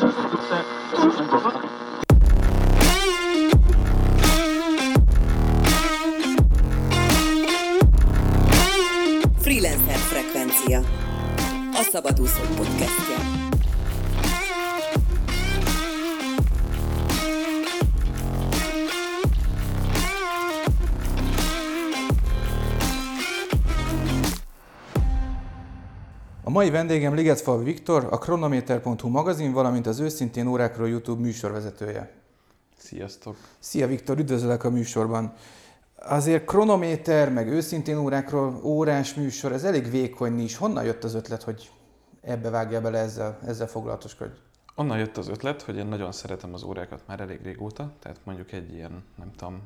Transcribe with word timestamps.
Tudo 0.00 0.42
certo. 0.48 0.96
Tudo 0.96 1.12
certo. 1.12 1.69
Mai 26.60 26.70
vendégem 26.70 27.14
Ligetfalvi 27.14 27.64
Viktor, 27.64 28.06
a 28.10 28.18
Chronometer.hu 28.18 29.08
magazin, 29.08 29.52
valamint 29.52 29.86
az 29.86 29.98
Őszintén 29.98 30.46
órákról 30.46 30.88
YouTube 30.88 31.20
műsorvezetője. 31.20 32.12
Sziasztok! 32.76 33.36
Szia 33.58 33.86
Viktor, 33.86 34.18
üdvözlök 34.18 34.64
a 34.64 34.70
műsorban. 34.70 35.32
Azért 35.96 36.44
kronométer, 36.44 37.32
meg 37.32 37.48
őszintén 37.48 37.98
órákról 37.98 38.60
órás 38.62 39.14
műsor, 39.14 39.52
ez 39.52 39.64
elég 39.64 39.90
vékony 39.90 40.40
is. 40.40 40.56
Honnan 40.56 40.84
jött 40.84 41.04
az 41.04 41.14
ötlet, 41.14 41.42
hogy 41.42 41.70
ebbe 42.20 42.50
vágja 42.50 42.80
bele 42.80 42.98
ezzel, 42.98 43.38
ezzel 43.46 43.66
foglalatoskodj? 43.66 44.32
Onnan 44.74 44.98
jött 44.98 45.16
az 45.16 45.28
ötlet, 45.28 45.62
hogy 45.62 45.76
én 45.76 45.86
nagyon 45.86 46.12
szeretem 46.12 46.54
az 46.54 46.62
órákat 46.62 47.02
már 47.06 47.20
elég 47.20 47.42
régóta, 47.42 47.92
tehát 47.98 48.18
mondjuk 48.24 48.52
egy 48.52 48.72
ilyen, 48.72 49.04
nem 49.18 49.30
tudom, 49.36 49.62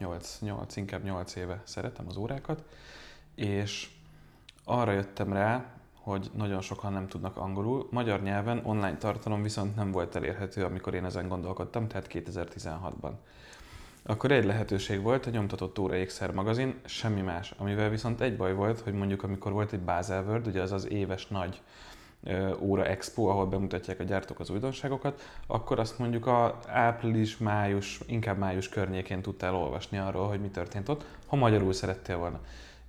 6-8, 0.00 0.68
inkább 0.74 1.04
8 1.04 1.34
éve 1.34 1.62
szeretem 1.64 2.04
az 2.08 2.16
órákat, 2.16 2.62
és 3.34 3.90
arra 4.64 4.92
jöttem 4.92 5.32
rá, 5.32 5.74
hogy 6.06 6.30
nagyon 6.34 6.60
sokan 6.60 6.92
nem 6.92 7.08
tudnak 7.08 7.36
angolul. 7.36 7.86
Magyar 7.90 8.22
nyelven 8.22 8.60
online 8.64 8.96
tartalom 8.96 9.42
viszont 9.42 9.76
nem 9.76 9.90
volt 9.90 10.16
elérhető, 10.16 10.64
amikor 10.64 10.94
én 10.94 11.04
ezen 11.04 11.28
gondolkodtam, 11.28 11.88
tehát 11.88 12.06
2016-ban. 12.12 13.10
Akkor 14.02 14.30
egy 14.30 14.44
lehetőség 14.44 15.02
volt, 15.02 15.26
a 15.26 15.30
nyomtatott 15.30 15.78
óra 15.78 15.94
ékszer 15.94 16.32
magazin, 16.32 16.74
semmi 16.84 17.20
más. 17.20 17.54
Amivel 17.56 17.88
viszont 17.88 18.20
egy 18.20 18.36
baj 18.36 18.54
volt, 18.54 18.80
hogy 18.80 18.92
mondjuk 18.92 19.22
amikor 19.22 19.52
volt 19.52 19.72
egy 19.72 19.80
Basel 19.80 20.24
World, 20.24 20.46
ugye 20.46 20.62
az 20.62 20.72
az 20.72 20.90
éves 20.90 21.26
nagy 21.26 21.62
óra 22.58 22.84
expo, 22.84 23.26
ahol 23.26 23.46
bemutatják 23.46 24.00
a 24.00 24.04
gyártók 24.04 24.40
az 24.40 24.50
újdonságokat, 24.50 25.22
akkor 25.46 25.78
azt 25.78 25.98
mondjuk 25.98 26.26
a 26.26 26.58
április, 26.66 27.38
május, 27.38 28.00
inkább 28.06 28.38
május 28.38 28.68
környékén 28.68 29.22
tudtál 29.22 29.54
olvasni 29.54 29.98
arról, 29.98 30.28
hogy 30.28 30.40
mi 30.40 30.48
történt 30.48 30.88
ott, 30.88 31.04
ha 31.26 31.36
magyarul 31.36 31.72
szerettél 31.72 32.16
volna. 32.16 32.40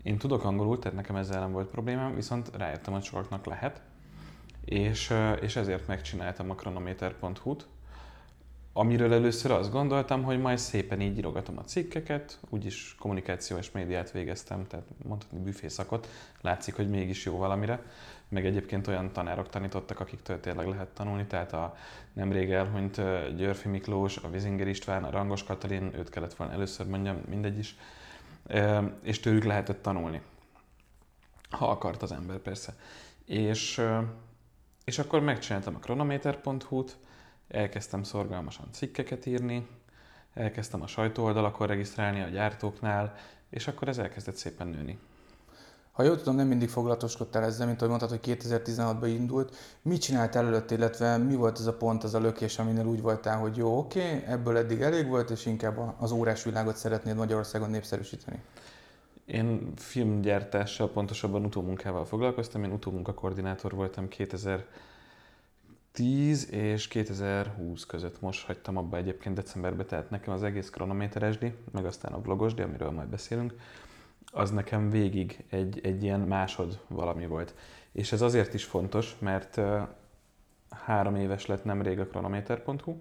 Én 0.08 0.18
tudok 0.18 0.44
angolul, 0.44 0.80
tehát 0.80 0.98
nekem 0.98 1.16
ezzel 1.16 1.40
nem 1.40 1.52
volt 1.52 1.70
problémám, 1.70 2.16
viszont 2.16 2.52
rájöttem, 2.58 2.94
hogy 2.94 3.04
sokaknak 3.04 3.46
lehet, 3.46 3.82
és, 4.66 5.14
és 5.42 5.56
ezért 5.56 5.88
megcsináltam 5.88 6.50
a 6.50 6.56
chronometer.hu-t, 6.56 7.68
amiről 8.74 9.14
először 9.14 9.52
azt 9.52 9.72
gondoltam, 9.72 10.24
hogy 10.24 10.40
majd 10.40 10.58
szépen 10.58 11.02
így 11.02 11.18
írogatom 11.18 11.58
a 11.58 11.64
cikkeket, 11.64 12.40
úgyis 12.50 12.96
kommunikáció 13.00 13.58
és 13.58 13.72
médiát 13.72 14.12
végeztem, 14.12 14.68
tehát 14.68 14.86
mondhatni 15.08 15.40
büfészakot, 15.40 16.08
látszik, 16.42 16.76
hogy 16.76 16.90
mégis 16.90 17.26
jó 17.26 17.38
valamire, 17.38 17.82
meg 18.30 18.46
egyébként 18.46 18.88
olyan 18.88 19.12
tanárok 19.12 19.50
tanítottak, 19.50 20.00
akiktől 20.00 20.40
tényleg 20.40 20.68
lehet 20.68 20.88
tanulni, 20.88 21.26
tehát 21.26 21.54
a 21.54 21.76
nemrég 22.14 22.52
elhunyt 22.52 22.96
Györfi 23.36 23.68
Miklós, 23.68 24.18
a 24.18 24.30
Vizinger 24.30 24.68
István, 24.68 25.04
a 25.04 25.10
Rangos 25.10 25.44
Katalin, 25.44 25.92
őt 25.96 26.10
kellett 26.10 26.34
volna 26.34 26.54
először 26.54 26.88
mondjam, 26.88 27.18
mindegy 27.30 27.58
is, 27.58 27.76
és 29.02 29.20
tőlük 29.20 29.44
lehetett 29.44 29.82
tanulni. 29.82 30.22
Ha 31.50 31.70
akart 31.70 32.02
az 32.02 32.12
ember 32.12 32.38
persze. 32.38 32.76
És, 33.26 33.82
és 34.84 35.00
akkor 35.00 35.22
megcsináltam 35.22 35.76
a 35.76 35.80
chronometer.hu-t, 35.80 36.98
elkezdtem 37.48 38.04
szorgalmasan 38.04 38.68
cikkeket 38.72 39.26
írni, 39.26 39.68
elkezdtem 40.34 40.82
a 40.82 40.88
sajtóoldalakon 40.88 41.68
regisztrálni 41.68 42.22
a 42.22 42.28
gyártóknál, 42.28 43.16
és 43.50 43.68
akkor 43.68 43.88
ez 43.88 43.98
elkezdett 43.98 44.36
szépen 44.36 44.68
nőni. 44.68 45.00
Ha 45.98 46.04
jól 46.04 46.18
tudom, 46.18 46.36
nem 46.36 46.48
mindig 46.48 46.70
foglalatoskodtál 46.70 47.44
ezzel, 47.44 47.66
mint 47.66 47.82
ahogy 47.82 47.90
mondtad, 47.90 48.20
hogy 48.20 48.38
2016-ban 48.40 49.08
indult. 49.08 49.56
Mit 49.82 50.02
csináltál 50.02 50.46
előtt, 50.46 50.72
illetve 50.72 51.18
mi 51.18 51.36
volt 51.36 51.60
ez 51.60 51.66
a 51.66 51.74
pont, 51.74 52.04
az 52.04 52.14
a 52.14 52.20
lökés, 52.20 52.60
aminél 52.60 52.86
úgy 52.86 53.02
voltál, 53.02 53.38
hogy 53.38 53.58
jó, 53.58 53.78
oké, 53.78 54.00
okay, 54.00 54.24
ebből 54.26 54.58
eddig 54.58 54.82
elég 54.82 55.08
volt, 55.08 55.30
és 55.30 55.46
inkább 55.46 55.96
az 56.00 56.12
órás 56.12 56.44
világot 56.44 56.76
szeretnéd 56.76 57.16
Magyarországon 57.16 57.70
népszerűsíteni? 57.70 58.42
Én 59.26 59.74
filmgyártással, 59.76 60.90
pontosabban 60.90 61.46
utómunkával 61.46 62.06
foglalkoztam. 62.06 62.64
Én 62.64 62.72
utómunkakoordinátor 62.72 63.72
voltam 63.72 64.08
2000 64.08 64.66
2010 65.98 66.52
és 66.52 66.88
2020 66.88 67.86
között 67.86 68.22
most 68.22 68.46
hagytam 68.46 68.78
abba 68.78 68.98
egyébként 68.98 69.36
decemberben, 69.36 69.86
tehát 69.86 70.10
nekem 70.10 70.34
az 70.34 70.44
egész 70.44 70.70
kronométeresdi, 70.70 71.54
meg 71.72 71.86
aztán 71.86 72.14
a 72.14 72.22
vlogosdi, 72.22 72.62
amiről 72.62 72.92
majd 72.92 73.08
beszélünk, 73.08 73.54
az 74.38 74.52
nekem 74.52 74.90
végig 74.90 75.44
egy, 75.50 75.80
egy 75.84 76.04
ilyen 76.04 76.20
másod 76.20 76.80
valami 76.88 77.26
volt. 77.26 77.56
És 77.92 78.12
ez 78.12 78.22
azért 78.22 78.54
is 78.54 78.64
fontos, 78.64 79.16
mert 79.20 79.62
három 80.70 81.16
éves 81.16 81.46
lett 81.46 81.64
nemrég 81.64 82.00
a 82.00 82.08
kronométer.hu, 82.08 82.96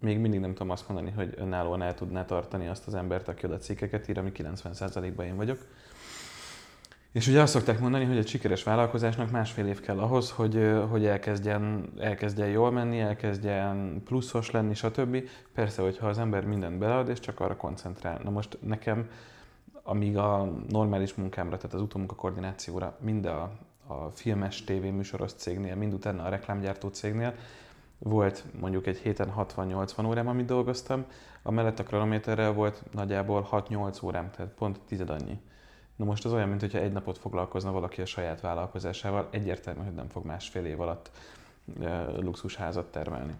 még 0.00 0.18
mindig 0.18 0.40
nem 0.40 0.52
tudom 0.52 0.70
azt 0.70 0.88
mondani, 0.88 1.10
hogy 1.10 1.34
önállóan 1.36 1.82
el 1.82 1.94
tudná 1.94 2.24
tartani 2.24 2.68
azt 2.68 2.86
az 2.86 2.94
embert, 2.94 3.28
aki 3.28 3.46
oda 3.46 3.56
cikkeket 3.56 4.08
ír, 4.08 4.18
ami 4.18 4.32
90%-ban 4.34 5.26
én 5.26 5.36
vagyok. 5.36 5.58
És 7.12 7.26
ugye 7.26 7.40
azt 7.40 7.52
szokták 7.52 7.80
mondani, 7.80 8.04
hogy 8.04 8.16
egy 8.16 8.28
sikeres 8.28 8.62
vállalkozásnak 8.62 9.30
másfél 9.30 9.66
év 9.66 9.80
kell 9.80 9.98
ahhoz, 9.98 10.30
hogy, 10.30 10.72
hogy 10.88 11.06
elkezdjen, 11.06 11.92
elkezdjen 11.98 12.48
jól 12.48 12.70
menni, 12.70 13.00
elkezdjen 13.00 14.02
pluszos 14.04 14.50
lenni, 14.50 14.74
stb. 14.74 15.28
Persze, 15.54 15.82
hogyha 15.82 16.08
az 16.08 16.18
ember 16.18 16.44
mindent 16.44 16.78
belead, 16.78 17.08
és 17.08 17.20
csak 17.20 17.40
arra 17.40 17.56
koncentrál. 17.56 18.20
Na 18.24 18.30
most 18.30 18.58
nekem, 18.60 19.10
amíg 19.88 20.16
a 20.16 20.52
normális 20.68 21.14
munkámra, 21.14 21.56
tehát 21.56 21.74
az 21.74 21.80
utómunka 21.80 22.14
koordinációra, 22.14 22.96
mind 23.00 23.24
a, 23.24 23.50
a 23.86 23.94
filmes, 24.12 24.64
tévéműsoros 24.64 25.32
cégnél, 25.32 25.74
mind 25.74 25.92
utána 25.92 26.24
a 26.24 26.28
reklámgyártó 26.28 26.88
cégnél, 26.88 27.34
volt 27.98 28.44
mondjuk 28.60 28.86
egy 28.86 28.96
héten 28.96 29.32
60-80 29.36 30.06
órám, 30.06 30.28
amit 30.28 30.46
dolgoztam, 30.46 31.04
a 31.42 31.50
mellett 31.50 31.78
a 31.78 31.82
kronométerrel 31.82 32.52
volt 32.52 32.82
nagyjából 32.92 33.48
6-8 33.50 34.04
órám, 34.04 34.30
tehát 34.30 34.52
pont 34.52 34.80
tized 34.86 35.10
annyi. 35.10 35.40
Na 35.96 36.04
most 36.04 36.24
az 36.24 36.32
olyan, 36.32 36.48
mintha 36.48 36.78
egy 36.78 36.92
napot 36.92 37.18
foglalkozna 37.18 37.72
valaki 37.72 38.00
a 38.00 38.06
saját 38.06 38.40
vállalkozásával, 38.40 39.28
egyértelmű, 39.30 39.82
hogy 39.84 39.94
nem 39.94 40.08
fog 40.08 40.24
másfél 40.24 40.64
év 40.64 40.80
alatt 40.80 41.10
luxusházat 42.20 42.90
termelni. 42.90 43.34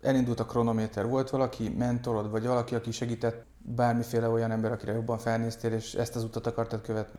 Elindult 0.00 0.40
a 0.40 0.46
kronométer, 0.46 1.08
volt 1.08 1.30
valaki 1.30 1.68
mentorod, 1.68 2.30
vagy 2.30 2.46
valaki, 2.46 2.74
aki 2.74 2.90
segített 2.90 3.48
bármiféle 3.62 4.28
olyan 4.28 4.50
ember, 4.50 4.72
akire 4.72 4.92
jobban 4.92 5.18
felnéztél, 5.18 5.72
és 5.72 5.94
ezt 5.94 6.16
az 6.16 6.24
utat 6.24 6.46
akartad 6.46 6.82
követni? 6.82 7.18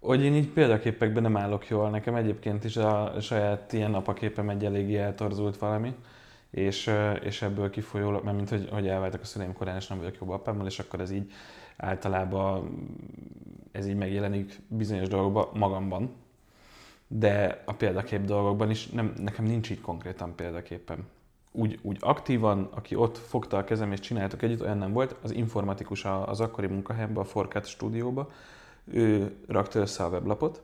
Hogy 0.00 0.22
én 0.22 0.34
így 0.34 0.48
példaképekben 0.48 1.22
nem 1.22 1.36
állok 1.36 1.68
jól, 1.68 1.90
nekem 1.90 2.14
egyébként 2.14 2.64
is 2.64 2.76
a 2.76 3.20
saját 3.20 3.72
ilyen 3.72 3.90
napaképem 3.90 4.48
egy 4.50 4.64
eléggé 4.64 4.96
eltorzult 4.96 5.58
valami, 5.58 5.94
és, 6.50 6.90
és 7.22 7.42
ebből 7.42 7.70
kifolyólag, 7.70 8.24
mert 8.24 8.36
mint 8.36 8.48
hogy, 8.48 8.68
hogy 8.70 8.88
elváltak 8.88 9.20
a 9.20 9.24
szüleim 9.24 9.52
korán, 9.52 9.76
és 9.76 9.86
nem 9.86 9.98
vagyok 9.98 10.16
jobb 10.20 10.30
apámmal, 10.30 10.66
és 10.66 10.78
akkor 10.78 11.00
ez 11.00 11.10
így 11.10 11.32
általában 11.76 12.78
ez 13.72 13.86
így 13.86 13.96
megjelenik 13.96 14.60
bizonyos 14.68 15.08
dolgokban 15.08 15.48
magamban, 15.52 16.14
de 17.06 17.62
a 17.64 17.72
példakép 17.72 18.24
dolgokban 18.24 18.70
is 18.70 18.86
nem, 18.86 19.12
nekem 19.16 19.44
nincs 19.44 19.70
így 19.70 19.80
konkrétan 19.80 20.34
példaképem. 20.34 21.06
Úgy, 21.52 21.78
úgy 21.82 21.96
aktívan, 22.00 22.68
aki 22.74 22.94
ott 22.94 23.18
fogta 23.18 23.56
a 23.56 23.64
kezem 23.64 23.92
és 23.92 24.00
csináltuk 24.00 24.42
együtt, 24.42 24.62
olyan 24.62 24.78
nem 24.78 24.92
volt. 24.92 25.16
Az 25.22 25.30
informatikus 25.30 26.04
az 26.04 26.40
akkori 26.40 26.66
munkahelyemben, 26.66 27.22
a 27.22 27.26
Forcat 27.26 27.66
stúdióba, 27.66 28.30
ő 28.84 29.36
rakta 29.46 29.78
össze 29.78 30.04
a 30.04 30.08
weblapot, 30.08 30.62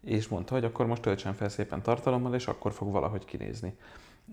és 0.00 0.28
mondta, 0.28 0.54
hogy 0.54 0.64
akkor 0.64 0.86
most 0.86 1.02
töltsen 1.02 1.34
fel 1.34 1.48
szépen 1.48 1.82
tartalommal, 1.82 2.34
és 2.34 2.46
akkor 2.46 2.72
fog 2.72 2.92
valahogy 2.92 3.24
kinézni 3.24 3.74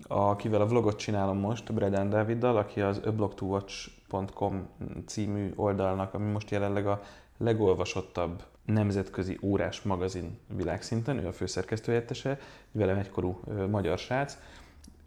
akivel 0.06 0.60
a 0.60 0.66
vlogot 0.66 0.98
csinálom 0.98 1.38
most, 1.38 1.72
Bredan 1.72 2.08
Daviddal, 2.08 2.56
aki 2.56 2.80
az 2.80 3.00
ablog2watch.com 3.04 4.68
című 5.06 5.52
oldalnak, 5.56 6.14
ami 6.14 6.30
most 6.30 6.50
jelenleg 6.50 6.86
a 6.86 7.02
legolvasottabb 7.36 8.42
nemzetközi 8.64 9.38
órás 9.42 9.82
magazin 9.82 10.38
világszinten, 10.56 11.18
ő 11.18 11.26
a 11.26 11.32
főszerkesztőhelyettese, 11.32 12.38
velem 12.72 12.98
egykorú 12.98 13.40
magyar 13.70 13.98
srác. 13.98 14.38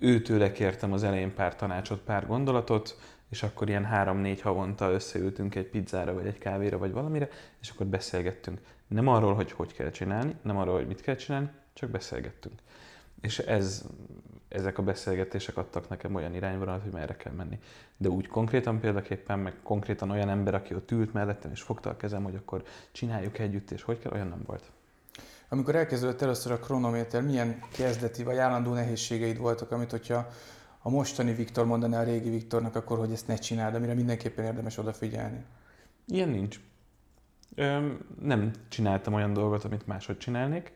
Őtőle 0.04 0.52
kértem 0.52 0.94
az 0.94 1.04
elején 1.04 1.34
pár 1.34 1.56
tanácsot, 1.56 2.00
pár 2.00 2.28
gondolatot, 2.28 2.98
és 3.30 3.44
akkor 3.44 3.70
ilyen 3.70 3.86
három-négy 3.86 4.42
havonta 4.42 4.92
összeültünk 4.92 5.56
egy 5.56 5.68
pizzára, 5.68 6.14
vagy 6.14 6.26
egy 6.26 6.38
kávéra, 6.38 6.78
vagy 6.78 6.92
valamire, 6.92 7.30
és 7.62 7.70
akkor 7.70 7.86
beszélgettünk. 7.86 8.60
Nem 8.88 9.08
arról, 9.08 9.34
hogy 9.34 9.52
hogy 9.52 9.74
kell 9.74 9.90
csinálni, 9.90 10.36
nem 10.42 10.58
arról, 10.58 10.76
hogy 10.76 10.88
mit 10.88 11.02
kell 11.02 11.16
csinálni, 11.16 11.50
csak 11.74 11.90
beszélgettünk. 11.90 12.60
És 13.22 13.40
ez 13.40 13.86
ezek 14.48 14.78
a 14.78 14.84
beszélgetések 14.84 15.58
adtak 15.58 15.90
nekem 15.90 16.16
olyan 16.16 16.36
irányvonalat, 16.36 16.82
hogy 16.82 16.92
merre 16.92 17.16
kell 17.16 17.34
menni. 17.34 17.60
De 17.98 18.10
úgy 18.10 18.28
konkrétan 18.28 18.80
példaképpen, 18.80 19.40
meg 19.40 19.54
konkrétan 19.64 20.10
olyan 20.10 20.30
ember, 20.30 20.54
aki 20.54 20.74
ott 20.74 20.92
ült 20.92 21.14
mellettem 21.14 21.52
és 21.52 21.62
fogta 21.62 21.90
a 21.90 21.98
kezem, 21.98 22.24
hogy 22.24 22.36
akkor 22.36 22.64
csináljuk 22.92 23.40
együtt, 23.40 23.72
és 23.72 23.82
hogy 23.82 24.00
kell, 24.00 24.12
olyan 24.12 24.28
nem 24.28 24.44
volt. 24.46 24.72
Amikor 25.54 25.76
elkezdődött 25.76 26.22
először 26.22 26.52
a 26.52 26.60
kronométer, 26.60 27.22
milyen 27.22 27.60
kezdeti 27.72 28.24
vagy 28.24 28.38
állandó 28.38 28.74
nehézségeid 28.74 29.38
voltak, 29.38 29.72
amit 29.72 29.92
hogyha 29.92 30.28
a 30.82 30.90
mostani 30.90 31.34
Viktor 31.34 31.66
mondaná 31.66 32.00
a 32.00 32.04
régi 32.04 32.30
Viktornak, 32.30 32.76
akkor 32.76 32.98
hogy 32.98 33.12
ezt 33.12 33.28
ne 33.28 33.36
csináld, 33.36 33.76
amire 33.76 33.94
mindenképpen 33.94 34.46
érdemes 34.46 34.78
odafigyelni? 34.78 35.44
Ilyen 36.08 36.30
nincs. 36.30 36.60
Öm, 37.56 38.00
nem 38.22 38.52
csináltam 38.68 39.14
olyan 39.14 39.34
dolgot, 39.34 39.64
amit 39.64 39.88
máshogy 39.88 40.18
csinálnék. 40.18 40.74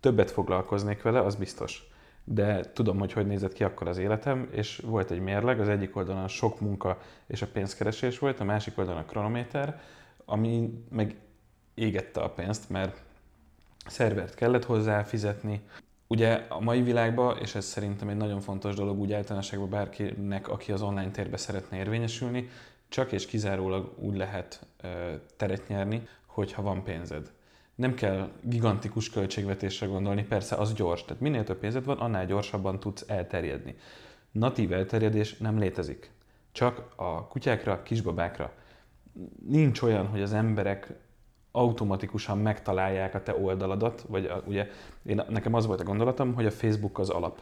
Többet 0.00 0.30
foglalkoznék 0.30 1.02
vele, 1.02 1.20
az 1.20 1.34
biztos. 1.34 1.82
De 2.24 2.60
tudom, 2.72 2.98
hogy 2.98 3.12
hogy 3.12 3.26
nézett 3.26 3.52
ki 3.52 3.64
akkor 3.64 3.88
az 3.88 3.98
életem, 3.98 4.48
és 4.52 4.82
volt 4.84 5.10
egy 5.10 5.20
mérleg, 5.20 5.60
az 5.60 5.68
egyik 5.68 5.96
oldalon 5.96 6.28
sok 6.28 6.60
munka 6.60 6.98
és 7.26 7.42
a 7.42 7.50
pénzkeresés 7.52 8.18
volt, 8.18 8.40
a 8.40 8.44
másik 8.44 8.78
oldalon 8.78 9.00
a 9.00 9.04
kronométer, 9.04 9.80
ami 10.24 10.84
meg 10.90 11.16
égette 11.74 12.20
a 12.20 12.30
pénzt, 12.30 12.70
mert 12.70 13.08
szervert 13.90 14.34
kellett 14.34 14.64
hozzá 14.64 15.02
fizetni. 15.02 15.60
Ugye 16.06 16.46
a 16.48 16.60
mai 16.60 16.82
világban, 16.82 17.38
és 17.38 17.54
ez 17.54 17.64
szerintem 17.64 18.08
egy 18.08 18.16
nagyon 18.16 18.40
fontos 18.40 18.74
dolog 18.74 18.98
úgy 18.98 19.12
általánosságban 19.12 19.70
bárkinek, 19.70 20.48
aki 20.48 20.72
az 20.72 20.82
online 20.82 21.10
térbe 21.10 21.36
szeretne 21.36 21.76
érvényesülni, 21.76 22.48
csak 22.88 23.12
és 23.12 23.26
kizárólag 23.26 23.92
úgy 23.98 24.16
lehet 24.16 24.66
teret 25.36 25.68
nyerni, 25.68 26.08
hogyha 26.26 26.62
van 26.62 26.82
pénzed. 26.82 27.30
Nem 27.74 27.94
kell 27.94 28.30
gigantikus 28.42 29.10
költségvetésre 29.10 29.86
gondolni, 29.86 30.24
persze 30.24 30.56
az 30.56 30.72
gyors, 30.72 31.04
tehát 31.04 31.22
minél 31.22 31.44
több 31.44 31.58
pénzed 31.58 31.84
van, 31.84 31.98
annál 31.98 32.26
gyorsabban 32.26 32.80
tudsz 32.80 33.04
elterjedni. 33.08 33.74
Natív 34.30 34.72
elterjedés 34.72 35.36
nem 35.36 35.58
létezik. 35.58 36.10
Csak 36.52 36.92
a 36.96 37.26
kutyákra, 37.26 37.82
kisbabákra. 37.82 38.52
Nincs 39.46 39.82
olyan, 39.82 40.06
hogy 40.06 40.22
az 40.22 40.32
emberek 40.32 40.92
automatikusan 41.52 42.38
megtalálják 42.38 43.14
a 43.14 43.22
te 43.22 43.36
oldaladat, 43.36 44.04
vagy 44.08 44.24
a, 44.26 44.42
ugye 44.46 44.68
én, 45.02 45.22
nekem 45.28 45.54
az 45.54 45.66
volt 45.66 45.80
a 45.80 45.84
gondolatom, 45.84 46.34
hogy 46.34 46.46
a 46.46 46.50
Facebook 46.50 46.98
az 46.98 47.08
alap. 47.08 47.40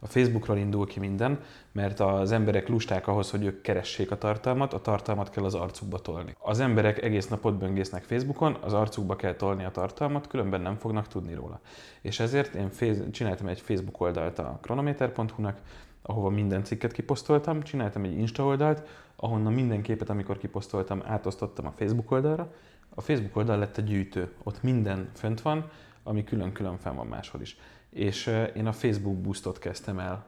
A 0.00 0.06
Facebookról 0.06 0.56
indul 0.56 0.86
ki 0.86 1.00
minden, 1.00 1.40
mert 1.72 2.00
az 2.00 2.32
emberek 2.32 2.68
lusták 2.68 3.06
ahhoz, 3.06 3.30
hogy 3.30 3.44
ők 3.44 3.60
keressék 3.60 4.10
a 4.10 4.18
tartalmat, 4.18 4.72
a 4.72 4.80
tartalmat 4.80 5.30
kell 5.30 5.44
az 5.44 5.54
arcukba 5.54 5.98
tolni. 5.98 6.34
Az 6.38 6.60
emberek 6.60 7.02
egész 7.02 7.28
napot 7.28 7.58
böngésznek 7.58 8.02
Facebookon, 8.02 8.56
az 8.60 8.72
arcukba 8.72 9.16
kell 9.16 9.34
tolni 9.34 9.64
a 9.64 9.70
tartalmat, 9.70 10.26
különben 10.26 10.60
nem 10.60 10.76
fognak 10.76 11.08
tudni 11.08 11.34
róla. 11.34 11.60
És 12.00 12.20
ezért 12.20 12.54
én 12.54 12.70
csináltam 13.10 13.46
egy 13.46 13.60
Facebook 13.60 14.00
oldalt 14.00 14.38
a 14.38 14.58
chronometer.hu-nak, 14.62 15.60
ahova 16.02 16.28
minden 16.28 16.64
cikket 16.64 16.92
kiposztoltam, 16.92 17.62
csináltam 17.62 18.04
egy 18.04 18.18
Insta 18.18 18.44
oldalt, 18.44 18.88
ahonnan 19.16 19.52
minden 19.52 19.82
képet, 19.82 20.10
amikor 20.10 20.38
kiposztoltam, 20.38 21.02
átosztottam 21.06 21.66
a 21.66 21.72
Facebook 21.76 22.10
oldalra, 22.10 22.52
a 22.88 23.00
Facebook 23.00 23.36
oldal 23.36 23.58
lett 23.58 23.78
a 23.78 23.82
gyűjtő. 23.82 24.32
Ott 24.42 24.62
minden 24.62 25.10
fönt 25.14 25.40
van, 25.40 25.70
ami 26.02 26.24
külön-külön 26.24 26.78
fenn 26.78 26.96
van 26.96 27.06
máshol 27.06 27.40
is. 27.40 27.56
És 27.90 28.26
én 28.54 28.66
a 28.66 28.72
Facebook 28.72 29.16
boostot 29.16 29.58
kezdtem 29.58 29.98
el 29.98 30.26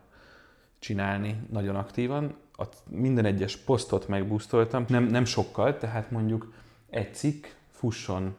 csinálni 0.79 1.47
nagyon 1.51 1.77
aktívan. 1.77 2.35
A 2.53 2.65
minden 2.89 3.25
egyes 3.25 3.57
posztot 3.57 4.09
megboostoltam, 4.09 4.85
nem, 4.89 5.05
nem 5.05 5.25
sokkal, 5.25 5.77
tehát 5.77 6.11
mondjuk 6.11 6.53
egy 6.91 7.15
cikk 7.15 7.47
fusson, 7.71 8.37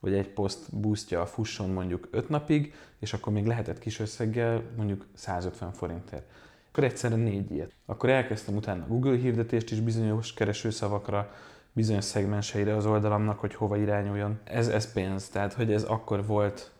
vagy 0.00 0.12
egy 0.12 0.28
poszt 0.28 0.76
boostja 0.76 1.26
fusson 1.26 1.70
mondjuk 1.70 2.08
5 2.10 2.28
napig, 2.28 2.74
és 2.98 3.12
akkor 3.12 3.32
még 3.32 3.46
lehetett 3.46 3.78
kis 3.78 3.98
összeggel 3.98 4.62
mondjuk 4.76 5.06
150 5.14 5.72
forintért. 5.72 6.30
Akkor 6.70 6.84
egyszerre 6.84 7.16
négy 7.16 7.50
ilyet. 7.50 7.72
Akkor 7.86 8.08
elkezdtem 8.08 8.56
utána 8.56 8.86
Google 8.86 9.16
hirdetést 9.16 9.70
is 9.70 9.80
bizonyos 9.80 10.34
keresőszavakra, 10.34 11.32
bizonyos 11.72 12.04
szegmenseire 12.04 12.76
az 12.76 12.86
oldalamnak, 12.86 13.38
hogy 13.38 13.54
hova 13.54 13.76
irányuljon. 13.76 14.38
Ez, 14.44 14.68
ez 14.68 14.92
pénz, 14.92 15.28
tehát 15.28 15.52
hogy 15.52 15.72
ez 15.72 15.82
akkor 15.82 16.26
volt 16.26 16.70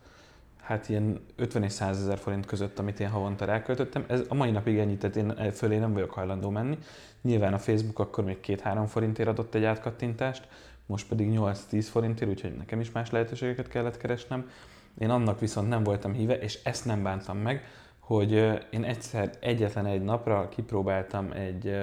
hát 0.70 0.88
ilyen 0.88 1.20
50 1.36 1.62
és 1.62 1.72
100 1.72 2.00
ezer 2.00 2.18
forint 2.18 2.46
között, 2.46 2.78
amit 2.78 3.00
én 3.00 3.08
havonta 3.08 3.44
ráköltöttem. 3.44 4.04
Ez 4.08 4.22
a 4.28 4.34
mai 4.34 4.50
napig 4.50 4.78
ennyi, 4.78 4.96
tehát 4.96 5.16
én 5.16 5.52
fölé 5.52 5.78
nem 5.78 5.92
vagyok 5.92 6.10
hajlandó 6.10 6.50
menni. 6.50 6.78
Nyilván 7.22 7.54
a 7.54 7.58
Facebook 7.58 7.98
akkor 7.98 8.24
még 8.24 8.38
2-3 8.46 8.84
forintért 8.88 9.28
adott 9.28 9.54
egy 9.54 9.64
átkattintást, 9.64 10.48
most 10.86 11.08
pedig 11.08 11.30
8-10 11.38 11.86
forintért, 11.90 12.30
úgyhogy 12.30 12.56
nekem 12.56 12.80
is 12.80 12.90
más 12.90 13.10
lehetőségeket 13.10 13.68
kellett 13.68 13.96
keresnem. 13.96 14.50
Én 14.98 15.10
annak 15.10 15.40
viszont 15.40 15.68
nem 15.68 15.82
voltam 15.82 16.12
híve, 16.12 16.38
és 16.38 16.58
ezt 16.62 16.84
nem 16.84 17.02
bántam 17.02 17.38
meg, 17.38 17.64
hogy 17.98 18.32
én 18.70 18.84
egyszer 18.84 19.30
egyetlen 19.40 19.86
egy 19.86 20.02
napra 20.02 20.48
kipróbáltam 20.48 21.32
egy 21.32 21.76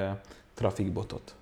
traffic 0.54 0.92
botot. 0.92 1.36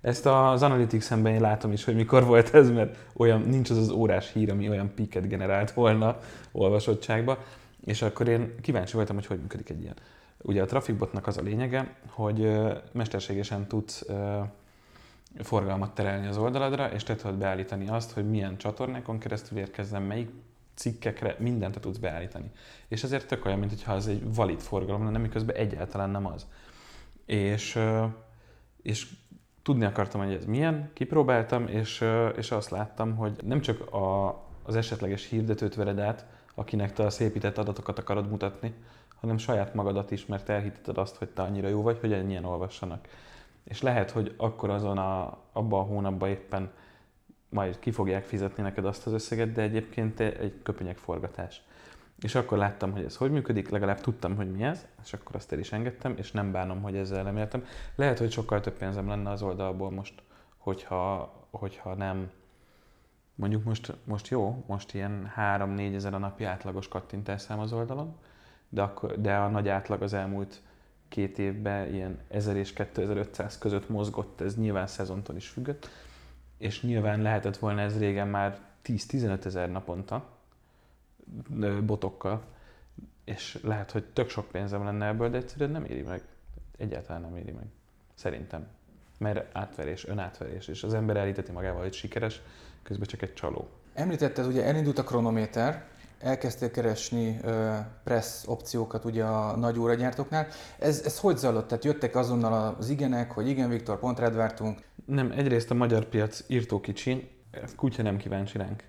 Ezt 0.00 0.26
az 0.26 0.62
Analytics-emben 0.62 1.34
én 1.34 1.40
látom 1.40 1.72
is, 1.72 1.84
hogy 1.84 1.94
mikor 1.94 2.24
volt 2.24 2.54
ez, 2.54 2.70
mert 2.70 2.96
olyan, 3.16 3.40
nincs 3.40 3.70
az 3.70 3.76
az 3.76 3.90
órás 3.90 4.32
hír, 4.32 4.50
ami 4.50 4.68
olyan 4.68 4.94
piket 4.94 5.28
generált 5.28 5.70
volna 5.70 6.18
olvasottságba, 6.52 7.38
és 7.84 8.02
akkor 8.02 8.28
én 8.28 8.54
kíváncsi 8.60 8.94
voltam, 8.94 9.16
hogy 9.16 9.26
hogy 9.26 9.40
működik 9.40 9.70
egy 9.70 9.82
ilyen. 9.82 9.96
Ugye 10.42 10.62
a 10.62 10.66
Trafficbotnak 10.66 11.26
az 11.26 11.36
a 11.36 11.42
lényege, 11.42 11.94
hogy 12.10 12.58
mesterségesen 12.92 13.66
tudsz 13.66 14.06
forgalmat 15.42 15.94
terelni 15.94 16.26
az 16.26 16.36
oldaladra, 16.36 16.92
és 16.92 17.02
te 17.02 17.14
tudod 17.14 17.36
beállítani 17.36 17.88
azt, 17.88 18.12
hogy 18.12 18.30
milyen 18.30 18.56
csatornákon 18.56 19.18
keresztül 19.18 19.58
érkezzen, 19.58 20.02
melyik 20.02 20.30
cikkekre, 20.74 21.36
mindent 21.38 21.74
te 21.74 21.80
tudsz 21.80 21.98
beállítani. 21.98 22.50
És 22.88 23.02
ezért 23.02 23.26
tök 23.26 23.44
olyan, 23.44 23.58
mintha 23.58 23.92
az 23.92 24.08
egy 24.08 24.34
valid 24.34 24.60
forgalom 24.60 25.04
lenne, 25.04 25.18
miközben 25.18 25.56
egyáltalán 25.56 26.10
nem 26.10 26.26
az. 26.26 26.46
És, 27.26 27.78
és 28.82 29.06
tudni 29.68 29.84
akartam, 29.84 30.24
hogy 30.24 30.34
ez 30.34 30.44
milyen, 30.44 30.90
kipróbáltam, 30.92 31.66
és, 31.66 32.04
és 32.36 32.50
azt 32.50 32.70
láttam, 32.70 33.16
hogy 33.16 33.36
nem 33.44 33.60
csak 33.60 33.92
a, 33.92 34.28
az 34.62 34.76
esetleges 34.76 35.28
hirdetőt 35.28 35.74
vered 35.74 35.98
át, 35.98 36.26
akinek 36.54 36.92
te 36.92 37.02
a 37.02 37.10
szépített 37.10 37.58
adatokat 37.58 37.98
akarod 37.98 38.28
mutatni, 38.28 38.74
hanem 39.20 39.38
saját 39.38 39.74
magadat 39.74 40.10
is, 40.10 40.26
mert 40.26 40.48
elhitted 40.48 40.98
azt, 40.98 41.16
hogy 41.16 41.28
te 41.28 41.42
annyira 41.42 41.68
jó 41.68 41.82
vagy, 41.82 41.98
hogy 42.00 42.12
ennyien 42.12 42.44
olvassanak. 42.44 43.08
És 43.64 43.82
lehet, 43.82 44.10
hogy 44.10 44.34
akkor 44.36 44.70
azon 44.70 44.98
a, 44.98 45.38
abban 45.52 45.80
a 45.80 45.84
hónapban 45.84 46.28
éppen 46.28 46.70
majd 47.48 47.78
ki 47.78 47.90
fogják 47.90 48.24
fizetni 48.24 48.62
neked 48.62 48.84
azt 48.84 49.06
az 49.06 49.12
összeget, 49.12 49.52
de 49.52 49.62
egyébként 49.62 50.20
egy 50.20 50.54
köpönyek 50.62 50.96
forgatás. 50.96 51.62
És 52.20 52.34
akkor 52.34 52.58
láttam, 52.58 52.92
hogy 52.92 53.04
ez 53.04 53.16
hogy 53.16 53.30
működik, 53.30 53.68
legalább 53.68 54.00
tudtam, 54.00 54.36
hogy 54.36 54.50
mi 54.50 54.62
ez, 54.62 54.86
és 55.02 55.12
akkor 55.12 55.36
azt 55.36 55.52
el 55.52 55.58
is 55.58 55.72
engedtem, 55.72 56.14
és 56.16 56.32
nem 56.32 56.52
bánom, 56.52 56.82
hogy 56.82 56.96
ezzel 56.96 57.22
nem 57.22 57.36
éltem. 57.36 57.64
Lehet, 57.94 58.18
hogy 58.18 58.30
sokkal 58.30 58.60
több 58.60 58.78
pénzem 58.78 59.08
lenne 59.08 59.30
az 59.30 59.42
oldalból 59.42 59.90
most, 59.90 60.22
hogyha, 60.56 61.32
hogyha 61.50 61.94
nem, 61.94 62.30
mondjuk 63.34 63.64
most, 63.64 63.92
most 64.04 64.28
jó, 64.28 64.64
most 64.66 64.94
ilyen 64.94 65.32
3-4 65.36 65.94
ezer 65.94 66.14
a 66.14 66.18
napi 66.18 66.44
átlagos 66.44 66.88
kattintás 66.88 67.44
az 67.48 67.72
oldalon, 67.72 68.16
de, 68.68 68.82
akkor, 68.82 69.20
de 69.20 69.34
a 69.36 69.48
nagy 69.48 69.68
átlag 69.68 70.02
az 70.02 70.12
elmúlt 70.12 70.62
két 71.08 71.38
évben 71.38 71.94
ilyen 71.94 72.18
1000 72.28 72.56
és 72.56 72.72
2500 72.72 73.58
között 73.58 73.88
mozgott, 73.88 74.40
ez 74.40 74.56
nyilván 74.56 74.86
szezontól 74.86 75.36
is 75.36 75.48
függött, 75.48 75.88
és 76.58 76.82
nyilván 76.82 77.22
lehetett 77.22 77.56
volna 77.56 77.80
ez 77.80 77.98
régen 77.98 78.28
már 78.28 78.58
10-15 78.84 79.44
ezer 79.44 79.70
naponta, 79.70 80.37
botokkal, 81.84 82.42
és 83.24 83.58
lehet, 83.62 83.90
hogy 83.90 84.04
tök 84.04 84.28
sok 84.28 84.48
pénzem 84.48 84.84
lenne 84.84 85.06
ebből, 85.06 85.30
de 85.30 85.36
egyszerűen 85.36 85.70
nem 85.70 85.84
éri 85.84 86.02
meg. 86.02 86.22
Egyáltalán 86.78 87.22
nem 87.22 87.36
éri 87.36 87.52
meg. 87.52 87.66
Szerintem. 88.14 88.66
Mert 89.18 89.56
átverés, 89.56 90.06
önátverés, 90.06 90.68
és 90.68 90.82
az 90.82 90.94
ember 90.94 91.16
elhiteti 91.16 91.52
magával, 91.52 91.82
hogy 91.82 91.92
sikeres, 91.92 92.40
közben 92.82 93.06
csak 93.06 93.22
egy 93.22 93.34
csaló. 93.34 93.68
Említetted, 93.94 94.46
ugye 94.46 94.64
elindult 94.64 94.98
a 94.98 95.04
kronométer, 95.04 95.86
elkezdtél 96.18 96.70
keresni 96.70 97.38
uh, 97.42 97.76
press 98.04 98.42
opciókat 98.46 99.04
ugye 99.04 99.24
a 99.24 99.56
nagy 99.56 99.78
óragyártóknál. 99.78 100.46
Ez, 100.78 101.02
ez 101.04 101.18
hogy 101.18 101.36
zajlott? 101.36 101.68
Tehát 101.68 101.84
jöttek 101.84 102.16
azonnal 102.16 102.74
az 102.78 102.88
igenek, 102.88 103.32
hogy 103.32 103.48
igen, 103.48 103.68
Viktor, 103.68 103.98
pont 103.98 104.18
rád 104.18 104.34
vártunk? 104.34 104.80
Nem, 105.04 105.30
egyrészt 105.30 105.70
a 105.70 105.74
magyar 105.74 106.04
piac 106.04 106.44
írtó 106.46 106.80
kicsi, 106.80 107.30
kutya 107.76 108.02
nem 108.02 108.16
kíváncsi 108.16 108.58
ránk 108.58 108.82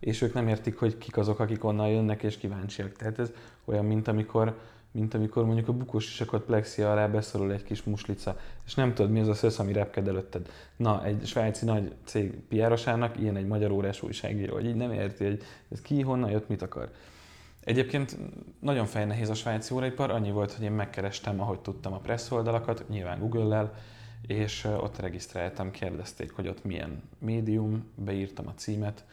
és 0.00 0.22
ők 0.22 0.34
nem 0.34 0.48
értik, 0.48 0.78
hogy 0.78 0.98
kik 0.98 1.16
azok, 1.16 1.38
akik 1.38 1.64
onnan 1.64 1.88
jönnek 1.88 2.22
és 2.22 2.36
kíváncsiak. 2.36 2.92
Tehát 2.92 3.18
ez 3.18 3.32
olyan, 3.64 3.84
mint 3.84 4.08
amikor, 4.08 4.58
mint 4.90 5.14
amikor 5.14 5.44
mondjuk 5.44 5.68
a 5.68 5.72
bukós 5.72 6.06
isakot 6.06 6.44
plexia 6.44 6.92
alá 6.92 7.06
beszorul 7.06 7.52
egy 7.52 7.62
kis 7.62 7.82
muslica, 7.82 8.38
és 8.66 8.74
nem 8.74 8.94
tudod, 8.94 9.10
mi 9.10 9.20
az 9.20 9.28
a 9.28 9.34
szösz, 9.34 9.58
ami 9.58 9.72
repked 9.72 10.08
előtted. 10.08 10.48
Na, 10.76 11.04
egy 11.04 11.26
svájci 11.26 11.64
nagy 11.64 11.94
cég 12.04 12.34
piárosának 12.48 13.20
ilyen 13.20 13.36
egy 13.36 13.46
magyar 13.46 13.70
órás 13.70 14.02
újságíró, 14.02 14.54
hogy 14.54 14.66
így 14.66 14.76
nem 14.76 14.92
érti, 14.92 15.24
hogy 15.24 15.42
ez 15.70 15.80
ki, 15.80 16.00
honnan 16.00 16.30
jött, 16.30 16.48
mit 16.48 16.62
akar. 16.62 16.90
Egyébként 17.64 18.16
nagyon 18.60 18.86
fejnehéz 18.86 19.28
a 19.28 19.34
svájci 19.34 19.74
óraipar, 19.74 20.10
annyi 20.10 20.30
volt, 20.30 20.52
hogy 20.52 20.64
én 20.64 20.72
megkerestem, 20.72 21.40
ahogy 21.40 21.60
tudtam 21.60 21.92
a 21.92 21.98
press 21.98 22.30
oldalakat, 22.30 22.88
nyilván 22.88 23.18
Google-lel, 23.18 23.74
és 24.26 24.64
ott 24.64 24.98
regisztráltam, 24.98 25.70
kérdezték, 25.70 26.32
hogy 26.32 26.48
ott 26.48 26.64
milyen 26.64 27.02
médium, 27.18 27.84
beírtam 27.94 28.46
a 28.46 28.54
címet, 28.54 29.04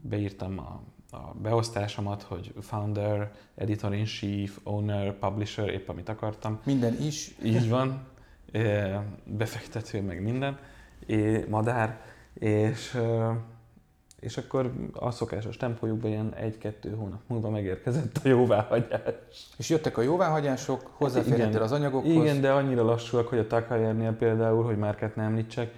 beírtam 0.00 0.58
a, 0.58 0.82
a 1.16 1.34
beosztásomat, 1.42 2.22
hogy 2.22 2.52
founder, 2.60 3.32
editor-in-chief, 3.54 4.58
owner, 4.62 5.18
publisher, 5.18 5.68
épp 5.68 5.88
amit 5.88 6.08
akartam. 6.08 6.60
Minden 6.64 7.00
is. 7.00 7.34
Így 7.42 7.68
van, 7.68 8.08
befektető, 9.24 10.02
meg 10.02 10.22
minden, 10.22 10.58
é, 11.06 11.44
madár, 11.48 12.00
és, 12.34 12.98
És 14.20 14.36
akkor 14.36 14.72
a 14.92 15.10
szokásos 15.10 15.56
tempójukban 15.56 16.10
ilyen 16.10 16.34
egy-kettő 16.34 16.94
hónap 16.94 17.20
múlva 17.26 17.50
megérkezett 17.50 18.20
a 18.24 18.28
jóváhagyás. 18.28 19.14
És 19.56 19.68
jöttek 19.68 19.98
a 19.98 20.02
jóváhagyások, 20.02 20.90
hozzáférhettél 20.92 21.62
az 21.62 21.72
anyagokhoz? 21.72 22.12
Igen, 22.12 22.40
de 22.40 22.52
annyira 22.52 22.84
lassúak, 22.84 23.28
hogy 23.28 23.38
a 23.38 23.46
Takayernél 23.46 24.12
például, 24.12 24.64
hogy 24.64 24.78
márkát 24.78 25.16
nem 25.16 25.26
említsek, 25.26 25.72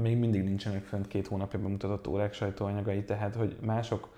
még 0.00 0.16
mindig 0.16 0.44
nincsenek 0.44 0.84
fent 0.84 1.08
két 1.08 1.26
hónapja 1.26 1.58
bemutatott 1.58 2.06
órák 2.06 2.34
sajtóanyagai, 2.34 3.04
tehát 3.04 3.34
hogy 3.34 3.56
mások, 3.60 4.08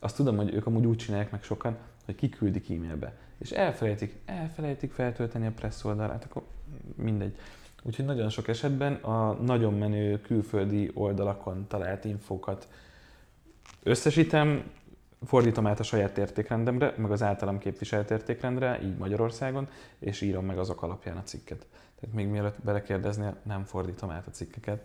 azt 0.00 0.16
tudom, 0.16 0.36
hogy 0.36 0.54
ők 0.54 0.66
amúgy 0.66 0.86
úgy 0.86 0.96
csinálják 0.96 1.30
meg 1.30 1.42
sokan, 1.42 1.76
hogy 2.04 2.14
kiküldik 2.14 2.70
e-mailbe, 2.70 3.16
és 3.38 3.50
elfelejtik, 3.50 4.14
elfelejtik 4.24 4.92
feltölteni 4.92 5.46
a 5.46 5.52
press 5.52 5.84
oldalát, 5.84 6.24
akkor 6.24 6.42
mindegy. 6.94 7.36
Úgyhogy 7.82 8.04
nagyon 8.04 8.28
sok 8.28 8.48
esetben 8.48 8.94
a 8.94 9.32
nagyon 9.32 9.74
menő 9.74 10.20
külföldi 10.20 10.90
oldalakon 10.94 11.66
talált 11.68 12.04
infókat 12.04 12.68
összesítem, 13.82 14.70
fordítom 15.24 15.66
át 15.66 15.80
a 15.80 15.82
saját 15.82 16.18
értékrendemre, 16.18 16.94
meg 16.96 17.10
az 17.10 17.22
általam 17.22 17.58
képviselt 17.58 18.10
értékrendre, 18.10 18.80
így 18.82 18.96
Magyarországon, 18.96 19.68
és 19.98 20.20
írom 20.20 20.44
meg 20.44 20.58
azok 20.58 20.82
alapján 20.82 21.16
a 21.16 21.22
cikket. 21.22 21.66
Tehát 22.00 22.14
még 22.14 22.26
mielőtt 22.26 22.62
belekérdeznél, 22.62 23.36
nem 23.42 23.64
fordítom 23.64 24.10
át 24.10 24.26
a 24.26 24.30
cikkeket, 24.30 24.82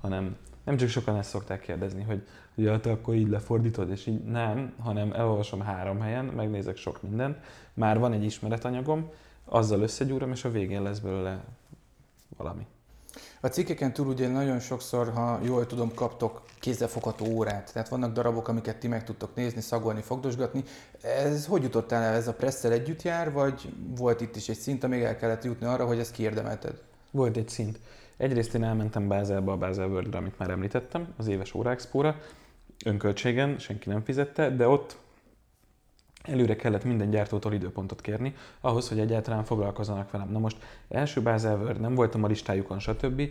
hanem 0.00 0.36
nem 0.64 0.76
csak 0.76 0.88
sokan 0.88 1.16
ezt 1.16 1.30
szokták 1.30 1.60
kérdezni, 1.60 2.02
hogy 2.02 2.26
ja, 2.54 2.80
te 2.80 2.90
akkor 2.90 3.14
így 3.14 3.28
lefordítod, 3.28 3.90
és 3.90 4.06
így 4.06 4.24
nem, 4.24 4.74
hanem 4.78 5.12
elolvasom 5.12 5.60
három 5.60 6.00
helyen, 6.00 6.24
megnézek 6.24 6.76
sok 6.76 7.02
mindent, 7.02 7.38
már 7.74 7.98
van 7.98 8.12
egy 8.12 8.24
ismeretanyagom, 8.24 9.10
azzal 9.44 9.80
összegyúrom, 9.80 10.30
és 10.30 10.44
a 10.44 10.50
végén 10.50 10.82
lesz 10.82 10.98
belőle 10.98 11.44
valami. 12.36 12.66
A 13.40 13.46
cikkeken 13.46 13.92
túl 13.92 14.06
ugye 14.06 14.28
nagyon 14.28 14.58
sokszor, 14.58 15.12
ha 15.12 15.40
jól 15.42 15.66
tudom, 15.66 15.94
kaptok 15.94 16.42
kézzelfogható 16.60 17.26
órát. 17.26 17.72
Tehát 17.72 17.88
vannak 17.88 18.12
darabok, 18.12 18.48
amiket 18.48 18.76
ti 18.76 18.88
meg 18.88 19.04
tudtok 19.04 19.34
nézni, 19.34 19.60
szagolni, 19.60 20.00
fogdosgatni. 20.00 20.64
Ez 21.02 21.46
hogy 21.46 21.62
jutottál 21.62 22.02
el? 22.02 22.14
Ez 22.14 22.28
a 22.28 22.34
presszel 22.34 22.72
együtt 22.72 23.02
jár, 23.02 23.32
vagy 23.32 23.72
volt 23.96 24.20
itt 24.20 24.36
is 24.36 24.48
egy 24.48 24.58
szint, 24.58 24.84
amíg 24.84 25.02
el 25.02 25.16
kellett 25.16 25.44
jutni 25.44 25.66
arra, 25.66 25.86
hogy 25.86 25.98
ezt 25.98 26.12
kiérdemelted? 26.12 26.82
Volt 27.10 27.36
egy 27.36 27.48
szint. 27.48 27.78
Egyrészt 28.16 28.54
én 28.54 28.64
elmentem 28.64 29.08
Bázelbe, 29.08 29.50
a 29.50 29.56
Bázel 29.56 29.88
world 29.88 30.14
amit 30.14 30.38
már 30.38 30.50
említettem, 30.50 31.14
az 31.16 31.26
éves 31.26 31.54
óráexpóra, 31.54 32.16
önköltségen, 32.84 33.58
senki 33.58 33.88
nem 33.88 34.04
fizette, 34.04 34.50
de 34.50 34.68
ott 34.68 34.96
előre 36.26 36.56
kellett 36.56 36.84
minden 36.84 37.10
gyártótól 37.10 37.52
időpontot 37.52 38.00
kérni, 38.00 38.34
ahhoz, 38.60 38.88
hogy 38.88 38.98
egyáltalán 38.98 39.44
foglalkozzanak 39.44 40.10
velem. 40.10 40.30
Na 40.30 40.38
most 40.38 40.56
első 40.88 41.22
Baselworld, 41.22 41.80
nem 41.80 41.94
voltam 41.94 42.24
a 42.24 42.26
listájukon, 42.26 42.78
stb. 42.78 43.22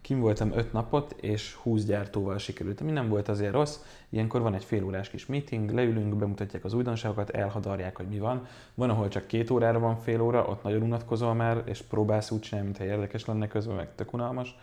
Kim 0.00 0.20
voltam 0.20 0.52
5 0.52 0.72
napot, 0.72 1.14
és 1.20 1.54
20 1.54 1.84
gyártóval 1.84 2.38
sikerült, 2.38 2.80
ami 2.80 2.90
nem 2.90 3.08
volt 3.08 3.28
azért 3.28 3.52
rossz. 3.52 3.78
Ilyenkor 4.08 4.40
van 4.40 4.54
egy 4.54 4.64
fél 4.64 4.84
órás 4.84 5.10
kis 5.10 5.26
meeting, 5.26 5.70
leülünk, 5.70 6.14
bemutatják 6.14 6.64
az 6.64 6.74
újdonságokat, 6.74 7.30
elhadarják, 7.30 7.96
hogy 7.96 8.06
mi 8.08 8.18
van. 8.18 8.46
Van, 8.74 8.90
ahol 8.90 9.08
csak 9.08 9.26
két 9.26 9.50
órára 9.50 9.78
van 9.78 9.96
fél 9.96 10.20
óra, 10.20 10.46
ott 10.46 10.62
nagyon 10.62 10.82
unatkozol 10.82 11.34
már, 11.34 11.62
és 11.64 11.82
próbálsz 11.82 12.30
úgy 12.30 12.40
csinálni, 12.40 12.68
mintha 12.68 12.94
érdekes 12.94 13.24
lenne 13.24 13.48
közben, 13.48 13.76
meg 13.76 13.94
tök 13.94 14.12
unalmas. 14.12 14.56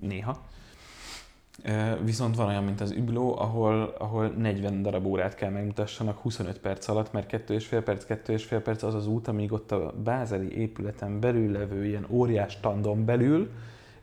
Néha. 0.00 0.44
Viszont 2.04 2.36
van 2.36 2.48
olyan, 2.48 2.64
mint 2.64 2.80
az 2.80 2.90
Übló, 2.90 3.38
ahol, 3.38 3.94
ahol 3.98 4.28
40 4.28 4.82
darab 4.82 5.06
órát 5.06 5.34
kell 5.34 5.50
megmutassanak 5.50 6.18
25 6.18 6.58
perc 6.58 6.88
alatt, 6.88 7.12
mert 7.12 7.32
2,5 7.32 7.82
perc, 7.84 8.04
2,5 8.08 8.60
perc 8.64 8.82
az 8.82 8.94
az 8.94 9.06
út, 9.06 9.28
amíg 9.28 9.52
ott 9.52 9.72
a 9.72 9.94
bázeli 10.04 10.58
épületen 10.58 11.20
belül 11.20 11.52
levő 11.52 11.86
ilyen 11.86 12.06
óriás 12.10 12.60
tandon 12.60 13.04
belül 13.04 13.50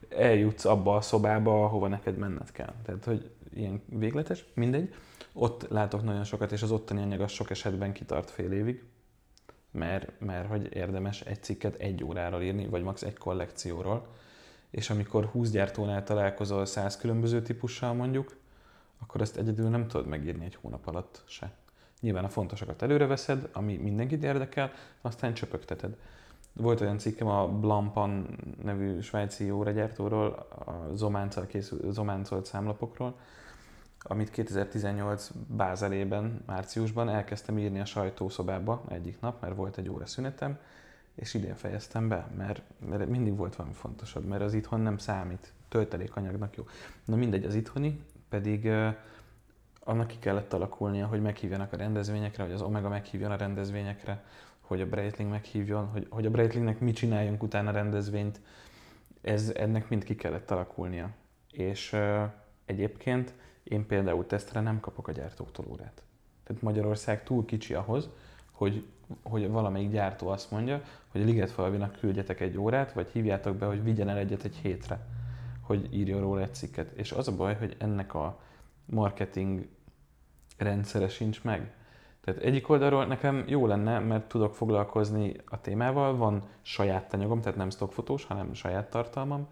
eljutsz 0.10 0.66
abba 0.66 0.96
a 0.96 1.02
szobába, 1.02 1.64
ahova 1.64 1.88
neked 1.88 2.18
menned 2.18 2.52
kell. 2.52 2.74
Tehát, 2.86 3.06
hogy 3.06 3.32
ilyen 3.54 3.82
végletes, 3.86 4.46
mindegy. 4.54 4.94
Ott 5.34 5.68
látok 5.70 6.04
nagyon 6.04 6.24
sokat, 6.24 6.52
és 6.52 6.62
az 6.62 6.72
ottani 6.72 7.02
anyag 7.02 7.22
az 7.22 7.32
sok 7.32 7.50
esetben 7.50 7.94
kitart 7.94 8.30
fél 8.30 8.52
évig, 8.52 8.84
mert, 9.72 10.12
mert 10.20 10.48
hogy 10.48 10.76
érdemes 10.76 11.22
egy 11.22 11.44
cikket 11.44 11.76
egy 11.76 12.04
órára 12.04 12.44
írni, 12.44 12.68
vagy 12.68 12.84
max. 12.84 13.02
egy 13.02 13.18
kollekcióról 13.18 14.08
és 14.74 14.90
amikor 14.90 15.26
20 15.26 15.50
gyártónál 15.50 16.04
találkozol 16.04 16.66
100 16.66 16.98
különböző 16.98 17.42
típussal 17.42 17.94
mondjuk, 17.94 18.36
akkor 19.00 19.22
ezt 19.22 19.38
egyedül 19.38 19.70
nem 19.70 19.88
tudod 19.88 20.08
megírni 20.08 20.46
egy 20.46 20.56
hónap 20.62 20.88
alatt 20.88 21.24
se. 21.26 21.52
Nyilván 22.00 22.24
a 22.24 22.30
fontosakat 22.30 22.82
előre 22.82 23.06
veszed, 23.06 23.50
ami 23.52 23.78
mindenkit 23.78 24.24
érdekel, 24.24 24.72
aztán 25.02 25.34
csöpögteted. 25.34 25.96
Volt 26.54 26.82
olyan 26.82 26.98
cikkem 26.98 27.28
a 27.28 27.48
Blampan 27.48 28.38
nevű 28.64 29.00
svájci 29.00 29.52
óragyártóról, 29.52 30.48
a 30.66 30.94
Zománccal 30.94 31.46
készül, 31.46 31.92
Zománcolt 31.92 32.46
számlapokról, 32.46 33.16
amit 34.00 34.30
2018 34.30 35.32
Bázelében, 35.48 36.44
márciusban 36.46 37.10
elkezdtem 37.10 37.58
írni 37.58 37.80
a 37.80 37.86
sajtószobába 37.86 38.84
egyik 38.90 39.20
nap, 39.20 39.42
mert 39.42 39.56
volt 39.56 39.78
egy 39.78 39.90
óra 39.90 40.06
szünetem, 40.06 40.58
és 41.16 41.34
idén 41.34 41.56
fejeztem 41.56 42.08
be, 42.08 42.28
mert, 42.38 42.62
mert 42.90 43.08
mindig 43.10 43.36
volt 43.36 43.56
valami 43.56 43.76
fontosabb, 43.76 44.26
mert 44.26 44.42
az 44.42 44.54
itthon 44.54 44.80
nem 44.80 44.98
számít, 44.98 45.54
töltelékanyagnak 45.68 46.56
jó. 46.56 46.64
Na 47.06 47.16
mindegy, 47.16 47.44
az 47.46 47.56
itthoni 47.56 48.04
pedig 48.30 48.66
uh, 48.66 48.96
annak 49.80 50.08
ki 50.08 50.20
kellett 50.20 50.54
alakulnia, 50.54 51.08
hogy 51.08 51.22
meghívjanak 51.22 51.74
a 51.74 51.78
rendezvényekre, 51.78 52.44
hogy 52.44 52.52
az 52.52 52.62
Omega 52.62 52.90
meghívjon 52.90 53.32
a 53.32 53.36
rendezvényekre, 53.36 54.24
hogy 54.60 54.82
a 54.82 54.86
Breitling 54.86 55.30
meghívjon, 55.30 55.86
hogy, 55.86 56.08
hogy 56.10 56.26
a 56.26 56.30
Breitlingnek 56.30 56.80
mi 56.80 56.92
csináljunk 56.92 57.44
utána 57.44 57.72
rendezvényt, 57.72 58.40
ez, 59.22 59.52
ennek 59.56 59.90
mind 59.90 60.04
ki 60.04 60.16
kellett 60.16 60.52
alakulnia. 60.52 61.10
És 61.52 61.94
uh, 61.94 62.24
egyébként 62.66 63.34
én 63.64 63.86
például 63.86 64.26
tesztre 64.26 64.60
nem 64.60 64.80
kapok 64.80 65.08
a 65.08 65.12
gyártóktól 65.12 65.66
órát. 65.70 66.04
Tehát 66.44 66.62
Magyarország 66.62 67.24
túl 67.24 67.46
kicsi 67.46 67.74
ahhoz, 67.74 68.10
hogy 68.52 68.86
hogy 69.24 69.50
valamelyik 69.50 69.92
gyártó 69.92 70.28
azt 70.28 70.52
mondja, 70.52 70.82
hogy 71.12 71.22
a 71.22 71.26
Ligetfalvinak 71.26 71.98
küldjetek 72.00 72.40
egy 72.40 72.58
órát, 72.58 72.94
vagy 72.94 73.10
hívjátok 73.12 73.56
be, 73.56 73.66
hogy 73.66 73.84
vigyen 73.84 74.10
el 74.10 74.18
egyet 74.18 74.44
egy 74.44 74.56
hétre, 74.56 75.00
hogy 75.62 75.94
írjon 75.94 76.22
róla 76.22 76.42
egy 76.42 76.54
cikket. 76.54 76.92
És 76.92 77.12
az 77.12 77.28
a 77.28 77.36
baj, 77.36 77.56
hogy 77.56 77.76
ennek 77.78 78.14
a 78.14 78.40
marketing 78.86 79.68
rendszere 80.58 81.08
sincs 81.08 81.44
meg. 81.44 81.72
Tehát 82.24 82.42
egyik 82.42 82.70
oldalról 82.70 83.06
nekem 83.06 83.44
jó 83.48 83.68
lenne, 83.68 84.00
mert 84.00 84.28
tudok 84.28 84.56
foglalkozni 84.56 85.36
a 85.46 85.62
témával, 85.62 86.16
van 86.16 86.44
saját 86.62 87.14
anyagom, 87.14 87.42
tehát 87.42 87.58
nem 87.58 87.70
stockfotós, 87.70 88.26
hanem 88.26 88.54
saját 88.54 88.90
tartalmam. 88.90 89.48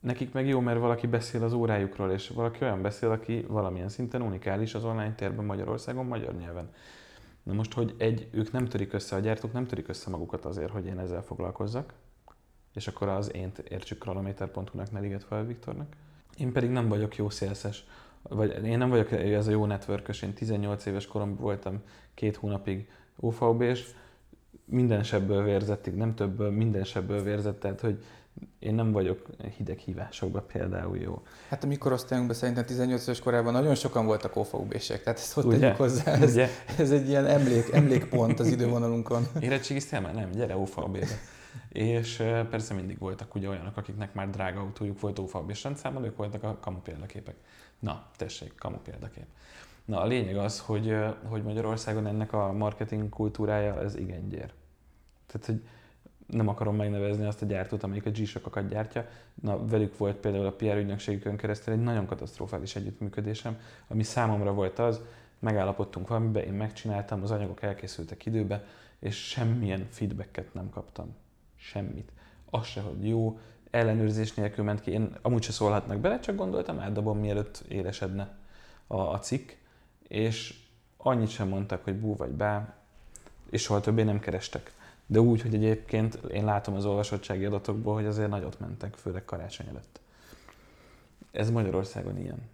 Nekik 0.00 0.32
meg 0.32 0.46
jó, 0.46 0.60
mert 0.60 0.78
valaki 0.78 1.06
beszél 1.06 1.44
az 1.44 1.52
órájukról, 1.52 2.10
és 2.10 2.28
valaki 2.28 2.64
olyan 2.64 2.82
beszél, 2.82 3.10
aki 3.10 3.44
valamilyen 3.48 3.88
szinten 3.88 4.22
unikális 4.22 4.74
az 4.74 4.84
online 4.84 5.14
térben 5.14 5.44
Magyarországon, 5.44 6.06
magyar 6.06 6.34
nyelven. 6.34 6.70
Na 7.42 7.52
most, 7.52 7.72
hogy 7.72 7.94
egy, 7.98 8.28
ők 8.30 8.52
nem 8.52 8.66
törik 8.66 8.92
össze, 8.92 9.16
a 9.16 9.20
gyártók 9.20 9.52
nem 9.52 9.66
törik 9.66 9.88
össze 9.88 10.10
magukat 10.10 10.44
azért, 10.44 10.70
hogy 10.70 10.86
én 10.86 10.98
ezzel 10.98 11.22
foglalkozzak, 11.22 11.92
és 12.74 12.88
akkor 12.88 13.08
az 13.08 13.34
én 13.34 13.52
értsük 13.68 13.98
kranométer.hu-nak, 13.98 14.92
ne 14.92 15.00
liget 15.00 15.24
fel 15.24 15.44
Viktornak. 15.44 15.96
Én 16.36 16.52
pedig 16.52 16.70
nem 16.70 16.88
vagyok 16.88 17.16
jó 17.16 17.30
szélszes, 17.30 17.84
vagy 18.22 18.64
én 18.64 18.78
nem 18.78 18.88
vagyok 18.88 19.12
ez 19.12 19.46
a 19.46 19.50
jó 19.50 19.66
networkös, 19.66 20.22
én 20.22 20.32
18 20.32 20.86
éves 20.86 21.06
korom 21.06 21.36
voltam 21.36 21.82
két 22.14 22.36
hónapig 22.36 22.90
uvb 23.16 23.60
és 23.60 23.94
minden 24.64 25.02
sebből 25.02 25.44
vérzettig, 25.44 25.94
nem 25.94 26.14
többből, 26.14 26.50
minden 26.50 26.84
sebből 26.84 27.22
vérzett, 27.22 27.60
tehát 27.60 27.80
hogy 27.80 28.04
én 28.58 28.74
nem 28.74 28.92
vagyok 28.92 29.26
hideg 29.56 29.78
hívásokban 29.78 30.46
például 30.46 30.98
jó. 30.98 31.22
Hát 31.48 31.64
a 31.64 31.66
mi 31.66 31.76
korosztályunkban 31.76 32.36
szerintem 32.36 32.64
18 32.64 33.02
éves 33.02 33.20
korában 33.20 33.52
nagyon 33.52 33.74
sokan 33.74 34.06
voltak 34.06 34.36
OFAUB-sek, 34.36 35.02
tehát 35.02 35.18
ezt 35.18 35.36
ott 35.36 35.50
tegyük 35.50 35.76
hozzá, 35.76 36.12
ez, 36.12 36.32
Ugye? 36.32 36.48
ez 36.78 36.90
egy 36.90 37.08
ilyen 37.08 37.26
emlék, 37.26 37.72
emlékpont 37.72 38.40
az 38.40 38.46
idővonalunkon. 38.46 39.26
Érettségiztél 39.40 40.00
már? 40.00 40.14
Nem, 40.14 40.30
gyere 40.30 40.56
OFAUB-be. 40.56 41.06
És 41.68 42.16
persze 42.50 42.74
mindig 42.74 42.98
voltak 42.98 43.34
ugye 43.34 43.48
olyanok, 43.48 43.76
akiknek 43.76 44.14
már 44.14 44.30
drága 44.30 44.60
autójuk 44.60 45.00
volt 45.00 45.18
OFAUB 45.18 45.50
és 45.50 45.62
rendszámban, 45.62 46.04
ők 46.04 46.16
voltak 46.16 46.42
a 46.42 46.58
kamu 46.60 46.78
példaképek. 46.78 47.34
Na, 47.78 48.06
tessék, 48.16 48.54
kamu 48.54 48.76
példakép. 48.76 49.26
Na, 49.84 50.00
a 50.00 50.06
lényeg 50.06 50.36
az, 50.36 50.60
hogy, 50.60 50.96
hogy 51.24 51.42
Magyarországon 51.42 52.06
ennek 52.06 52.32
a 52.32 52.52
marketing 52.52 53.08
kultúrája, 53.08 53.82
ez 53.82 53.96
igen 53.96 54.28
gyér. 54.28 54.52
Tehát, 55.26 55.46
hogy 55.46 55.62
nem 56.26 56.48
akarom 56.48 56.76
megnevezni 56.76 57.24
azt 57.24 57.42
a 57.42 57.46
gyártót, 57.46 57.82
amelyik 57.82 58.06
a 58.06 58.10
g 58.60 58.68
gyártja. 58.68 59.08
Na, 59.34 59.66
velük 59.66 59.98
volt 59.98 60.16
például 60.16 60.46
a 60.46 60.52
PR 60.52 60.76
ügynökségükön 60.76 61.36
keresztül 61.36 61.74
egy 61.74 61.82
nagyon 61.82 62.06
katasztrofális 62.06 62.76
együttműködésem, 62.76 63.58
ami 63.88 64.02
számomra 64.02 64.52
volt 64.52 64.78
az, 64.78 65.00
megállapodtunk 65.38 66.08
valamibe, 66.08 66.44
én 66.44 66.52
megcsináltam, 66.52 67.22
az 67.22 67.30
anyagok 67.30 67.62
elkészültek 67.62 68.26
időbe, 68.26 68.64
és 68.98 69.28
semmilyen 69.28 69.86
feedbacket 69.90 70.54
nem 70.54 70.70
kaptam. 70.70 71.14
Semmit. 71.56 72.12
Az 72.50 72.66
se, 72.66 72.80
hogy 72.80 73.08
jó, 73.08 73.38
ellenőrzés 73.70 74.34
nélkül 74.34 74.64
ment 74.64 74.80
ki. 74.80 74.90
Én 74.90 75.16
amúgy 75.22 75.42
se 75.42 75.52
szólhatnak 75.52 75.98
bele, 75.98 76.18
csak 76.18 76.36
gondoltam, 76.36 76.78
átdobom, 76.78 77.18
mielőtt 77.18 77.64
élesedne 77.68 78.34
a, 78.86 78.96
a 78.96 79.18
cikk. 79.18 79.50
És 80.08 80.54
annyit 80.96 81.30
sem 81.30 81.48
mondtak, 81.48 81.84
hogy 81.84 81.94
bú 81.94 82.16
vagy 82.16 82.30
bá, 82.30 82.74
és 83.50 83.62
soha 83.62 83.80
többé 83.80 84.02
nem 84.02 84.20
kerestek 84.20 84.72
de 85.06 85.20
úgy, 85.20 85.42
hogy 85.42 85.54
egyébként 85.54 86.14
én 86.14 86.44
látom 86.44 86.74
az 86.74 86.84
olvasottsági 86.84 87.44
adatokból, 87.44 87.94
hogy 87.94 88.06
azért 88.06 88.28
nagyot 88.28 88.60
mentek, 88.60 88.94
főleg 88.94 89.24
karácsony 89.24 89.66
előtt. 89.66 90.00
Ez 91.32 91.50
Magyarországon 91.50 92.18
ilyen. 92.18 92.50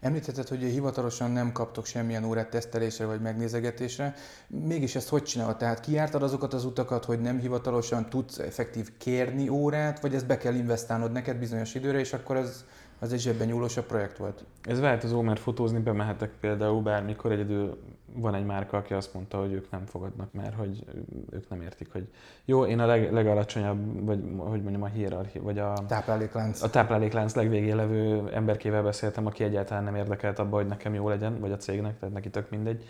Említetted, 0.00 0.48
hogy 0.48 0.58
hivatalosan 0.58 1.30
nem 1.30 1.52
kaptok 1.52 1.86
semmilyen 1.86 2.24
órát 2.24 2.50
tesztelésre 2.50 3.06
vagy 3.06 3.20
megnézegetésre. 3.20 4.14
Mégis 4.46 4.94
ezt 4.94 5.08
hogy 5.08 5.22
csinálod? 5.22 5.56
Tehát 5.56 5.80
kiártad 5.80 6.22
azokat 6.22 6.54
az 6.54 6.64
utakat, 6.64 7.04
hogy 7.04 7.20
nem 7.20 7.38
hivatalosan 7.38 8.08
tudsz 8.08 8.38
effektív 8.38 8.90
kérni 8.98 9.48
órát, 9.48 10.00
vagy 10.00 10.14
ezt 10.14 10.26
be 10.26 10.36
kell 10.36 10.54
investálnod 10.54 11.12
neked 11.12 11.36
bizonyos 11.36 11.74
időre, 11.74 11.98
és 11.98 12.12
akkor 12.12 12.36
ez 12.36 12.64
az 12.98 13.12
egy 13.12 13.20
zsebben 13.20 13.46
nyúlósabb 13.46 13.84
projekt 13.84 14.16
volt? 14.16 14.44
Ez 14.62 14.80
változó, 14.80 15.20
mert 15.20 15.40
fotózni 15.40 15.78
bemehetek 15.78 16.30
például 16.40 16.82
bármikor. 16.82 17.32
Egyedül 17.32 17.78
van 18.12 18.34
egy 18.34 18.44
márka, 18.44 18.76
aki 18.76 18.94
azt 18.94 19.14
mondta, 19.14 19.38
hogy 19.38 19.52
ők 19.52 19.70
nem 19.70 19.86
fogadnak, 19.86 20.32
mert 20.32 20.54
hogy 20.54 20.84
ők 21.30 21.48
nem 21.48 21.60
értik, 21.60 21.92
hogy 21.92 22.08
jó, 22.44 22.66
én 22.66 22.78
a 22.78 22.86
leg, 22.86 23.12
legalacsonyabb, 23.12 24.04
vagy 24.04 24.20
hogy 24.36 24.62
mondjam, 24.62 24.82
a 24.82 24.86
hierarchia, 24.86 25.42
vagy 25.42 25.58
a 25.58 25.72
tápláléklánc. 25.86 26.62
A 26.62 26.70
tápláléklánc 26.70 27.34
legvégén 27.34 27.76
levő 27.76 28.30
emberkével 28.32 28.82
beszéltem, 28.82 29.26
aki 29.26 29.44
egyáltalán 29.44 29.84
nem 29.84 29.94
érdekelt 29.94 30.38
abba, 30.38 30.56
hogy 30.56 30.66
nekem 30.66 30.94
jó 30.94 31.08
legyen, 31.08 31.40
vagy 31.40 31.52
a 31.52 31.56
cégnek, 31.56 31.98
tehát 31.98 32.14
neki 32.14 32.30
tök 32.30 32.50
mindegy. 32.50 32.84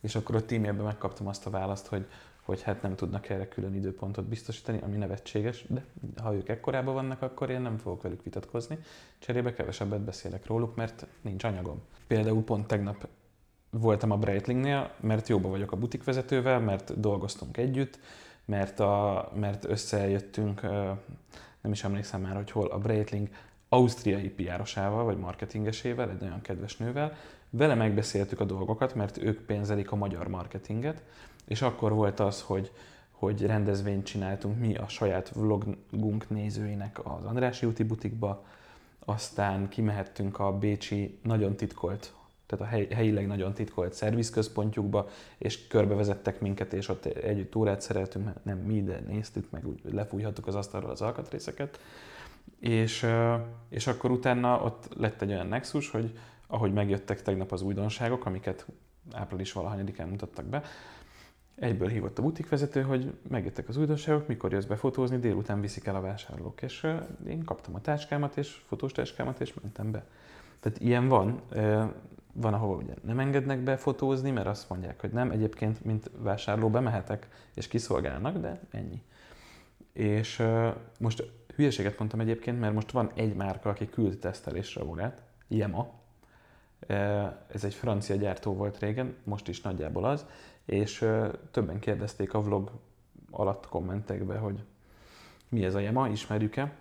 És 0.00 0.14
akkor 0.14 0.34
a 0.34 0.44
tímjében 0.44 0.84
megkaptam 0.84 1.26
azt 1.26 1.46
a 1.46 1.50
választ, 1.50 1.86
hogy 1.86 2.06
hogy 2.42 2.62
hát 2.62 2.82
nem 2.82 2.96
tudnak 2.96 3.28
erre 3.28 3.48
külön 3.48 3.74
időpontot 3.74 4.24
biztosítani, 4.24 4.80
ami 4.82 4.96
nevetséges, 4.96 5.64
de 5.68 5.84
ha 6.22 6.34
ők 6.34 6.48
ekkorában 6.48 6.94
vannak, 6.94 7.22
akkor 7.22 7.50
én 7.50 7.60
nem 7.60 7.78
fogok 7.78 8.02
velük 8.02 8.22
vitatkozni. 8.22 8.78
Cserébe 9.18 9.52
kevesebbet 9.52 10.00
beszélek 10.00 10.46
róluk, 10.46 10.74
mert 10.74 11.06
nincs 11.20 11.44
anyagom. 11.44 11.82
Például 12.06 12.44
pont 12.44 12.66
tegnap 12.66 13.08
voltam 13.70 14.10
a 14.10 14.16
Breitlingnél, 14.16 14.90
mert 15.00 15.28
jóba 15.28 15.48
vagyok 15.48 15.72
a 15.72 15.76
butikvezetővel, 15.76 16.60
mert 16.60 17.00
dolgoztunk 17.00 17.56
együtt, 17.56 17.98
mert, 18.44 18.80
a, 18.80 19.30
mert 19.34 19.64
összejöttünk, 19.64 20.62
nem 21.60 21.72
is 21.72 21.84
emlékszem 21.84 22.20
már, 22.20 22.36
hogy 22.36 22.50
hol, 22.50 22.66
a 22.66 22.78
Breitling 22.78 23.28
ausztriai 23.68 24.28
piárosával, 24.28 25.04
vagy 25.04 25.18
marketingesével, 25.18 26.10
egy 26.10 26.20
nagyon 26.20 26.40
kedves 26.40 26.76
nővel. 26.76 27.16
Vele 27.50 27.74
megbeszéltük 27.74 28.40
a 28.40 28.44
dolgokat, 28.44 28.94
mert 28.94 29.18
ők 29.18 29.40
pénzelik 29.40 29.92
a 29.92 29.96
magyar 29.96 30.28
marketinget, 30.28 31.02
és 31.44 31.62
akkor 31.62 31.92
volt 31.92 32.20
az, 32.20 32.42
hogy, 32.42 32.70
hogy 33.10 33.46
rendezvényt 33.46 34.04
csináltunk 34.04 34.58
mi 34.58 34.74
a 34.74 34.88
saját 34.88 35.32
vlogunk 35.34 36.30
nézőinek 36.30 36.98
az 37.04 37.24
Andrási 37.24 37.66
úti 37.66 37.82
butikba, 37.82 38.44
aztán 39.04 39.68
kimehettünk 39.68 40.38
a 40.38 40.58
Bécsi 40.58 41.18
nagyon 41.22 41.56
titkolt, 41.56 42.14
tehát 42.46 42.64
a 42.66 42.68
hely, 42.68 42.88
helyileg 42.94 43.26
nagyon 43.26 43.52
titkolt 43.52 43.92
szervizközpontjukba, 43.92 45.08
és 45.38 45.66
körbevezettek 45.66 46.40
minket, 46.40 46.72
és 46.72 46.88
ott 46.88 47.04
együtt 47.04 47.56
órát 47.56 47.80
szereltünk, 47.80 48.30
nem 48.42 48.58
mi, 48.58 48.82
de 48.82 49.02
néztük, 49.06 49.50
meg 49.50 49.66
úgy 49.66 49.80
lefújhattuk 49.90 50.46
az 50.46 50.54
asztalról 50.54 50.90
az 50.90 51.00
alkatrészeket. 51.00 51.80
És, 52.60 53.06
és 53.68 53.86
akkor 53.86 54.10
utána 54.10 54.62
ott 54.62 54.88
lett 54.96 55.22
egy 55.22 55.30
olyan 55.30 55.46
nexus, 55.46 55.90
hogy 55.90 56.18
ahogy 56.46 56.72
megjöttek 56.72 57.22
tegnap 57.22 57.52
az 57.52 57.62
újdonságok, 57.62 58.26
amiket 58.26 58.66
április 59.12 59.52
valahanyadikán 59.52 60.08
mutattak 60.08 60.44
be, 60.44 60.62
egyből 61.62 61.88
hívott 61.88 62.18
a 62.18 62.22
butikvezető, 62.22 62.82
hogy 62.82 63.14
megjöttek 63.28 63.68
az 63.68 63.76
újdonságok, 63.76 64.26
mikor 64.26 64.52
jössz 64.52 64.64
be 64.64 64.76
fotózni, 64.76 65.18
délután 65.18 65.60
viszik 65.60 65.86
el 65.86 65.96
a 65.96 66.00
vásárlók. 66.00 66.62
És 66.62 66.86
én 67.26 67.44
kaptam 67.44 67.74
a 67.74 67.80
táskámat, 67.80 68.36
és 68.36 68.60
fotós 68.66 68.92
táskámat, 68.92 69.40
és 69.40 69.54
mentem 69.62 69.90
be. 69.90 70.04
Tehát 70.60 70.78
ilyen 70.78 71.08
van. 71.08 71.40
Van, 72.32 72.54
ahol 72.54 72.76
ugye 72.76 72.94
nem 73.04 73.18
engednek 73.18 73.58
be 73.58 73.76
fotózni, 73.76 74.30
mert 74.30 74.46
azt 74.46 74.68
mondják, 74.68 75.00
hogy 75.00 75.10
nem. 75.10 75.30
Egyébként, 75.30 75.84
mint 75.84 76.10
vásárló 76.18 76.70
bemehetek, 76.70 77.28
és 77.54 77.68
kiszolgálnak, 77.68 78.38
de 78.38 78.60
ennyi. 78.70 79.02
És 79.92 80.42
most 80.98 81.30
hülyeséget 81.54 81.98
mondtam 81.98 82.20
egyébként, 82.20 82.60
mert 82.60 82.74
most 82.74 82.90
van 82.90 83.10
egy 83.14 83.34
márka, 83.34 83.70
aki 83.70 83.88
küld 83.88 84.18
tesztelésre 84.18 84.84
órát, 84.84 85.22
Yema. 85.48 86.00
Ez 87.52 87.64
egy 87.64 87.74
francia 87.74 88.16
gyártó 88.16 88.54
volt 88.54 88.78
régen, 88.78 89.16
most 89.24 89.48
is 89.48 89.60
nagyjából 89.60 90.04
az, 90.04 90.26
és 90.64 91.06
többen 91.50 91.78
kérdezték 91.78 92.34
a 92.34 92.40
vlog 92.40 92.70
alatt 93.30 93.68
kommentekbe, 93.68 94.36
hogy 94.36 94.64
mi 95.48 95.64
ez 95.64 95.74
a 95.74 95.78
Yema, 95.78 96.08
ismerjük-e. 96.08 96.72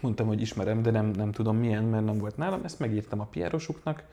Mondtam, 0.00 0.26
hogy 0.26 0.40
ismerem, 0.40 0.82
de 0.82 0.90
nem, 0.90 1.06
nem 1.06 1.32
tudom 1.32 1.56
milyen, 1.56 1.84
mert 1.84 2.04
nem 2.04 2.18
volt 2.18 2.36
nálam. 2.36 2.64
Ezt 2.64 2.78
megírtam 2.78 3.20
a 3.20 3.28
PR-osuknak, 3.30 4.04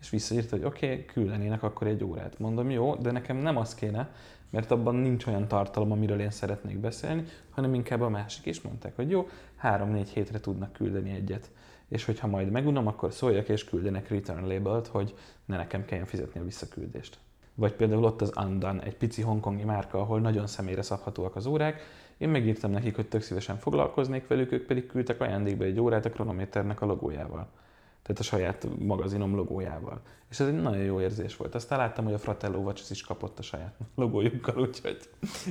és 0.00 0.10
visszaírta, 0.10 0.56
hogy 0.56 0.64
oké, 0.64 0.90
okay, 0.90 1.04
küldenének 1.04 1.62
akkor 1.62 1.86
egy 1.86 2.04
órát. 2.04 2.38
Mondom, 2.38 2.70
jó, 2.70 2.94
de 2.94 3.10
nekem 3.10 3.36
nem 3.36 3.56
az 3.56 3.74
kéne, 3.74 4.10
mert 4.50 4.70
abban 4.70 4.94
nincs 4.94 5.26
olyan 5.26 5.48
tartalom, 5.48 5.92
amiről 5.92 6.20
én 6.20 6.30
szeretnék 6.30 6.78
beszélni, 6.78 7.24
hanem 7.50 7.74
inkább 7.74 8.00
a 8.00 8.08
másik 8.08 8.46
is 8.46 8.60
mondták, 8.60 8.96
hogy 8.96 9.10
jó, 9.10 9.28
három-négy 9.56 10.08
hétre 10.08 10.40
tudnak 10.40 10.72
küldeni 10.72 11.10
egyet. 11.10 11.50
És 11.88 12.04
hogyha 12.04 12.26
majd 12.26 12.50
megunom, 12.50 12.86
akkor 12.86 13.12
szóljak 13.12 13.48
és 13.48 13.64
küldenek 13.64 14.08
return 14.08 14.46
labelt, 14.46 14.86
hogy 14.86 15.14
ne 15.44 15.56
nekem 15.56 15.84
kelljen 15.84 16.06
fizetni 16.06 16.40
a 16.40 16.44
visszaküldést. 16.44 17.18
Vagy 17.54 17.72
például 17.72 18.04
ott 18.04 18.20
az 18.20 18.30
Andan, 18.30 18.80
egy 18.82 18.96
pici 18.96 19.22
hongkongi 19.22 19.64
márka, 19.64 20.00
ahol 20.00 20.20
nagyon 20.20 20.46
személyre 20.46 20.82
szabhatóak 20.82 21.36
az 21.36 21.46
órák. 21.46 21.80
Én 22.18 22.28
megírtam 22.28 22.70
nekik, 22.70 22.94
hogy 22.94 23.08
tök 23.08 23.22
szívesen 23.22 23.56
foglalkoznék 23.56 24.26
velük, 24.26 24.52
ők 24.52 24.66
pedig 24.66 24.86
küldtek 24.86 25.20
ajándékba 25.20 25.64
egy 25.64 25.80
órát 25.80 26.04
a 26.04 26.10
kronométernek 26.10 26.80
a 26.80 26.86
logójával. 26.86 27.48
Tehát 28.02 28.20
a 28.20 28.24
saját 28.24 28.66
magazinom 28.78 29.34
logójával. 29.34 30.00
És 30.30 30.40
ez 30.40 30.46
egy 30.46 30.62
nagyon 30.62 30.82
jó 30.82 31.00
érzés 31.00 31.36
volt. 31.36 31.54
Aztán 31.54 31.78
láttam, 31.78 32.04
hogy 32.04 32.14
a 32.14 32.18
Fratello 32.18 32.58
Watches 32.58 32.90
is 32.90 33.02
kapott 33.02 33.38
a 33.38 33.42
saját 33.42 33.74
logójukkal, 33.94 34.60
úgyhogy 34.60 34.98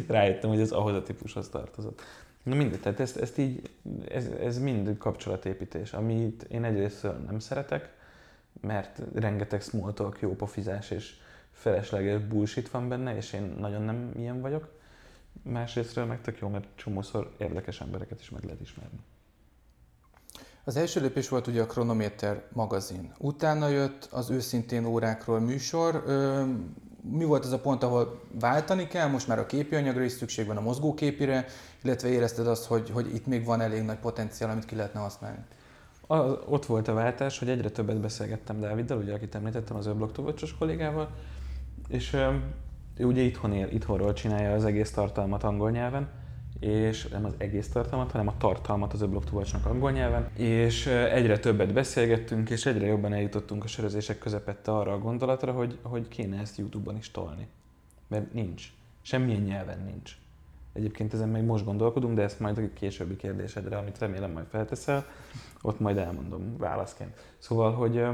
rájöttem, 0.07 0.49
hogy 0.49 0.59
ez 0.59 0.71
ahhoz 0.71 0.93
a 0.93 1.03
típushoz 1.03 1.49
tartozott. 1.49 2.01
Na 2.43 2.55
mindegy, 2.55 2.79
tehát 2.79 2.99
ezt, 2.99 3.17
ezt 3.17 3.37
így, 3.37 3.69
ez, 4.07 4.25
ez 4.25 4.59
mind 4.59 4.97
kapcsolatépítés, 4.97 5.93
amit 5.93 6.43
én 6.43 6.63
egyrészt 6.63 7.03
nem 7.27 7.39
szeretek, 7.39 7.93
mert 8.61 9.01
rengeteg 9.13 9.61
small 9.61 9.93
talk, 9.93 10.19
jó 10.19 10.35
pofizás 10.35 10.91
és 10.91 11.15
felesleges 11.53 12.21
bullshit 12.21 12.69
van 12.69 12.89
benne, 12.89 13.15
és 13.15 13.33
én 13.33 13.55
nagyon 13.59 13.81
nem 13.81 14.11
ilyen 14.15 14.41
vagyok. 14.41 14.67
Másrésztről 15.43 16.05
meg 16.05 16.21
tök 16.21 16.39
jó, 16.39 16.47
mert 16.47 16.67
csomószor 16.75 17.33
érdekes 17.37 17.81
embereket 17.81 18.19
is 18.19 18.29
meg 18.29 18.43
lehet 18.43 18.61
ismerni. 18.61 18.99
Az 20.63 20.75
első 20.75 21.01
lépés 21.01 21.29
volt 21.29 21.47
ugye 21.47 21.61
a 21.61 21.65
Chronometer 21.65 22.43
magazin. 22.53 23.13
Utána 23.17 23.67
jött 23.67 24.07
az 24.11 24.29
őszintén 24.29 24.85
órákról 24.85 25.39
műsor. 25.39 26.03
Mi 27.01 27.23
volt 27.23 27.45
az 27.45 27.51
a 27.51 27.59
pont, 27.59 27.83
ahol 27.83 28.21
váltani 28.39 28.87
kell? 28.87 29.07
Most 29.07 29.27
már 29.27 29.39
a 29.39 29.45
képi 29.45 29.75
anyagra 29.75 30.03
is 30.03 30.11
szükség 30.11 30.47
van 30.47 30.57
a 30.57 30.61
mozgóképire, 30.61 31.45
illetve 31.81 32.07
érezted 32.07 32.47
azt, 32.47 32.65
hogy, 32.65 32.89
hogy 32.89 33.15
itt 33.15 33.25
még 33.25 33.45
van 33.45 33.61
elég 33.61 33.83
nagy 33.83 33.97
potenciál, 33.97 34.49
amit 34.49 34.65
ki 34.65 34.75
lehetne 34.75 34.99
használni? 34.99 35.45
Az, 36.07 36.31
ott 36.45 36.65
volt 36.65 36.87
a 36.87 36.93
váltás, 36.93 37.39
hogy 37.39 37.49
egyre 37.49 37.69
többet 37.69 37.99
beszélgettem 37.99 38.59
Dáviddal, 38.59 38.97
ugye 38.97 39.13
akit 39.13 39.35
említettem, 39.35 39.75
az 39.75 39.85
öbloktovacsos 39.85 40.57
kollégával, 40.57 41.09
és 41.87 42.17
ő 42.97 43.05
ugye 43.05 43.21
itthon 43.21 43.53
él, 43.53 43.67
itthonról 43.71 44.13
csinálja 44.13 44.53
az 44.53 44.65
egész 44.65 44.91
tartalmat 44.91 45.43
angol 45.43 45.71
nyelven, 45.71 46.09
és 46.59 47.07
nem 47.07 47.25
az 47.25 47.33
egész 47.37 47.69
tartalmat, 47.69 48.11
hanem 48.11 48.27
a 48.27 48.37
tartalmat 48.37 48.93
az 48.93 49.01
öblok 49.01 49.25
tuvacsnak 49.25 49.65
angol 49.65 49.91
nyelven, 49.91 50.29
és 50.37 50.85
egyre 50.87 51.39
többet 51.39 51.73
beszélgettünk, 51.73 52.49
és 52.49 52.65
egyre 52.65 52.85
jobban 52.85 53.13
eljutottunk 53.13 53.63
a 53.63 53.67
sörözések 53.67 54.17
közepette 54.17 54.71
arra 54.71 54.91
a 54.91 54.99
gondolatra, 54.99 55.51
hogy, 55.51 55.77
hogy 55.81 56.07
kéne 56.07 56.39
ezt 56.39 56.57
YouTube-ban 56.57 56.97
is 56.97 57.11
tolni. 57.11 57.47
Mert 58.07 58.33
nincs. 58.33 58.73
Semmilyen 59.01 59.41
nyelven 59.41 59.83
nincs. 59.83 60.17
Egyébként 60.73 61.13
ezen 61.13 61.29
még 61.29 61.43
most 61.43 61.65
gondolkodunk, 61.65 62.15
de 62.15 62.21
ezt 62.21 62.39
majd 62.39 62.57
a 62.57 62.61
későbbi 62.73 63.15
kérdésedre, 63.15 63.77
amit 63.77 63.99
remélem 63.99 64.31
majd 64.31 64.45
felteszel, 64.49 65.05
ott 65.61 65.79
majd 65.79 65.97
elmondom 65.97 66.57
válaszként. 66.57 67.17
Szóval, 67.37 67.73
hogy 67.73 68.05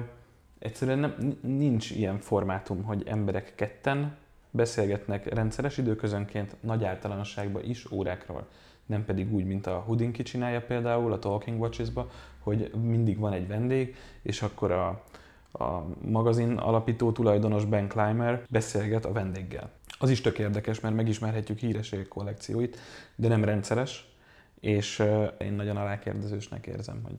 egyszerűen 0.59 0.99
nem, 0.99 1.37
nincs 1.41 1.91
ilyen 1.91 2.19
formátum, 2.19 2.83
hogy 2.83 3.03
emberek 3.07 3.55
ketten 3.55 4.17
beszélgetnek 4.51 5.33
rendszeres 5.33 5.77
időközönként 5.77 6.55
nagy 6.59 6.83
általánosságban 6.83 7.63
is 7.63 7.91
órákról. 7.91 8.47
Nem 8.85 9.05
pedig 9.05 9.33
úgy, 9.33 9.45
mint 9.45 9.67
a 9.67 9.83
Houdinki 9.85 10.23
csinálja 10.23 10.61
például 10.61 11.11
a 11.11 11.19
Talking 11.19 11.59
Watches-ba, 11.59 12.09
hogy 12.39 12.71
mindig 12.81 13.17
van 13.17 13.33
egy 13.33 13.47
vendég, 13.47 13.95
és 14.21 14.41
akkor 14.41 14.71
a, 14.71 15.03
a 15.51 15.85
magazin 16.01 16.51
alapító 16.51 17.11
tulajdonos 17.11 17.65
Ben 17.65 17.87
Clymer 17.87 18.43
beszélget 18.49 19.05
a 19.05 19.11
vendéggel. 19.11 19.71
Az 19.99 20.09
is 20.09 20.21
tök 20.21 20.39
érdekes, 20.39 20.79
mert 20.79 20.95
megismerhetjük 20.95 21.57
hírességek 21.57 22.07
kollekcióit, 22.07 22.77
de 23.15 23.27
nem 23.27 23.43
rendszeres, 23.43 24.07
és 24.59 25.03
én 25.37 25.53
nagyon 25.53 25.77
alákérdezősnek 25.77 26.67
érzem, 26.67 27.01
hogy 27.03 27.17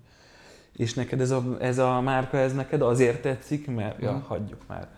és 0.76 0.94
neked 0.94 1.20
ez 1.20 1.30
a, 1.30 1.56
ez 1.61 1.78
a 1.78 2.00
márka, 2.00 2.37
ez 2.37 2.54
neked 2.54 2.83
azért 2.83 3.22
tetszik, 3.22 3.74
mert 3.74 4.02
ja, 4.02 4.24
hagyjuk 4.26 4.66
már. 4.66 4.88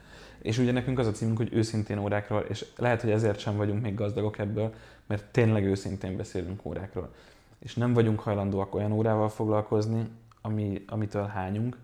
És 0.43 0.59
ugye 0.59 0.73
nekünk 0.73 0.99
az 0.99 1.07
a 1.07 1.11
címünk, 1.11 1.37
hogy 1.37 1.53
őszintén 1.53 1.99
órákról, 1.99 2.41
és 2.41 2.67
lehet, 2.77 3.01
hogy 3.01 3.11
ezért 3.11 3.39
sem 3.39 3.57
vagyunk 3.57 3.83
még 3.83 3.95
gazdagok 3.95 4.39
ebből, 4.39 4.75
mert 5.07 5.25
tényleg 5.25 5.65
őszintén 5.65 6.17
beszélünk 6.17 6.65
órákról. 6.65 7.15
És 7.59 7.75
nem 7.75 7.93
vagyunk 7.93 8.21
hajlandóak 8.21 8.75
olyan 8.75 8.93
órával 8.93 9.29
foglalkozni, 9.29 10.09
ami, 10.41 10.85
amitől 10.87 11.27
hányunk, 11.27 11.77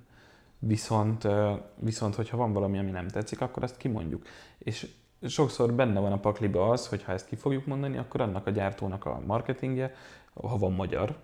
viszont, 0.58 1.28
viszont 1.76 2.14
hogyha 2.14 2.36
van 2.36 2.52
valami, 2.52 2.78
ami 2.78 2.90
nem 2.90 3.08
tetszik, 3.08 3.40
akkor 3.40 3.62
azt 3.62 3.76
kimondjuk. 3.76 4.26
És 4.58 4.86
sokszor 5.22 5.72
benne 5.72 6.00
van 6.00 6.12
a 6.12 6.18
pakliba 6.18 6.68
az, 6.68 6.86
hogy 6.86 7.02
ha 7.02 7.12
ezt 7.12 7.26
ki 7.26 7.36
fogjuk 7.36 7.66
mondani, 7.66 7.96
akkor 7.96 8.20
annak 8.20 8.46
a 8.46 8.50
gyártónak 8.50 9.06
a 9.06 9.20
marketingje, 9.26 9.94
ha 10.34 10.58
van 10.58 10.72
magyar, 10.72 11.16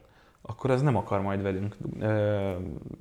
akkor 0.46 0.70
az 0.70 0.82
nem 0.82 0.96
akar 0.96 1.20
majd 1.20 1.42
velünk 1.42 1.76
ö, 2.00 2.52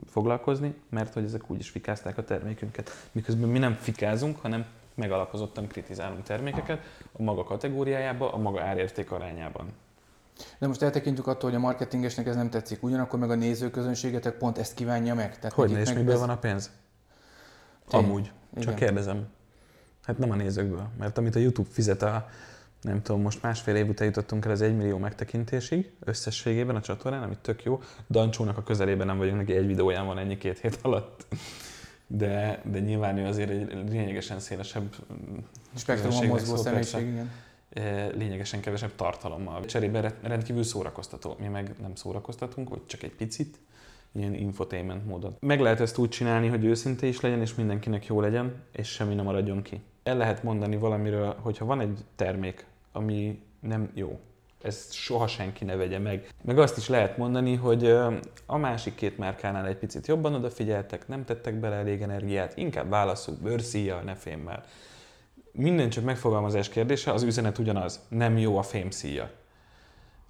foglalkozni, 0.06 0.76
mert 0.90 1.14
hogy 1.14 1.24
ezek 1.24 1.50
úgyis 1.50 1.70
fikázták 1.70 2.18
a 2.18 2.24
termékünket. 2.24 2.92
Miközben 3.12 3.50
mi 3.50 3.60
nem 3.60 3.74
fikázunk, 3.74 4.40
hanem 4.40 4.66
megalapozottan 4.96 5.68
kritizálunk 5.68 6.24
termékeket 6.24 6.84
a 7.12 7.22
maga 7.22 7.44
kategóriájába, 7.44 8.34
a 8.34 8.38
maga 8.38 8.62
árérték 8.62 9.12
arányában. 9.12 9.68
De 10.60 10.68
most 10.68 10.82
eltekintjük 10.82 11.28
attól, 11.28 11.50
hogy 11.50 11.60
a 11.60 11.62
marketingesnek 11.62 12.28
ez 12.28 12.36
nem 12.36 12.50
tetszik, 12.50 12.84
ugyanakkor 12.84 13.20
meg 13.20 13.30
a 13.30 13.36
nézőközönségetek 13.36 14.38
pont 14.38 14.58
ezt 14.58 14.74
kívánja 14.74 15.16
meg. 15.16 15.40
Tehát 15.40 15.56
hogy 15.56 15.72
és 15.72 15.94
miből 15.94 16.14
ez... 16.14 16.20
van 16.20 16.30
a 16.30 16.38
pénz? 16.38 16.72
Tény. 17.88 18.04
Amúgy. 18.04 18.32
Csak 18.54 18.64
Igen. 18.64 18.76
kérdezem. 18.76 19.28
Hát 20.04 20.18
nem 20.18 20.32
a 20.32 20.36
nézőkből, 20.36 20.88
mert 21.00 21.18
amit 21.18 21.36
a 21.36 21.40
YouTube 21.40 21.70
fizet 21.72 22.02
a, 22.02 22.30
nem 22.84 23.02
tudom, 23.02 23.22
most 23.22 23.42
másfél 23.42 23.76
év 23.76 23.90
után 23.90 24.08
jutottunk 24.08 24.46
el 24.46 24.52
az 24.52 24.62
1 24.62 24.76
millió 24.76 24.98
megtekintésig 24.98 25.92
összességében 26.00 26.76
a 26.76 26.82
csatornán, 26.82 27.24
ami 27.24 27.38
tök 27.42 27.64
jó. 27.64 27.82
Dancsónak 28.10 28.58
a 28.58 28.64
közelében 28.64 29.08
nem 29.08 29.18
vagyunk, 29.18 29.38
neki 29.38 29.54
egy 29.54 29.68
videóján 29.68 30.06
van 30.06 30.18
ennyi 30.18 30.38
két 30.38 30.60
hét 30.60 30.80
alatt. 30.82 31.26
De, 32.08 32.62
de 32.72 32.80
nyilván 32.80 33.18
ő 33.18 33.26
azért 33.26 33.50
egy 33.50 33.90
lényegesen 33.90 34.40
szélesebb 34.40 34.96
Spektrumon 35.76 36.26
mozgó 36.26 36.56
személyiség, 36.56 37.08
igen. 37.08 37.32
E, 37.70 38.08
lényegesen 38.08 38.60
kevesebb 38.60 38.96
tartalommal. 38.96 39.66
Cserébe 39.66 40.14
rendkívül 40.22 40.64
szórakoztató. 40.64 41.36
Mi 41.40 41.48
meg 41.48 41.76
nem 41.82 41.96
szórakoztatunk, 41.96 42.70
vagy 42.70 42.86
csak 42.86 43.04
egy 43.04 43.16
picit, 43.16 43.60
ilyen 44.12 44.34
infotainment 44.34 45.06
módon. 45.06 45.36
Meg 45.40 45.60
lehet 45.60 45.80
ezt 45.80 45.98
úgy 45.98 46.10
csinálni, 46.10 46.48
hogy 46.48 46.66
őszinte 46.66 47.06
is 47.06 47.20
legyen, 47.20 47.42
és 47.42 47.56
mindenkinek 47.56 48.06
jó 48.06 48.22
legyen, 48.22 48.54
és 48.72 48.88
semmi 48.88 49.14
nem 49.14 49.26
maradjon 49.26 49.62
ki. 49.62 49.82
El 50.04 50.18
lehet 50.18 50.44
mondani 50.44 50.78
valamiről, 50.78 51.36
hogyha 51.42 51.66
van 51.66 51.80
egy 51.80 52.04
termék, 52.16 52.66
ami 52.94 53.42
nem 53.60 53.92
jó, 53.94 54.20
ezt 54.64 54.94
soha 54.94 55.28
senki 55.28 55.66
ne 55.66 55.76
vegye 55.76 56.00
meg. 56.00 56.30
Meg 56.44 56.60
azt 56.60 56.78
is 56.78 56.90
lehet 56.90 57.18
mondani, 57.18 57.56
hogy 57.56 57.86
a 58.46 58.58
másik 58.58 58.96
két 58.96 59.18
márkánál 59.18 59.68
egy 59.68 59.78
picit 59.78 60.08
jobban 60.08 60.34
odafigyeltek, 60.34 61.08
nem 61.08 61.26
tettek 61.26 61.60
bele 61.60 61.76
elég 61.76 62.02
energiát, 62.02 62.58
inkább 62.58 62.90
válaszuk 62.90 63.42
bőrszíjjal, 63.42 64.02
ne 64.02 64.16
fémmel. 64.16 64.64
Minden 65.52 65.90
csak 65.90 66.04
megfogalmazás 66.04 66.70
kérdése, 66.70 67.12
az 67.12 67.24
üzenet 67.24 67.58
ugyanaz, 67.58 68.06
nem 68.10 68.38
jó 68.38 68.58
a 68.58 68.62
fémszíja. 68.64 69.30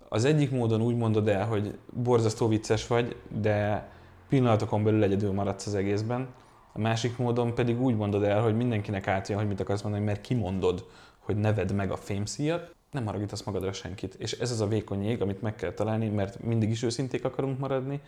Az 0.10 0.26
egyik 0.26 0.52
módon 0.52 0.82
úgy 0.82 0.96
mondod 0.96 1.28
el, 1.28 1.46
hogy 1.46 1.78
borzasztó 2.04 2.48
vicces 2.48 2.88
vagy, 2.88 3.16
de 3.42 3.88
pillanatokon 4.30 4.84
belül 4.84 5.04
egyedül 5.04 5.32
maradsz 5.32 5.66
az 5.66 5.76
egészben. 5.76 6.28
A 6.74 6.80
másik 6.80 7.18
módon 7.18 7.54
pedig 7.54 7.82
úgy 7.82 7.96
mondod 7.96 8.24
el, 8.24 8.42
hogy 8.42 8.56
mindenkinek 8.56 9.08
átjön, 9.08 9.38
hogy 9.38 9.48
mit 9.48 9.60
akarsz 9.60 9.82
mondani, 9.82 10.04
mert 10.04 10.22
kimondod, 10.22 10.86
hogy 11.24 11.36
neved 11.36 11.72
meg 11.72 11.92
a 11.92 11.98
fémszíjat, 11.98 12.76
nem 12.92 13.06
haragítasz 13.06 13.44
magadra 13.44 13.74
senkit. 13.74 14.14
És 14.14 14.32
ez 14.32 14.52
az 14.52 14.62
a 14.62 14.68
vékony 14.68 15.04
jég, 15.04 15.22
amit 15.22 15.42
meg 15.42 15.56
kell 15.56 15.72
találni, 15.72 16.10
mert 16.10 16.44
mindig 16.44 16.70
is 16.70 16.84
őszinték 16.84 17.26
akarunk 17.26 17.60
maradni, 17.60 18.02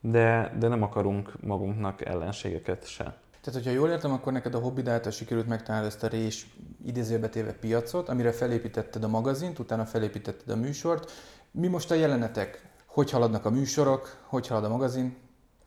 de, 0.00 0.54
de 0.58 0.68
nem 0.68 0.82
akarunk 0.82 1.32
magunknak 1.40 2.04
ellenségeket 2.04 2.86
se. 2.86 3.16
Tehát, 3.40 3.62
hogyha 3.62 3.78
jól 3.78 3.90
értem, 3.90 4.12
akkor 4.12 4.32
neked 4.32 4.54
a 4.54 4.58
hobbi 4.58 4.88
által 4.88 5.12
sikerült 5.12 5.46
megtalálni 5.46 5.86
ezt 5.86 6.02
a 6.02 6.08
rés 6.08 6.46
idézőbe 6.84 7.28
téve 7.28 7.52
piacot, 7.52 8.08
amire 8.08 8.32
felépítetted 8.32 9.04
a 9.04 9.08
magazint, 9.08 9.58
utána 9.58 9.84
felépítetted 9.84 10.48
a 10.48 10.56
műsort. 10.56 11.10
Mi 11.50 11.66
most 11.66 11.90
a 11.90 11.94
jelenetek? 11.94 12.66
Hogy 12.86 13.10
haladnak 13.10 13.44
a 13.44 13.50
műsorok? 13.50 14.18
Hogy 14.26 14.46
halad 14.46 14.64
a 14.64 14.68
magazin? 14.68 15.16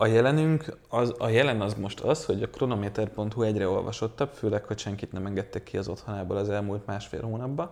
A 0.01 0.05
jelenünk, 0.05 0.77
az, 0.89 1.13
a 1.17 1.27
jelen 1.27 1.61
az 1.61 1.73
most 1.73 1.99
az, 1.99 2.25
hogy 2.25 2.43
a 2.43 2.49
kronometer.hu 2.49 3.41
egyre 3.41 3.67
olvasottabb, 3.67 4.29
főleg, 4.33 4.65
hogy 4.65 4.77
senkit 4.77 5.11
nem 5.11 5.25
engedtek 5.25 5.63
ki 5.63 5.77
az 5.77 5.87
otthonából 5.87 6.37
az 6.37 6.49
elmúlt 6.49 6.85
másfél 6.85 7.21
hónapban. 7.21 7.71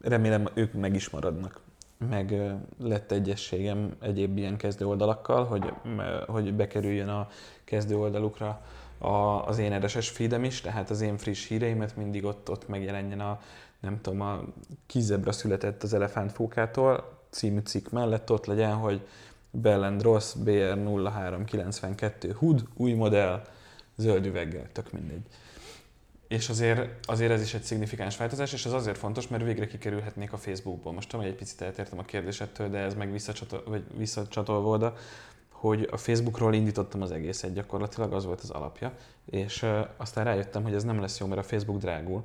Remélem 0.00 0.48
ők 0.54 0.72
meg 0.72 0.94
is 0.94 1.10
maradnak. 1.10 1.60
Meg 2.08 2.54
lett 2.78 3.12
egyességem 3.12 3.96
egyéb 4.00 4.38
ilyen 4.38 4.56
kezdő 4.56 4.86
oldalakkal, 4.86 5.44
hogy, 5.44 5.72
hogy 6.26 6.54
bekerüljön 6.54 7.08
a 7.08 7.28
kezdő 7.64 7.96
oldalukra 7.96 8.62
a, 8.98 9.46
az 9.46 9.58
én 9.58 9.78
RSS 9.78 10.08
feedem 10.08 10.44
is, 10.44 10.60
tehát 10.60 10.90
az 10.90 11.00
én 11.00 11.16
friss 11.16 11.48
híreimet 11.48 11.96
mindig 11.96 12.24
ott, 12.24 12.50
ott 12.50 12.68
megjelenjen 12.68 13.20
a, 13.20 13.40
nem 13.80 14.00
tudom, 14.00 14.20
a 14.20 14.40
kizebra 14.86 15.32
született 15.32 15.82
az 15.82 15.94
elefántfókától 15.94 17.14
című 17.30 17.60
cikk 17.60 17.88
mellett 17.88 18.30
ott 18.30 18.46
legyen, 18.46 18.74
hogy 18.74 19.00
Bell 19.60 19.98
Ross 19.98 20.34
BR 20.34 20.78
0392 21.04 22.32
HUD, 22.32 22.64
új 22.76 22.92
modell, 22.92 23.42
zöld 23.96 24.26
üveggel, 24.26 24.66
tök 24.72 24.92
mindegy. 24.92 25.22
És 26.28 26.48
azért, 26.48 27.06
azért 27.06 27.32
ez 27.32 27.42
is 27.42 27.54
egy 27.54 27.62
szignifikáns 27.62 28.16
változás, 28.16 28.52
és 28.52 28.66
ez 28.66 28.72
azért 28.72 28.98
fontos, 28.98 29.28
mert 29.28 29.44
végre 29.44 29.66
kikerülhetnék 29.66 30.32
a 30.32 30.36
Facebookból. 30.36 30.92
Most 30.92 31.08
tudom, 31.08 31.24
hogy 31.24 31.34
egy 31.34 31.38
picit 31.38 31.60
eltértem 31.60 31.98
a 31.98 32.02
kérdésettől, 32.02 32.68
de 32.68 32.78
ez 32.78 32.94
meg 32.94 33.12
visszacsatol, 33.12 33.62
vagy 33.66 33.84
visszacsatolva 33.96 34.68
oda, 34.68 34.94
hogy 35.50 35.88
a 35.90 35.96
Facebookról 35.96 36.54
indítottam 36.54 37.02
az 37.02 37.10
egészet 37.10 37.52
gyakorlatilag, 37.52 38.12
az 38.12 38.24
volt 38.24 38.40
az 38.40 38.50
alapja, 38.50 38.92
és 39.24 39.66
aztán 39.96 40.24
rájöttem, 40.24 40.62
hogy 40.62 40.74
ez 40.74 40.84
nem 40.84 41.00
lesz 41.00 41.18
jó, 41.18 41.26
mert 41.26 41.40
a 41.40 41.44
Facebook 41.44 41.78
drágul. 41.78 42.24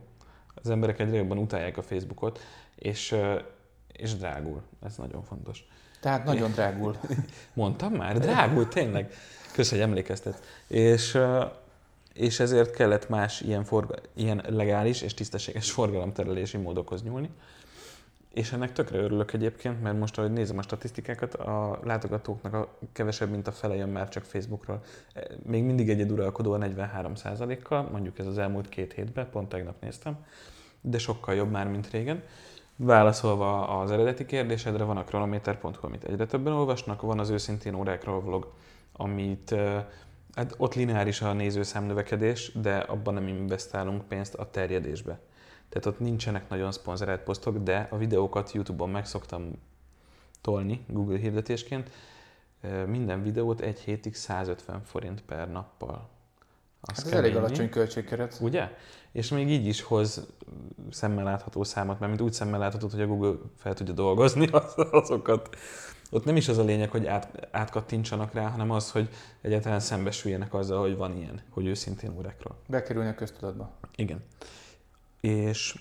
Az 0.56 0.70
emberek 0.70 1.00
egyre 1.00 1.16
jobban 1.16 1.38
utálják 1.38 1.78
a 1.78 1.82
Facebookot, 1.82 2.40
és, 2.76 3.16
és 3.92 4.16
drágul. 4.16 4.62
Ez 4.82 4.96
nagyon 4.96 5.24
fontos. 5.24 5.66
Tehát 6.02 6.26
nagyon 6.26 6.52
drágul. 6.52 6.98
Mondtam 7.54 7.94
már? 7.94 8.20
Drágul, 8.20 8.68
tényleg. 8.68 9.14
Köszönöm, 9.54 9.84
hogy 9.84 9.92
emlékeztet. 9.92 10.44
És 10.68 11.18
és 12.14 12.40
ezért 12.40 12.76
kellett 12.76 13.10
más 13.10 13.42
ilyen, 13.42 13.64
forga, 13.64 13.96
ilyen 14.14 14.44
legális 14.48 15.02
és 15.02 15.14
tisztességes 15.14 15.72
forgalomterelési 15.82 16.58
módokhoz 16.58 17.04
nyúlni. 17.04 17.30
És 18.34 18.52
ennek 18.52 18.74
tökre 18.74 18.98
örülök 18.98 19.34
egyébként, 19.34 19.82
mert 19.82 20.00
most, 20.00 20.18
ahogy 20.18 20.32
nézem 20.32 20.58
a 20.58 20.62
statisztikákat, 20.62 21.34
a 21.34 21.80
látogatóknak 21.84 22.54
a 22.54 22.78
kevesebb, 22.94 23.30
mint 23.30 23.48
a 23.48 23.52
fele 23.52 23.76
jön 23.76 23.90
már 23.90 24.10
csak 24.10 24.24
Facebookról. 24.24 24.84
Még 25.46 25.64
mindig 25.64 25.90
egyed 25.90 26.12
uralkodó 26.12 26.52
a 26.52 26.58
43%-kal, 26.58 27.90
mondjuk 27.92 28.20
ez 28.20 28.26
az 28.26 28.38
elmúlt 28.38 28.70
két 28.70 28.94
hétben, 28.94 29.30
pont 29.30 29.50
tegnap 29.50 29.82
néztem, 29.82 30.26
de 30.82 30.98
sokkal 30.98 31.36
jobb 31.36 31.52
már, 31.52 31.68
mint 31.68 31.90
régen. 31.90 32.24
Válaszolva 32.84 33.80
az 33.80 33.92
eredeti 33.92 34.26
kérdésedre, 34.26 34.84
van 34.84 34.98
a 34.98 35.04
kronometer.hu, 35.04 35.70
amit 35.82 36.04
egyre 36.04 36.26
többen 36.26 36.54
olvasnak, 36.54 37.02
van 37.02 37.20
az 37.20 37.30
őszintén 37.30 37.74
órákról 37.74 38.22
vlog, 38.22 38.52
amit 38.94 39.56
Hát 40.36 40.54
ott 40.58 40.74
lineáris 40.74 41.22
a 41.22 41.34
nézőszám 41.34 41.84
növekedés, 41.84 42.52
de 42.54 42.78
abban 42.78 43.14
nem 43.14 43.28
investálunk 43.28 44.08
pénzt 44.08 44.34
a 44.34 44.50
terjedésbe. 44.50 45.20
Tehát 45.70 45.86
ott 45.86 46.00
nincsenek 46.00 46.50
nagyon 46.50 46.72
szponzorált 46.72 47.22
posztok, 47.22 47.58
de 47.58 47.88
a 47.90 47.98
videókat 47.98 48.52
YouTube-on 48.52 48.90
meg 48.90 49.06
szoktam 49.06 49.52
tolni 50.42 50.86
Google 50.88 51.18
hirdetésként. 51.18 51.90
Minden 52.86 53.24
videót 53.24 53.62
egy 53.62 53.80
hétig 53.80 54.16
150 54.16 54.82
forint 54.84 55.22
per 55.22 55.52
nappal. 55.52 56.10
Az 56.82 56.98
hát 56.98 57.06
ez 57.06 57.12
elég 57.12 57.36
alacsony 57.36 57.70
költségkeret. 57.70 58.38
Ugye? 58.42 58.70
És 59.12 59.30
még 59.30 59.50
így 59.50 59.68
is 59.68 59.82
hoz 59.82 60.28
szemmel 60.90 61.24
látható 61.24 61.64
számot, 61.64 62.00
mert 62.00 62.12
mint 62.12 62.24
úgy 62.24 62.34
szemmel 62.34 62.60
látható, 62.60 62.88
hogy 62.92 63.02
a 63.02 63.08
Google 63.08 63.36
fel 63.58 63.74
tudja 63.74 63.94
dolgozni 63.94 64.50
azokat 64.92 65.56
ott 66.14 66.26
nem 66.26 66.36
is 66.36 66.48
az 66.48 66.58
a 66.58 66.64
lényeg, 66.64 66.90
hogy 66.90 67.06
át, 67.06 67.48
átkattintsanak 67.52 68.34
rá, 68.34 68.48
hanem 68.48 68.72
az, 68.72 68.92
hogy 68.92 69.10
egyáltalán 69.42 69.80
szembesüljenek 69.80 70.54
azzal, 70.54 70.80
hogy 70.80 70.98
van 70.98 71.18
ilyen, 71.18 71.42
hogy 71.50 71.66
őszintén 71.66 72.14
órákról. 72.18 72.56
Bekerülnek 72.68 73.16
köztudatba. 73.16 73.72
Igen. 73.96 74.24
És 75.20 75.80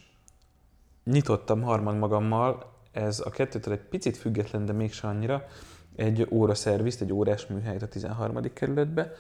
nyitottam 1.05 1.63
harmad 1.63 1.99
magammal, 1.99 2.73
ez 2.93 3.21
a 3.25 3.31
kettőtől 3.31 3.75
egy 3.75 3.81
picit 3.81 4.17
független, 4.17 4.65
de 4.65 4.73
mégsem 4.73 5.11
annyira, 5.11 5.47
egy 5.97 6.27
óraszervizt, 6.31 7.01
egy 7.01 7.13
órás 7.13 7.47
műhelyt 7.47 7.83
a 7.83 7.89
13. 7.89 8.53
kerületbe, 8.53 9.13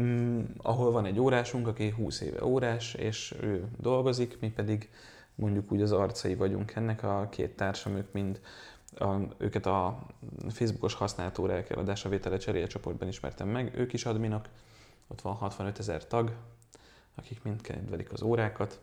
mm, 0.00 0.40
ahol 0.56 0.90
van 0.90 1.04
egy 1.04 1.20
órásunk, 1.20 1.66
aki 1.66 1.90
20 1.90 2.20
éve 2.20 2.44
órás, 2.44 2.94
és 2.94 3.34
ő 3.40 3.68
dolgozik, 3.76 4.40
mi 4.40 4.50
pedig 4.50 4.90
mondjuk 5.34 5.72
úgy 5.72 5.82
az 5.82 5.92
arcai 5.92 6.34
vagyunk 6.34 6.74
ennek, 6.74 7.02
a 7.02 7.28
két 7.30 7.56
társam, 7.56 7.96
ők 7.96 8.12
mind 8.12 8.40
a, 8.98 9.14
őket 9.36 9.66
a 9.66 9.98
Facebookos 10.48 10.94
használható 10.94 11.42
órák 11.42 11.70
eladása 11.70 12.08
vétele 12.08 12.36
cseréje 12.36 12.66
csoportban 12.66 13.08
ismertem 13.08 13.48
meg, 13.48 13.72
ők 13.76 13.92
is 13.92 14.04
adminok, 14.04 14.48
ott 15.08 15.20
van 15.20 15.34
65 15.34 15.78
ezer 15.78 16.06
tag, 16.06 16.32
akik 17.14 17.42
mind 17.42 17.60
kedvelik 17.60 18.12
az 18.12 18.22
órákat, 18.22 18.80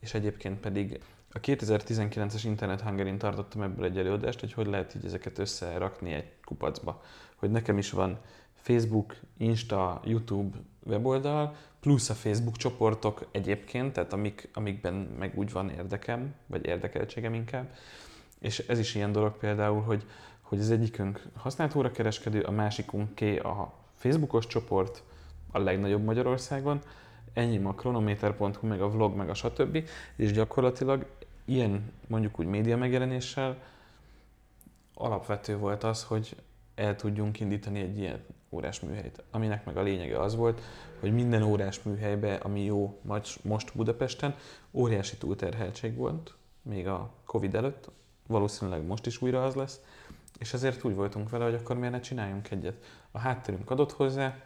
és 0.00 0.14
egyébként 0.14 0.60
pedig 0.60 1.00
a 1.32 1.40
2019-es 1.40 2.40
Internet 2.44 2.80
Hungary-n 2.80 3.18
tartottam 3.18 3.62
ebből 3.62 3.84
egy 3.84 3.98
előadást, 3.98 4.40
hogy 4.40 4.52
hogy 4.52 4.66
lehet 4.66 4.94
így 4.94 5.04
ezeket 5.04 5.38
összerakni 5.38 6.12
egy 6.12 6.32
kupacba. 6.44 7.02
Hogy 7.36 7.50
nekem 7.50 7.78
is 7.78 7.90
van 7.90 8.18
Facebook, 8.66 9.16
Insta, 9.36 10.00
YouTube 10.04 10.56
weboldal, 10.82 11.54
plusz 11.80 12.10
a 12.10 12.14
Facebook 12.14 12.56
csoportok 12.56 13.26
egyébként, 13.30 13.92
tehát 13.92 14.12
amik, 14.12 14.48
amikben 14.52 14.94
meg 14.94 15.32
úgy 15.38 15.52
van 15.52 15.70
érdekem, 15.70 16.34
vagy 16.46 16.66
érdekeltségem 16.66 17.34
inkább, 17.34 17.74
és 18.38 18.58
ez 18.58 18.78
is 18.78 18.94
ilyen 18.94 19.12
dolog 19.12 19.36
például, 19.36 19.82
hogy, 19.82 20.04
hogy 20.40 20.60
az 20.60 20.70
egyikünk 20.70 21.22
használt 21.36 21.74
órakereskedő, 21.74 22.40
a 22.40 22.50
másikunké 22.50 23.38
a 23.38 23.72
Facebookos 23.94 24.46
csoport, 24.46 25.02
a 25.52 25.58
legnagyobb 25.58 26.04
Magyarországon, 26.04 26.80
ennyi 27.32 27.64
a 27.64 27.74
kronometer.hu, 27.74 28.66
meg 28.66 28.80
a 28.80 28.90
vlog, 28.90 29.16
meg 29.16 29.28
a 29.28 29.34
stb. 29.34 29.88
És 30.16 30.32
gyakorlatilag 30.32 31.06
ilyen 31.44 31.92
mondjuk 32.06 32.38
úgy 32.38 32.46
média 32.46 32.76
megjelenéssel 32.76 33.62
alapvető 34.94 35.56
volt 35.56 35.84
az, 35.84 36.04
hogy 36.04 36.36
el 36.76 36.96
tudjunk 36.96 37.40
indítani 37.40 37.80
egy 37.80 37.98
ilyen 37.98 38.24
órás 38.50 38.80
műhelyt, 38.80 39.22
aminek 39.30 39.64
meg 39.64 39.76
a 39.76 39.82
lényege 39.82 40.20
az 40.20 40.36
volt, 40.36 40.60
hogy 41.00 41.12
minden 41.12 41.42
órás 41.42 41.82
műhelybe, 41.82 42.34
ami 42.34 42.64
jó 42.64 43.00
most 43.42 43.72
Budapesten, 43.74 44.34
óriási 44.72 45.16
túlterheltség 45.16 45.96
volt, 45.96 46.34
még 46.62 46.86
a 46.86 47.10
Covid 47.24 47.54
előtt, 47.54 47.90
valószínűleg 48.26 48.86
most 48.86 49.06
is 49.06 49.22
újra 49.22 49.44
az 49.44 49.54
lesz, 49.54 49.80
és 50.38 50.52
ezért 50.52 50.84
úgy 50.84 50.94
voltunk 50.94 51.30
vele, 51.30 51.44
hogy 51.44 51.54
akkor 51.54 51.76
miért 51.76 51.92
ne 51.92 52.00
csináljunk 52.00 52.50
egyet. 52.50 52.84
A 53.10 53.18
hátterünk 53.18 53.70
adott 53.70 53.92
hozzá, 53.92 54.36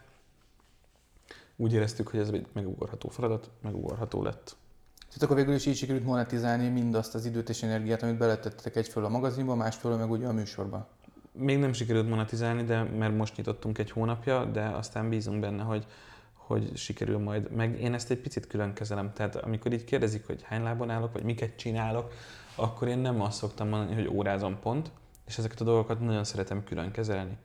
úgy 1.57 1.73
éreztük, 1.73 2.09
hogy 2.09 2.21
ez 2.21 2.29
egy 2.29 2.47
megugorható 2.53 3.09
feladat, 3.09 3.51
megugorható 3.62 4.23
lett. 4.23 4.57
Tehát 4.99 5.23
akkor 5.23 5.37
végül 5.37 5.55
is 5.55 5.66
így 5.66 5.77
sikerült 5.77 6.05
monetizálni 6.05 6.69
mindazt 6.69 7.14
az 7.14 7.25
időt 7.25 7.49
és 7.49 7.62
energiát, 7.62 8.03
amit 8.03 8.19
beletettetek 8.19 8.77
egyfelől 8.77 9.09
a 9.09 9.12
magazinba, 9.12 9.55
másfelől 9.55 9.97
meg 9.97 10.11
ugye 10.11 10.27
a 10.27 10.33
műsorba. 10.33 10.88
Még 11.33 11.59
nem 11.59 11.73
sikerült 11.73 12.09
monetizálni, 12.09 12.64
de 12.64 12.83
mert 12.83 13.16
most 13.16 13.37
nyitottunk 13.37 13.79
egy 13.79 13.90
hónapja, 13.90 14.45
de 14.45 14.62
aztán 14.62 15.09
bízunk 15.09 15.40
benne, 15.40 15.62
hogy, 15.62 15.87
hogy 16.33 16.77
sikerül 16.77 17.19
majd. 17.19 17.51
Meg 17.51 17.81
én 17.81 17.95
ezt 17.95 18.11
egy 18.11 18.19
picit 18.19 18.47
külön 18.47 18.73
kezelem. 18.73 19.12
Tehát 19.12 19.37
amikor 19.37 19.73
így 19.73 19.85
kérdezik, 19.85 20.27
hogy 20.27 20.43
hány 20.43 20.62
lábon 20.62 20.90
állok, 20.90 21.12
vagy 21.12 21.23
miket 21.23 21.57
csinálok, 21.57 22.12
akkor 22.55 22.88
én 22.88 22.99
nem 22.99 23.21
azt 23.21 23.38
szoktam 23.38 23.69
mondani, 23.69 23.95
hogy 23.95 24.16
órázom 24.16 24.59
pont, 24.61 24.90
és 25.27 25.38
ezeket 25.38 25.61
a 25.61 25.64
dolgokat 25.64 26.01
nagyon 26.01 26.25
szeretem 26.25 26.64
külön 26.64 26.90
kezelni. 26.90 27.37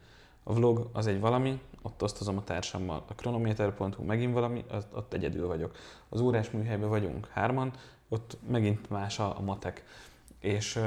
A 0.44 0.54
vlog 0.54 0.90
az 0.94 1.08
egy 1.08 1.20
valami, 1.20 1.62
ott 1.82 2.04
osztozom 2.04 2.38
a 2.38 2.44
társammal. 2.44 3.04
A 3.08 3.14
kronométer.hu 3.14 4.04
megint 4.04 4.34
valami, 4.34 4.66
ott, 4.72 4.96
ott 4.96 5.14
egyedül 5.14 5.48
vagyok. 5.48 5.76
Az 6.10 6.22
órás 6.22 6.52
műhelyben 6.52 6.90
vagyunk 6.90 7.28
hárman, 7.28 7.74
ott 8.10 8.38
megint 8.48 8.90
más 8.90 9.20
a, 9.20 9.38
a 9.38 9.42
matek. 9.42 9.84
És, 10.40 10.80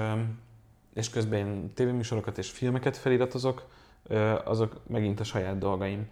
és 0.99 1.11
közben 1.11 1.39
én 1.39 1.73
tévéműsorokat 1.75 2.39
és 2.39 2.51
filmeket 2.51 2.97
feliratozok, 2.97 3.67
azok 4.45 4.81
megint 4.87 5.21
a 5.21 5.25
saját 5.25 5.59
dolgaim. 5.59 6.09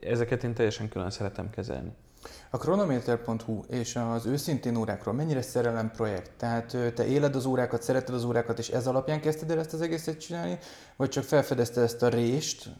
Ezeket 0.00 0.44
én 0.44 0.54
teljesen 0.54 0.88
külön 0.88 1.10
szeretem 1.10 1.50
kezelni. 1.50 1.92
A 2.50 2.56
Chronometer.hu 2.56 3.62
és 3.68 3.96
az 3.96 4.26
őszintén 4.26 4.76
órákról 4.76 5.14
mennyire 5.14 5.42
szerelem 5.42 5.90
projekt? 5.90 6.30
Tehát 6.36 6.76
te 6.94 7.06
éled 7.06 7.34
az 7.34 7.46
órákat, 7.46 7.82
szereted 7.82 8.14
az 8.14 8.24
órákat, 8.24 8.58
és 8.58 8.68
ez 8.68 8.86
alapján 8.86 9.20
kezdted 9.20 9.50
el 9.50 9.58
ezt 9.58 9.72
az 9.72 9.80
egészet 9.80 10.20
csinálni? 10.20 10.58
Vagy 10.96 11.08
csak 11.08 11.24
felfedezte 11.24 11.80
ezt 11.80 12.02
a 12.02 12.08
rést, 12.08 12.70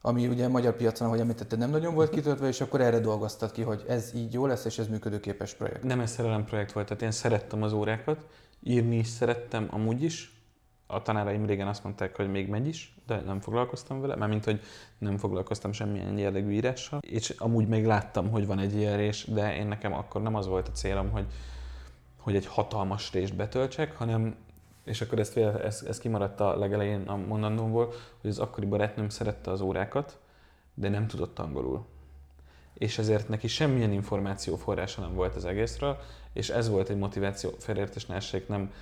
ami 0.00 0.26
ugye 0.26 0.44
a 0.44 0.48
magyar 0.48 0.76
piacon, 0.76 1.06
ahogy 1.06 1.20
említetted, 1.20 1.58
nem 1.58 1.70
nagyon 1.70 1.94
volt 1.94 2.10
kitöltve, 2.10 2.48
és 2.48 2.60
akkor 2.60 2.80
erre 2.80 2.98
dolgoztad 2.98 3.52
ki, 3.52 3.62
hogy 3.62 3.84
ez 3.88 4.10
így 4.14 4.32
jó 4.32 4.46
lesz, 4.46 4.64
és 4.64 4.78
ez 4.78 4.86
működőképes 4.86 5.54
projekt. 5.54 5.82
Nem 5.82 6.00
ez 6.00 6.10
szerelem 6.10 6.44
projekt 6.44 6.72
volt, 6.72 6.86
tehát 6.86 7.02
én 7.02 7.10
szerettem 7.10 7.62
az 7.62 7.72
órákat, 7.72 8.26
írni 8.62 8.96
is 8.96 9.06
szerettem 9.06 9.68
amúgy 9.70 10.02
is, 10.02 10.32
a 10.86 11.02
tanáraim 11.02 11.46
régen 11.46 11.68
azt 11.68 11.84
mondták, 11.84 12.16
hogy 12.16 12.30
még 12.30 12.48
megy 12.48 12.66
is, 12.66 12.94
de 13.06 13.20
nem 13.20 13.40
foglalkoztam 13.40 14.00
vele, 14.00 14.16
mert 14.16 14.30
mint 14.30 14.44
hogy 14.44 14.60
nem 14.98 15.16
foglalkoztam 15.16 15.72
semmilyen 15.72 16.18
jellegű 16.18 16.50
írással, 16.50 17.00
és 17.02 17.30
amúgy 17.30 17.68
még 17.68 17.86
láttam, 17.86 18.30
hogy 18.30 18.46
van 18.46 18.58
egy 18.58 18.74
ilyen 18.74 18.96
rés, 18.96 19.24
de 19.24 19.56
én 19.56 19.66
nekem 19.66 19.92
akkor 19.92 20.22
nem 20.22 20.34
az 20.34 20.46
volt 20.46 20.68
a 20.68 20.72
célom, 20.72 21.10
hogy, 21.10 21.26
hogy 22.16 22.36
egy 22.36 22.46
hatalmas 22.46 23.12
rést 23.12 23.36
betöltsek, 23.36 23.96
hanem 23.96 24.36
és 24.84 25.00
akkor 25.00 25.18
ezt, 25.18 25.36
ez, 25.36 25.84
ez 25.88 25.98
kimaradt 25.98 26.40
a 26.40 26.56
legelején 26.56 27.02
a 27.08 27.16
mondandómból, 27.16 27.92
hogy 28.20 28.30
az 28.30 28.38
akkori 28.38 28.66
barátnőm 28.66 29.08
szerette 29.08 29.50
az 29.50 29.60
órákat, 29.60 30.18
de 30.74 30.88
nem 30.88 31.06
tudott 31.06 31.38
angolul. 31.38 31.86
És 32.82 32.98
ezért 32.98 33.28
neki 33.28 33.48
semmilyen 33.48 33.92
információ 33.92 34.56
forrása 34.56 35.00
nem 35.00 35.14
volt 35.14 35.34
az 35.34 35.44
egészről, 35.44 35.98
és 36.32 36.48
ez 36.48 36.68
volt 36.68 36.88
egy 36.88 36.96
motiváció, 36.96 37.50
felértés 37.58 38.06
nem 38.46 38.72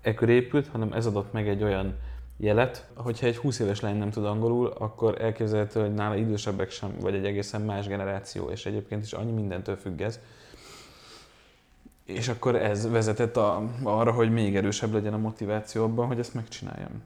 ekkor 0.00 0.28
épült, 0.28 0.68
hanem 0.68 0.92
ez 0.92 1.06
adott 1.06 1.32
meg 1.32 1.48
egy 1.48 1.62
olyan 1.62 1.96
jelet, 2.36 2.88
hogyha 2.94 3.26
egy 3.26 3.36
20 3.36 3.58
éves 3.58 3.80
lány 3.80 3.96
nem 3.96 4.10
tud 4.10 4.24
angolul, 4.24 4.66
akkor 4.66 5.22
elképzelhető, 5.22 5.80
hogy 5.80 5.94
nála 5.94 6.16
idősebbek 6.16 6.70
sem, 6.70 6.96
vagy 7.00 7.14
egy 7.14 7.24
egészen 7.24 7.60
más 7.60 7.86
generáció, 7.86 8.50
és 8.50 8.66
egyébként 8.66 9.04
is 9.04 9.12
annyi 9.12 9.32
mindentől 9.32 9.76
függ 9.76 10.00
ez. 10.00 10.20
És 12.04 12.28
akkor 12.28 12.56
ez 12.56 12.90
vezetett 12.90 13.36
a, 13.36 13.62
arra, 13.82 14.12
hogy 14.12 14.30
még 14.30 14.56
erősebb 14.56 14.92
legyen 14.92 15.14
a 15.14 15.18
motiváció 15.18 15.84
abban, 15.84 16.06
hogy 16.06 16.18
ezt 16.18 16.34
megcsináljam. 16.34 17.02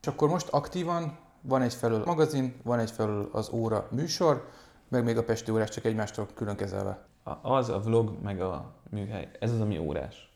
És 0.00 0.06
akkor 0.06 0.28
most 0.28 0.48
aktívan 0.48 1.18
van 1.40 1.62
egy 1.62 1.74
felől 1.74 2.02
magazin, 2.04 2.54
van 2.62 2.78
egy 2.78 2.90
felől 2.90 3.28
az 3.32 3.50
óra 3.52 3.88
műsor, 3.90 4.48
meg 4.94 5.04
még 5.04 5.16
a 5.16 5.24
Pesti 5.24 5.50
órás 5.50 5.70
csak 5.70 5.84
egymástól 5.84 6.28
külön 6.34 6.56
kezelve. 6.56 6.98
Az 7.42 7.68
a 7.68 7.80
vlog, 7.80 8.12
meg 8.22 8.40
a 8.40 8.72
műhely, 8.90 9.28
ez 9.40 9.52
az, 9.52 9.60
ami 9.60 9.78
órás. 9.78 10.32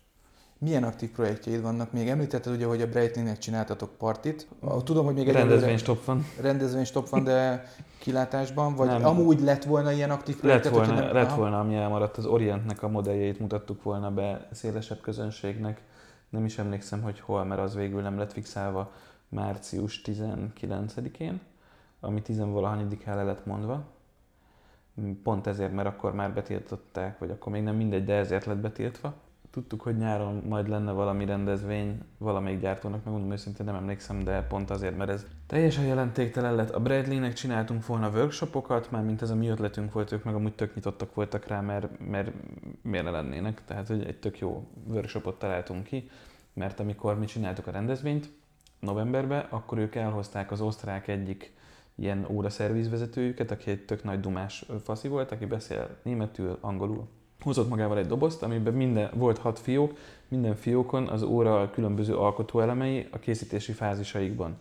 Milyen 0.59 0.85
aktív 0.85 1.11
projektjeid 1.11 1.63
vannak? 1.63 1.93
Még 1.93 2.09
említetted 2.09 2.53
ugye, 2.53 2.67
hogy 2.67 2.83
a 2.83 2.89
Breitling-nek 2.89 3.39
csináltatok 3.39 3.91
partit. 3.99 4.49
Tudom, 4.85 5.05
hogy 5.05 5.15
még 5.15 5.29
egy 5.29 5.79
stop 5.79 6.05
van. 6.05 6.27
stop 6.85 7.09
van, 7.09 7.25
de 7.25 7.65
kilátásban, 7.99 8.75
vagy 8.75 8.89
nem. 8.89 9.05
amúgy 9.05 9.41
lett 9.41 9.65
volna 9.65 9.93
ilyen 9.93 10.11
aktív 10.11 10.37
projekt? 10.37 10.65
Lett 10.65 10.73
volna, 10.73 10.95
nem, 10.95 11.13
lett 11.13 11.35
volna, 11.35 11.61
ami 11.61 11.75
elmaradt. 11.75 12.17
Az 12.17 12.27
Orientnek 12.27 12.83
a 12.83 12.89
modelljeit 12.89 13.41
mutattuk 13.41 13.83
volna 13.83 14.11
be 14.11 14.49
szélesebb 14.53 15.01
közönségnek. 15.01 15.83
Nem 16.29 16.45
is 16.45 16.59
emlékszem, 16.59 17.03
hogy 17.03 17.21
hol, 17.21 17.45
mert 17.45 17.61
az 17.61 17.75
végül 17.75 18.03
nem 18.03 18.19
lett 18.19 18.33
fixálva 18.33 18.93
március 19.29 20.03
19-én, 20.05 21.41
ami 22.01 22.23
10 22.23 22.39
el 23.05 23.25
lett 23.25 23.47
mondva. 23.47 23.85
Pont 25.23 25.47
ezért, 25.47 25.73
mert 25.73 25.89
akkor 25.89 26.15
már 26.15 26.33
betiltották, 26.35 27.19
vagy 27.19 27.31
akkor 27.31 27.53
még 27.53 27.63
nem 27.63 27.77
mindegy, 27.77 28.05
de 28.05 28.15
ezért 28.15 28.45
lett 28.45 28.59
betiltva 28.59 29.15
tudtuk, 29.51 29.83
hogy 29.83 29.97
nyáron 29.97 30.43
majd 30.49 30.69
lenne 30.69 30.93
valami 30.93 31.25
rendezvény 31.25 32.03
valamelyik 32.19 32.61
gyártónak, 32.61 33.05
megmondom 33.05 33.33
őszintén 33.33 33.67
nem 33.67 33.75
emlékszem, 33.75 34.25
de 34.25 34.43
pont 34.43 34.71
azért, 34.71 34.97
mert 34.97 35.11
ez 35.11 35.27
teljesen 35.47 35.85
jelentéktelen 35.85 36.55
lett. 36.55 36.71
A 36.71 36.81
Bradley-nek 36.81 37.33
csináltunk 37.33 37.87
volna 37.87 38.11
workshopokat, 38.11 38.91
már 38.91 39.03
mint 39.03 39.23
ez 39.23 39.31
a 39.31 39.35
mi 39.35 39.49
ötletünk 39.49 39.93
volt, 39.93 40.13
ők 40.13 40.25
meg 40.25 40.35
amúgy 40.35 40.55
tök 40.55 40.75
nyitottak 40.75 41.15
voltak 41.15 41.47
rá, 41.47 41.61
mert, 41.61 42.09
mert 42.09 42.31
miért 42.83 43.05
ne 43.05 43.11
lennének, 43.11 43.65
tehát 43.65 43.87
hogy 43.89 44.05
egy 44.05 44.19
tök 44.19 44.39
jó 44.39 44.67
workshopot 44.87 45.39
találtunk 45.39 45.85
ki, 45.85 46.11
mert 46.53 46.81
amikor 46.81 47.19
mi 47.19 47.27
csináltuk 47.27 47.67
a 47.67 47.71
rendezvényt 47.71 48.31
novemberben, 48.81 49.47
akkor 49.49 49.79
ők 49.79 49.95
elhozták 49.95 50.51
az 50.51 50.61
osztrák 50.61 51.09
egyik 51.09 51.53
ilyen 51.99 52.27
óra 52.31 52.51
szervizvezetőjüket, 52.51 53.51
aki 53.51 53.71
egy 53.71 53.85
tök 53.85 54.05
nagy 54.05 54.21
dumás 54.21 54.67
faszi 54.85 55.09
volt, 55.09 55.33
aki 55.33 55.47
beszél 55.47 55.89
németül, 56.03 56.59
angolul, 56.61 57.07
hozott 57.41 57.69
magával 57.69 57.99
egy 57.99 58.07
dobozt, 58.07 58.43
amiben 58.43 58.75
minden, 58.75 59.11
volt 59.15 59.39
hat 59.39 59.59
fiók, 59.59 59.99
minden 60.29 60.57
fiókon 60.57 61.09
az 61.09 61.23
óra 61.23 61.71
különböző 61.71 62.17
alkotóelemei 62.17 63.09
a 63.11 63.19
készítési 63.19 63.73
fázisaikban. 63.73 64.57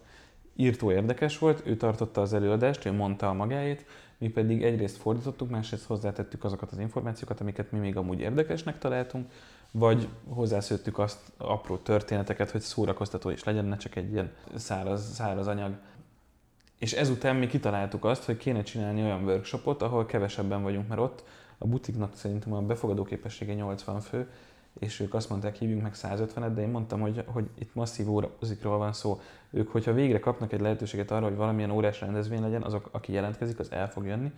Írtó 0.55 0.91
érdekes 0.91 1.37
volt, 1.37 1.61
ő 1.65 1.77
tartotta 1.77 2.21
az 2.21 2.33
előadást, 2.33 2.85
ő 2.85 2.91
mondta 2.91 3.29
a 3.29 3.33
magáét, 3.33 3.85
mi 4.17 4.29
pedig 4.29 4.63
egyrészt 4.63 4.97
fordítottuk, 4.97 5.49
másrészt 5.49 5.85
hozzátettük 5.85 6.43
azokat 6.43 6.71
az 6.71 6.79
információkat, 6.79 7.39
amiket 7.39 7.71
mi 7.71 7.79
még 7.79 7.97
amúgy 7.97 8.19
érdekesnek 8.19 8.77
találtunk, 8.77 9.31
vagy 9.71 10.07
hozzászőttük 10.27 10.99
azt 10.99 11.19
apró 11.37 11.77
történeteket, 11.77 12.51
hogy 12.51 12.61
szórakoztató 12.61 13.29
is 13.29 13.43
legyen, 13.43 13.65
ne 13.65 13.77
csak 13.77 13.95
egy 13.95 14.11
ilyen 14.11 14.31
száraz, 14.55 15.13
száraz 15.13 15.47
anyag. 15.47 15.71
És 16.77 16.93
ezután 16.93 17.35
mi 17.35 17.47
kitaláltuk 17.47 18.05
azt, 18.05 18.23
hogy 18.23 18.37
kéne 18.37 18.63
csinálni 18.63 19.03
olyan 19.03 19.23
workshopot, 19.23 19.81
ahol 19.81 20.05
kevesebben 20.05 20.63
vagyunk, 20.63 20.87
mert 20.87 21.01
ott 21.01 21.23
a 21.57 21.67
butiknak 21.67 22.15
szerintem 22.15 22.53
a 22.53 22.61
befogadó 22.61 23.03
képessége 23.03 23.53
80 23.53 23.99
fő, 23.99 24.27
és 24.79 24.99
ők 24.99 25.13
azt 25.13 25.29
mondták, 25.29 25.55
hívjunk 25.55 25.81
meg 25.81 25.93
150-et, 25.95 26.51
de 26.55 26.61
én 26.61 26.67
mondtam, 26.67 26.99
hogy, 26.99 27.23
hogy 27.25 27.45
itt 27.59 27.75
masszív 27.75 28.09
órázikról 28.09 28.77
van 28.77 28.93
szó. 28.93 29.21
Ők, 29.49 29.71
hogyha 29.71 29.93
végre 29.93 30.19
kapnak 30.19 30.53
egy 30.53 30.59
lehetőséget 30.59 31.11
arra, 31.11 31.25
hogy 31.25 31.35
valamilyen 31.35 31.71
órás 31.71 32.01
rendezvény 32.01 32.41
legyen, 32.41 32.63
azok, 32.63 32.89
aki 32.91 33.13
jelentkezik, 33.13 33.59
az 33.59 33.71
el 33.71 33.89
fog 33.89 34.05
jönni. 34.05 34.31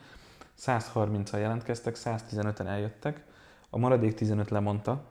130-al 0.59 1.39
jelentkeztek, 1.39 1.95
115-en 2.03 2.67
eljöttek, 2.67 3.23
a 3.69 3.77
maradék 3.77 4.13
15 4.13 4.49
lemondta, 4.49 5.03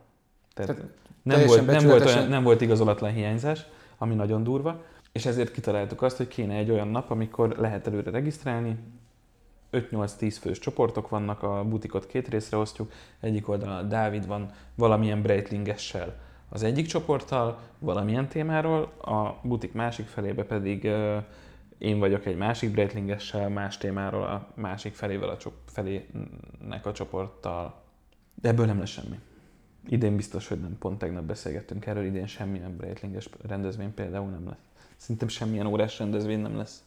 tehát, 0.54 0.74
tehát 0.74 0.90
nem, 1.22 1.46
volt, 1.46 1.66
nem, 1.66 1.86
volt 1.86 2.04
olyan, 2.04 2.28
nem 2.28 2.42
volt 2.42 2.60
igazolatlan 2.60 3.12
hiányzás, 3.12 3.66
ami 3.98 4.14
nagyon 4.14 4.42
durva, 4.42 4.82
és 5.12 5.26
ezért 5.26 5.52
kitaláltuk 5.52 6.02
azt, 6.02 6.16
hogy 6.16 6.28
kéne 6.28 6.54
egy 6.54 6.70
olyan 6.70 6.88
nap, 6.88 7.10
amikor 7.10 7.48
lehet 7.58 7.86
előre 7.86 8.10
regisztrálni, 8.10 8.76
5-8-10 9.72 10.36
fős 10.40 10.58
csoportok 10.58 11.08
vannak, 11.08 11.42
a 11.42 11.64
butikot 11.64 12.06
két 12.06 12.28
részre 12.28 12.56
osztjuk, 12.56 12.92
egyik 13.20 13.48
oldalon 13.48 13.88
Dávid 13.88 14.26
van 14.26 14.50
valamilyen 14.74 15.22
Breitlingessel 15.22 16.26
az 16.48 16.62
egyik 16.62 16.86
csoporttal, 16.86 17.58
valamilyen 17.78 18.28
témáról, 18.28 18.82
a 19.00 19.40
butik 19.42 19.72
másik 19.72 20.06
felébe 20.06 20.44
pedig 20.44 20.84
uh, 20.84 21.22
én 21.78 21.98
vagyok 21.98 22.26
egy 22.26 22.36
másik 22.36 22.70
Breitlingessel, 22.70 23.48
más 23.48 23.78
témáról 23.78 24.22
a 24.22 24.48
másik 24.54 24.94
felével 24.94 25.28
a 25.28 25.36
csop- 25.36 25.70
felének 25.70 26.86
a 26.86 26.92
csoporttal. 26.92 27.82
De 28.34 28.48
ebből 28.48 28.66
nem 28.66 28.78
lesz 28.78 28.88
semmi. 28.88 29.18
Idén 29.88 30.16
biztos, 30.16 30.48
hogy 30.48 30.60
nem. 30.60 30.78
Pont 30.78 30.98
tegnap 30.98 31.24
beszélgettünk 31.24 31.86
erről, 31.86 32.04
idén 32.04 32.26
semmilyen 32.26 32.76
Breitlinges 32.76 33.28
rendezvény 33.46 33.94
például 33.94 34.30
nem 34.30 34.46
lesz. 34.46 34.67
Szerintem 34.98 35.28
semmilyen 35.28 35.66
órás 35.66 35.98
rendezvény 35.98 36.40
nem 36.40 36.56
lesz. 36.56 36.82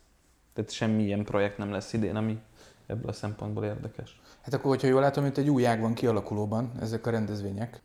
Tehát 0.54 0.71
semmilyen 0.71 1.24
projekt 1.24 1.58
nem 1.58 1.71
lesz 1.71 1.93
idén, 1.93 2.15
ami 2.15 2.39
ebből 2.86 3.10
a 3.10 3.13
szempontból 3.13 3.63
érdekes. 3.63 4.21
Hát 4.41 4.54
akkor, 4.54 4.69
hogyha 4.69 4.88
jól 4.88 5.02
látom, 5.02 5.24
mint 5.24 5.38
egy 5.38 5.50
új 5.50 5.65
ág 5.65 5.82
van 5.82 5.93
kialakulóban 5.93 6.71
ezek 6.80 7.08
a 7.08 7.10
rendezvények. 7.10 7.82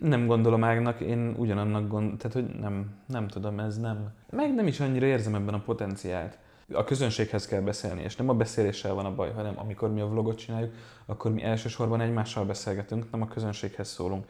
Nem 0.00 0.26
gondolom 0.26 0.64
ágnak, 0.64 1.00
én 1.00 1.34
ugyanannak 1.38 1.88
gond, 1.88 2.16
tehát 2.18 2.32
hogy 2.32 2.60
nem, 2.60 2.94
nem 3.06 3.28
tudom, 3.28 3.60
ez 3.60 3.78
nem. 3.78 4.12
Meg 4.30 4.54
nem 4.54 4.66
is 4.66 4.80
annyira 4.80 5.06
érzem 5.06 5.34
ebben 5.34 5.54
a 5.54 5.62
potenciált. 5.62 6.38
A 6.72 6.84
közönséghez 6.84 7.46
kell 7.46 7.60
beszélni, 7.60 8.02
és 8.02 8.16
nem 8.16 8.28
a 8.28 8.34
beszéléssel 8.34 8.94
van 8.94 9.04
a 9.04 9.14
baj, 9.14 9.32
hanem 9.32 9.54
amikor 9.56 9.92
mi 9.92 10.00
a 10.00 10.06
vlogot 10.06 10.38
csináljuk, 10.38 10.74
akkor 11.06 11.32
mi 11.32 11.42
elsősorban 11.42 12.00
egymással 12.00 12.44
beszélgetünk, 12.44 13.10
nem 13.10 13.22
a 13.22 13.28
közönséghez 13.28 13.88
szólunk. 13.88 14.26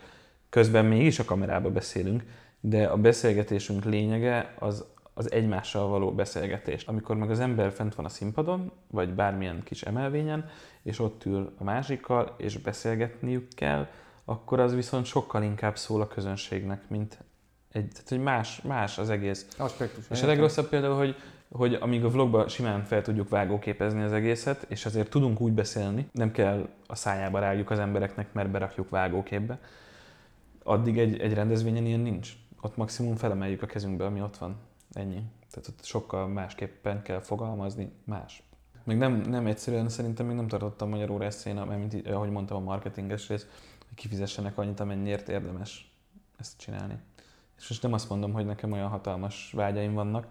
Közben 0.48 0.84
mégis 0.84 1.18
a 1.18 1.24
kamerába 1.24 1.70
beszélünk, 1.70 2.24
de 2.60 2.86
a 2.86 2.96
beszélgetésünk 2.96 3.84
lényege 3.84 4.54
az, 4.58 4.84
az 5.18 5.32
egymással 5.32 5.88
való 5.88 6.12
beszélgetés. 6.12 6.84
Amikor 6.84 7.16
meg 7.16 7.30
az 7.30 7.40
ember 7.40 7.72
fent 7.72 7.94
van 7.94 8.04
a 8.04 8.08
színpadon, 8.08 8.72
vagy 8.90 9.14
bármilyen 9.14 9.62
kis 9.64 9.82
emelvényen, 9.82 10.48
és 10.82 10.98
ott 10.98 11.24
ül 11.24 11.54
a 11.58 11.64
másikkal, 11.64 12.34
és 12.38 12.58
beszélgetniük 12.58 13.48
kell, 13.54 13.86
akkor 14.24 14.60
az 14.60 14.74
viszont 14.74 15.06
sokkal 15.06 15.42
inkább 15.42 15.76
szól 15.76 16.00
a 16.00 16.06
közönségnek, 16.06 16.88
mint 16.88 17.18
egy, 17.72 17.88
tehát, 17.88 18.08
hogy 18.08 18.20
más, 18.20 18.60
más 18.60 18.98
az 18.98 19.10
egész. 19.10 19.46
Aspektus. 19.58 20.04
És 20.10 20.22
a 20.22 20.26
legrosszabb 20.26 20.68
például, 20.68 20.96
hogy, 20.96 21.16
hogy 21.50 21.74
amíg 21.74 22.04
a 22.04 22.10
vlogba 22.10 22.48
simán 22.48 22.84
fel 22.84 23.02
tudjuk 23.02 23.28
vágóképezni 23.28 24.02
az 24.02 24.12
egészet, 24.12 24.66
és 24.68 24.86
azért 24.86 25.10
tudunk 25.10 25.40
úgy 25.40 25.52
beszélni, 25.52 26.08
nem 26.12 26.32
kell 26.32 26.68
a 26.86 26.94
szájába 26.94 27.38
rágjuk 27.38 27.70
az 27.70 27.78
embereknek, 27.78 28.32
mert 28.32 28.50
berakjuk 28.50 28.90
vágóképbe, 28.90 29.58
addig 30.62 30.98
egy, 30.98 31.20
egy 31.20 31.34
rendezvényen 31.34 31.86
ilyen 31.86 32.00
nincs. 32.00 32.32
Ott 32.60 32.76
maximum 32.76 33.16
felemeljük 33.16 33.62
a 33.62 33.66
kezünkbe, 33.66 34.04
ami 34.04 34.20
ott 34.22 34.36
van. 34.36 34.56
Ennyi. 34.96 35.22
Tehát 35.50 35.68
ott 35.68 35.84
sokkal 35.84 36.28
másképpen 36.28 37.02
kell 37.02 37.20
fogalmazni, 37.20 37.92
más. 38.04 38.42
Még 38.84 38.96
nem, 38.96 39.20
nem 39.20 39.46
egyszerűen 39.46 39.88
szerintem 39.88 40.26
még 40.26 40.36
nem 40.36 40.48
tartottam 40.48 40.88
magyarul 40.88 41.24
eszén, 41.24 41.56
mint 41.56 42.08
ahogy 42.08 42.30
mondtam 42.30 42.56
a 42.56 42.60
marketinges 42.60 43.28
rész, 43.28 43.46
hogy 43.86 43.96
kifizessenek 43.96 44.58
annyit, 44.58 44.80
amennyiért 44.80 45.28
érdemes 45.28 45.94
ezt 46.38 46.58
csinálni. 46.58 46.98
És 47.58 47.68
most 47.68 47.82
nem 47.82 47.92
azt 47.92 48.08
mondom, 48.08 48.32
hogy 48.32 48.46
nekem 48.46 48.72
olyan 48.72 48.88
hatalmas 48.88 49.52
vágyaim 49.52 49.94
vannak, 49.94 50.26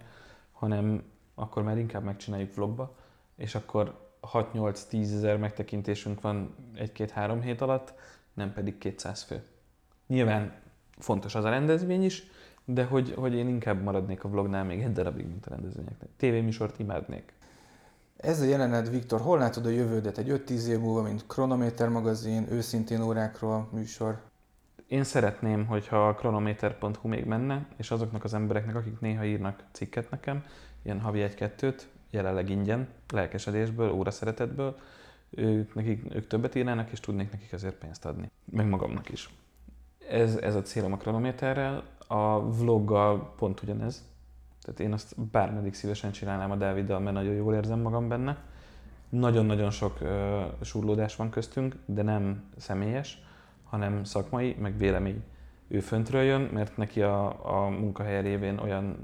hanem 0.51 1.04
akkor 1.36 1.63
már 1.63 1.78
inkább 1.78 2.04
megcsináljuk 2.04 2.56
vlogba, 2.56 2.95
és 3.36 3.56
akkor 3.56 4.13
6-8-10 4.21 5.01
ezer 5.01 5.38
megtekintésünk 5.38 6.21
van 6.21 6.56
egy-két-három 6.75 7.41
hét 7.41 7.62
alatt, 7.62 7.93
nem 8.34 8.54
pedig 8.54 8.78
200 8.78 9.23
fő. 9.23 9.43
Nyilván 10.08 10.54
fontos 10.97 11.36
az 11.36 11.43
a 11.43 11.49
rendezvény 11.49 12.04
is, 12.04 12.23
de 12.65 12.84
hogy, 12.84 13.13
hogy 13.17 13.34
én 13.34 13.47
inkább 13.47 13.84
maradnék 13.84 14.23
a 14.23 14.30
vlognál 14.30 14.63
még 14.63 14.82
egy 14.82 14.91
darabig, 14.91 15.28
mint 15.28 15.45
a 15.45 15.49
rendezvényeknek. 15.49 16.10
Tévéműsort 16.17 16.80
imádnék. 16.80 17.34
Ez 18.17 18.41
a 18.41 18.45
jelenet, 18.45 18.89
Viktor, 18.89 19.21
hol 19.21 19.38
látod 19.38 19.65
a 19.65 19.69
jövődet? 19.69 20.17
Egy 20.17 20.43
5-10 20.47 20.65
év 20.65 20.80
múlva, 20.80 21.01
mint 21.01 21.28
Kronométer 21.28 21.89
magazin, 21.89 22.47
őszintén 22.49 23.01
órákról 23.01 23.67
műsor? 23.71 24.21
Én 24.88 25.04
szeretném, 25.04 25.65
hogyha 25.65 26.08
a 26.08 26.13
kronometer.hu 26.13 27.08
még 27.08 27.25
menne, 27.25 27.65
és 27.78 27.91
azoknak 27.91 28.23
az 28.23 28.34
embereknek, 28.34 28.75
akik 28.75 28.99
néha 28.99 29.25
írnak 29.25 29.63
cikket 29.71 30.10
nekem, 30.10 30.43
ilyen 30.82 30.99
havi 30.99 31.21
egy-kettőt, 31.21 31.88
jelenleg 32.10 32.49
ingyen, 32.49 32.88
lelkesedésből, 33.13 33.91
óra 33.91 34.12
szeretetből, 34.12 34.78
ők, 35.30 35.75
nekik, 35.75 36.15
ők 36.15 36.28
többet 36.28 36.56
írnának, 36.56 36.91
és 36.91 36.99
tudnék 36.99 37.32
nekik 37.32 37.51
ezért 37.51 37.75
pénzt 37.75 38.06
adni. 38.06 38.32
Meg 38.51 38.67
magamnak 38.67 39.10
is. 39.10 39.30
Ez, 40.10 40.36
ez 40.36 40.56
a 40.56 40.62
célom 40.62 40.93
a 40.93 40.97
kronométerrel. 40.97 41.84
A 42.08 42.39
vloggal 42.39 43.34
pont 43.38 43.62
ugyanez. 43.62 44.04
Tehát 44.62 44.80
én 44.80 44.94
azt 44.94 45.20
bármeddig 45.32 45.74
szívesen 45.74 46.12
csinálnám 46.12 46.52
a 46.52 46.56
Dáviddal, 46.56 47.00
mert 47.00 47.15
nagyon 47.15 47.34
jól 47.34 47.54
érzem 47.54 47.80
magam 47.80 48.08
benne. 48.08 48.38
Nagyon-nagyon 49.10 49.72
sok 49.72 49.98
uh, 50.02 50.10
surlódás 50.62 51.15
van 51.15 51.30
köztünk, 51.30 51.76
de 51.86 52.02
nem 52.02 52.44
személyes, 52.58 53.22
hanem 53.63 54.04
szakmai, 54.04 54.56
meg 54.60 54.78
vélemény. 54.78 55.24
Ő 55.68 55.80
föntről 55.80 56.22
jön, 56.22 56.41
mert 56.41 56.78
neki 56.78 57.02
a, 57.02 57.28
a 57.65 57.70
munkahelye 57.70 58.22
révén 58.22 58.58
olyan 58.58 58.98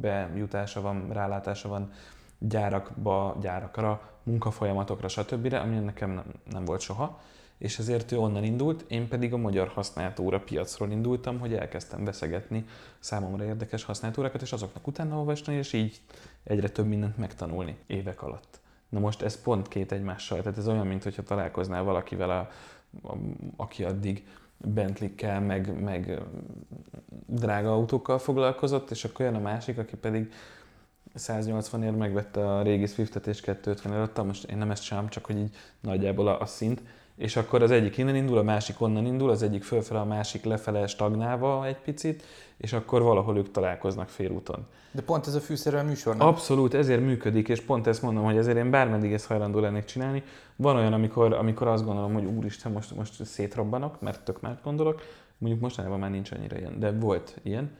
bejutása 0.00 0.80
van, 0.80 1.08
rálátása 1.08 1.68
van 1.68 1.90
gyárakba, 2.38 3.36
gyárakra, 3.40 4.00
munkafolyamatokra, 4.22 5.08
stb., 5.08 5.52
ami 5.52 5.78
nekem 5.78 6.10
nem, 6.10 6.24
nem 6.50 6.64
volt 6.64 6.80
soha 6.80 7.20
és 7.58 7.78
ezért 7.78 8.12
ő 8.12 8.18
onnan 8.18 8.44
indult, 8.44 8.84
én 8.88 9.08
pedig 9.08 9.32
a 9.32 9.36
magyar 9.36 9.68
használt 9.68 10.18
óra 10.18 10.40
piacról 10.40 10.90
indultam, 10.90 11.38
hogy 11.38 11.54
elkezdtem 11.54 12.04
veszegetni 12.04 12.64
számomra 12.98 13.44
érdekes 13.44 13.84
használt 13.84 14.18
órákat, 14.18 14.42
és 14.42 14.52
azoknak 14.52 14.86
utána 14.86 15.18
olvasni, 15.18 15.54
és 15.54 15.72
így 15.72 16.00
egyre 16.44 16.68
több 16.68 16.86
mindent 16.86 17.16
megtanulni 17.16 17.76
évek 17.86 18.22
alatt. 18.22 18.60
Na 18.88 18.98
most 18.98 19.22
ez 19.22 19.42
pont 19.42 19.68
két 19.68 19.92
egymással, 19.92 20.42
tehát 20.42 20.58
ez 20.58 20.68
olyan, 20.68 20.86
mintha 20.86 21.22
találkoznál 21.22 21.82
valakivel, 21.82 22.30
a, 22.30 22.50
a, 23.08 23.16
aki 23.56 23.84
addig 23.84 24.26
Bentley-kkel, 24.58 25.40
meg, 25.40 25.82
meg 25.82 26.22
drága 27.26 27.72
autókkal 27.72 28.18
foglalkozott, 28.18 28.90
és 28.90 29.04
akkor 29.04 29.24
jön 29.24 29.34
a 29.34 29.40
másik, 29.40 29.78
aki 29.78 29.96
pedig 29.96 30.32
180 31.14 31.82
ér 31.82 31.90
megvette 31.92 32.54
a 32.54 32.62
régi 32.62 32.86
Swiftet 32.86 33.26
és 33.26 33.40
250 33.40 33.92
előtt, 33.92 34.24
most 34.24 34.44
én 34.50 34.58
nem 34.58 34.70
ezt 34.70 34.82
sem, 34.82 35.08
csak 35.08 35.24
hogy 35.24 35.38
így 35.38 35.56
nagyjából 35.80 36.28
a, 36.28 36.40
a 36.40 36.46
szint, 36.46 36.82
és 37.16 37.36
akkor 37.36 37.62
az 37.62 37.70
egyik 37.70 37.96
innen 37.96 38.16
indul, 38.16 38.38
a 38.38 38.42
másik 38.42 38.80
onnan 38.80 39.06
indul, 39.06 39.30
az 39.30 39.42
egyik 39.42 39.62
fölfele, 39.62 40.00
a 40.00 40.04
másik 40.04 40.44
lefele 40.44 40.86
stagnálva 40.86 41.66
egy 41.66 41.76
picit, 41.76 42.22
és 42.56 42.72
akkor 42.72 43.02
valahol 43.02 43.36
ők 43.36 43.50
találkoznak 43.50 44.08
félúton. 44.08 44.66
De 44.90 45.02
pont 45.02 45.26
ez 45.26 45.34
a 45.34 45.40
fűszerű 45.40 45.76
a 45.76 45.82
műsor, 45.82 46.16
nem? 46.16 46.26
Abszolút, 46.26 46.74
ezért 46.74 47.00
működik, 47.00 47.48
és 47.48 47.60
pont 47.60 47.86
ezt 47.86 48.02
mondom, 48.02 48.24
hogy 48.24 48.36
ezért 48.36 48.56
én 48.56 48.70
bármeddig 48.70 49.12
ezt 49.12 49.26
hajlandó 49.26 49.58
lennék 49.58 49.84
csinálni. 49.84 50.22
Van 50.56 50.76
olyan, 50.76 50.92
amikor, 50.92 51.32
amikor 51.32 51.66
azt 51.66 51.84
gondolom, 51.84 52.12
hogy 52.12 52.24
úristen, 52.24 52.72
most, 52.72 52.94
most 52.94 53.24
szétrobbanok, 53.24 54.00
mert 54.00 54.24
tök 54.24 54.40
már 54.40 54.58
gondolok, 54.62 55.02
mondjuk 55.38 55.62
mostanában 55.62 55.98
már 55.98 56.10
nincs 56.10 56.30
annyira 56.30 56.58
ilyen, 56.58 56.78
de 56.78 56.92
volt 56.92 57.40
ilyen. 57.42 57.70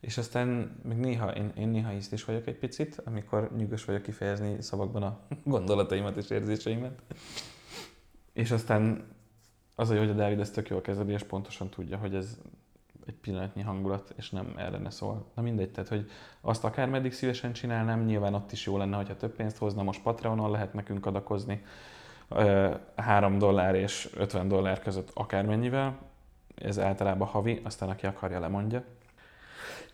És 0.00 0.18
aztán 0.18 0.76
még 0.88 0.98
néha, 0.98 1.30
én, 1.30 1.52
én 1.58 1.68
néha 1.68 1.92
ízt 1.92 2.12
is 2.12 2.24
vagyok 2.24 2.46
egy 2.46 2.58
picit, 2.58 3.02
amikor 3.04 3.50
nyugos 3.56 3.84
vagyok 3.84 4.02
kifejezni 4.02 4.56
szavakban 4.60 5.02
a 5.02 5.18
gondolataimat 5.44 6.16
és 6.16 6.30
érzéseimet. 6.30 6.98
És 8.36 8.50
aztán 8.50 9.04
az, 9.74 9.88
hogy 9.88 10.10
a 10.10 10.12
Dávid 10.12 10.40
ezt 10.40 10.54
tök 10.54 10.68
jól 10.68 10.80
kezeli, 10.80 11.12
és 11.12 11.22
pontosan 11.22 11.68
tudja, 11.68 11.96
hogy 11.96 12.14
ez 12.14 12.38
egy 13.06 13.14
pillanatnyi 13.14 13.62
hangulat, 13.62 14.14
és 14.16 14.30
nem 14.30 14.52
ellene 14.56 14.90
szól. 14.90 15.26
Na 15.34 15.42
mindegy, 15.42 15.70
tehát, 15.70 15.88
hogy 15.88 16.10
azt 16.40 16.64
akár 16.64 16.88
meddig 16.88 17.12
szívesen 17.12 17.52
csinálnám, 17.52 18.04
nyilván 18.04 18.34
ott 18.34 18.52
is 18.52 18.66
jó 18.66 18.76
lenne, 18.76 18.96
hogyha 18.96 19.16
több 19.16 19.36
pénzt 19.36 19.58
hozna, 19.58 19.82
most 19.82 20.02
Patreonon 20.02 20.50
lehet 20.50 20.72
nekünk 20.72 21.06
adakozni, 21.06 21.64
3 22.96 23.38
dollár 23.38 23.74
és 23.74 24.10
50 24.16 24.48
dollár 24.48 24.80
között 24.80 25.10
akármennyivel, 25.14 25.98
ez 26.54 26.78
általában 26.78 27.28
havi, 27.28 27.60
aztán 27.64 27.88
aki 27.88 28.06
akarja 28.06 28.40
lemondja. 28.40 28.84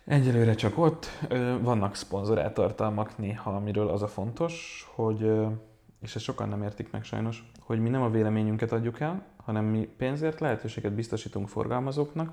Egyelőre 0.05 0.55
csak 0.55 0.79
ott, 0.79 1.07
vannak 1.61 1.95
szponzorált 1.95 2.55
tartalmak 2.55 3.19
néha, 3.19 3.51
amiről 3.57 3.89
az 3.89 4.03
a 4.03 4.09
fontos, 4.09 4.87
hogy, 4.95 5.33
és 6.03 6.15
ezt 6.15 6.25
sokan 6.25 6.49
nem 6.49 6.63
értik 6.63 6.91
meg 6.91 7.05
sajnos, 7.05 7.51
hogy 7.61 7.81
mi 7.81 7.89
nem 7.89 8.03
a 8.03 8.11
véleményünket 8.11 8.73
adjuk 8.73 9.01
el, 9.01 9.25
hanem 9.37 9.65
mi 9.65 9.89
pénzért 9.97 10.41
lehetőséget 10.41 10.93
biztosítunk 10.93 11.49
forgalmazóknak, 11.49 12.33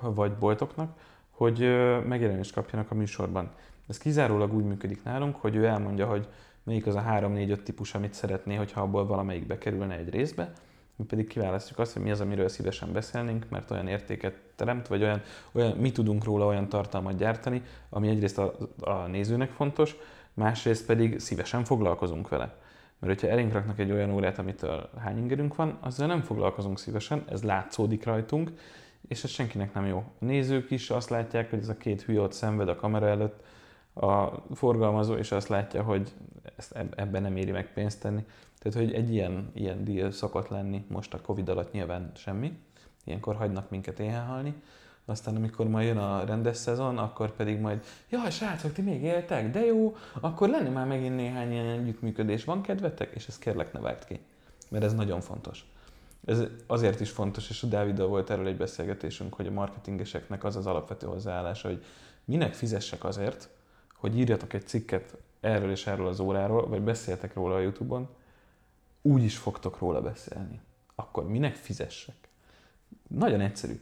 vagy 0.00 0.32
boltoknak, 0.32 0.96
hogy 1.30 1.58
megjelenést 2.06 2.52
kapjanak 2.52 2.90
a 2.90 2.94
műsorban. 2.94 3.50
Ez 3.88 3.98
kizárólag 3.98 4.54
úgy 4.54 4.64
működik 4.64 5.02
nálunk, 5.02 5.36
hogy 5.36 5.56
ő 5.56 5.64
elmondja, 5.64 6.06
hogy 6.06 6.28
melyik 6.62 6.86
az 6.86 6.94
a 6.94 7.04
3-4-5 7.08 7.62
típus, 7.62 7.94
amit 7.94 8.14
szeretné, 8.14 8.54
hogyha 8.54 8.80
abból 8.80 9.06
valamelyik 9.06 9.46
bekerülne 9.46 9.96
egy 9.96 10.10
részbe, 10.10 10.52
mi 10.96 11.04
pedig 11.04 11.26
kiválasztjuk 11.26 11.78
azt, 11.78 11.92
hogy 11.92 12.02
mi 12.02 12.10
az, 12.10 12.20
amiről 12.20 12.48
szívesen 12.48 12.92
beszélnénk, 12.92 13.48
mert 13.48 13.70
olyan 13.70 13.88
értéket 13.88 14.38
teremt, 14.56 14.86
vagy 14.86 15.02
olyan, 15.02 15.22
olyan 15.52 15.76
mi 15.76 15.92
tudunk 15.92 16.24
róla 16.24 16.46
olyan 16.46 16.68
tartalmat 16.68 17.16
gyártani, 17.16 17.62
ami 17.88 18.08
egyrészt 18.08 18.38
a, 18.38 18.56
a 18.80 19.06
nézőnek 19.06 19.50
fontos, 19.50 19.96
másrészt 20.34 20.86
pedig 20.86 21.18
szívesen 21.18 21.64
foglalkozunk 21.64 22.28
vele. 22.28 22.56
Mert 23.02 23.20
hogyha 23.20 23.34
elénk 23.34 23.52
raknak 23.52 23.78
egy 23.78 23.90
olyan 23.90 24.12
órát, 24.12 24.38
amitől 24.38 24.90
hány 24.98 25.18
ingerünk 25.18 25.54
van, 25.54 25.78
azzal 25.80 26.06
nem 26.06 26.20
foglalkozunk 26.20 26.78
szívesen, 26.78 27.24
ez 27.28 27.42
látszódik 27.42 28.04
rajtunk, 28.04 28.52
és 29.08 29.24
ez 29.24 29.30
senkinek 29.30 29.74
nem 29.74 29.86
jó. 29.86 29.98
A 29.98 30.24
nézők 30.24 30.70
is 30.70 30.90
azt 30.90 31.10
látják, 31.10 31.50
hogy 31.50 31.58
ez 31.58 31.68
a 31.68 31.76
két 31.76 32.02
hülye 32.02 32.20
ott 32.20 32.32
szenved 32.32 32.68
a 32.68 32.76
kamera 32.76 33.06
előtt, 33.06 33.44
a 33.94 34.26
forgalmazó 34.54 35.16
is 35.16 35.32
azt 35.32 35.48
látja, 35.48 35.82
hogy 35.82 36.12
ezt 36.56 36.76
ebben 36.94 37.22
nem 37.22 37.36
éri 37.36 37.50
meg 37.50 37.72
pénzt 37.72 38.00
tenni. 38.00 38.24
Tehát, 38.58 38.78
hogy 38.78 38.92
egy 38.92 39.12
ilyen, 39.12 39.50
ilyen 39.54 39.84
deal 39.84 40.10
szokott 40.10 40.48
lenni, 40.48 40.84
most 40.88 41.14
a 41.14 41.20
Covid 41.20 41.48
alatt 41.48 41.72
nyilván 41.72 42.12
semmi, 42.14 42.58
ilyenkor 43.04 43.36
hagynak 43.36 43.70
minket 43.70 43.98
éhen 43.98 44.26
halni, 44.26 44.54
aztán 45.04 45.36
amikor 45.36 45.68
majd 45.68 45.86
jön 45.86 45.96
a 45.96 46.24
rendes 46.24 46.56
szezon, 46.56 46.98
akkor 46.98 47.30
pedig 47.32 47.58
majd, 47.58 47.84
jaj, 48.10 48.30
srácok, 48.30 48.72
ti 48.72 48.82
még 48.82 49.02
éltek, 49.02 49.50
de 49.50 49.64
jó, 49.64 49.96
akkor 50.20 50.48
lenne 50.48 50.68
már 50.68 50.86
megint 50.86 51.16
néhány 51.16 51.52
ilyen 51.52 51.66
együttműködés. 51.66 52.44
Van 52.44 52.62
kedvetek? 52.62 53.14
És 53.14 53.26
ezt 53.26 53.38
kérlek 53.38 53.72
ne 53.72 53.80
vágd 53.80 54.04
ki, 54.04 54.20
mert 54.68 54.84
ez 54.84 54.94
nagyon 54.94 55.20
fontos. 55.20 55.66
Ez 56.24 56.42
azért 56.66 57.00
is 57.00 57.10
fontos, 57.10 57.50
és 57.50 57.62
a 57.62 57.66
Dáviddal 57.66 58.06
volt 58.06 58.30
erről 58.30 58.46
egy 58.46 58.56
beszélgetésünk, 58.56 59.34
hogy 59.34 59.46
a 59.46 59.50
marketingeseknek 59.50 60.44
az 60.44 60.56
az 60.56 60.66
alapvető 60.66 61.06
hozzáállása, 61.06 61.68
hogy 61.68 61.84
minek 62.24 62.54
fizessek 62.54 63.04
azért, 63.04 63.48
hogy 63.94 64.18
írjatok 64.18 64.52
egy 64.52 64.66
cikket 64.66 65.16
erről 65.40 65.70
és 65.70 65.86
erről 65.86 66.06
az 66.06 66.20
óráról, 66.20 66.68
vagy 66.68 66.82
beszéltek 66.82 67.34
róla 67.34 67.54
a 67.54 67.60
Youtube-on, 67.60 68.08
úgy 69.02 69.22
is 69.22 69.36
fogtok 69.36 69.78
róla 69.78 70.00
beszélni. 70.00 70.60
Akkor 70.94 71.28
minek 71.28 71.54
fizessek? 71.54 72.28
Nagyon 73.08 73.40
egyszerű. 73.40 73.80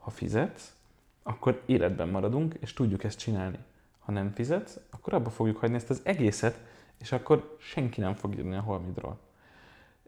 Ha 0.00 0.10
fizetsz, 0.10 0.74
akkor 1.22 1.62
életben 1.66 2.08
maradunk, 2.08 2.54
és 2.60 2.72
tudjuk 2.72 3.04
ezt 3.04 3.18
csinálni. 3.18 3.58
Ha 3.98 4.12
nem 4.12 4.32
fizetsz, 4.32 4.78
akkor 4.90 5.14
abba 5.14 5.30
fogjuk 5.30 5.56
hagyni 5.56 5.76
ezt 5.76 5.90
az 5.90 6.00
egészet, 6.02 6.60
és 6.98 7.12
akkor 7.12 7.56
senki 7.60 8.00
nem 8.00 8.14
fog 8.14 8.34
írni 8.36 8.56
a 8.56 8.60
holmidról. 8.60 9.18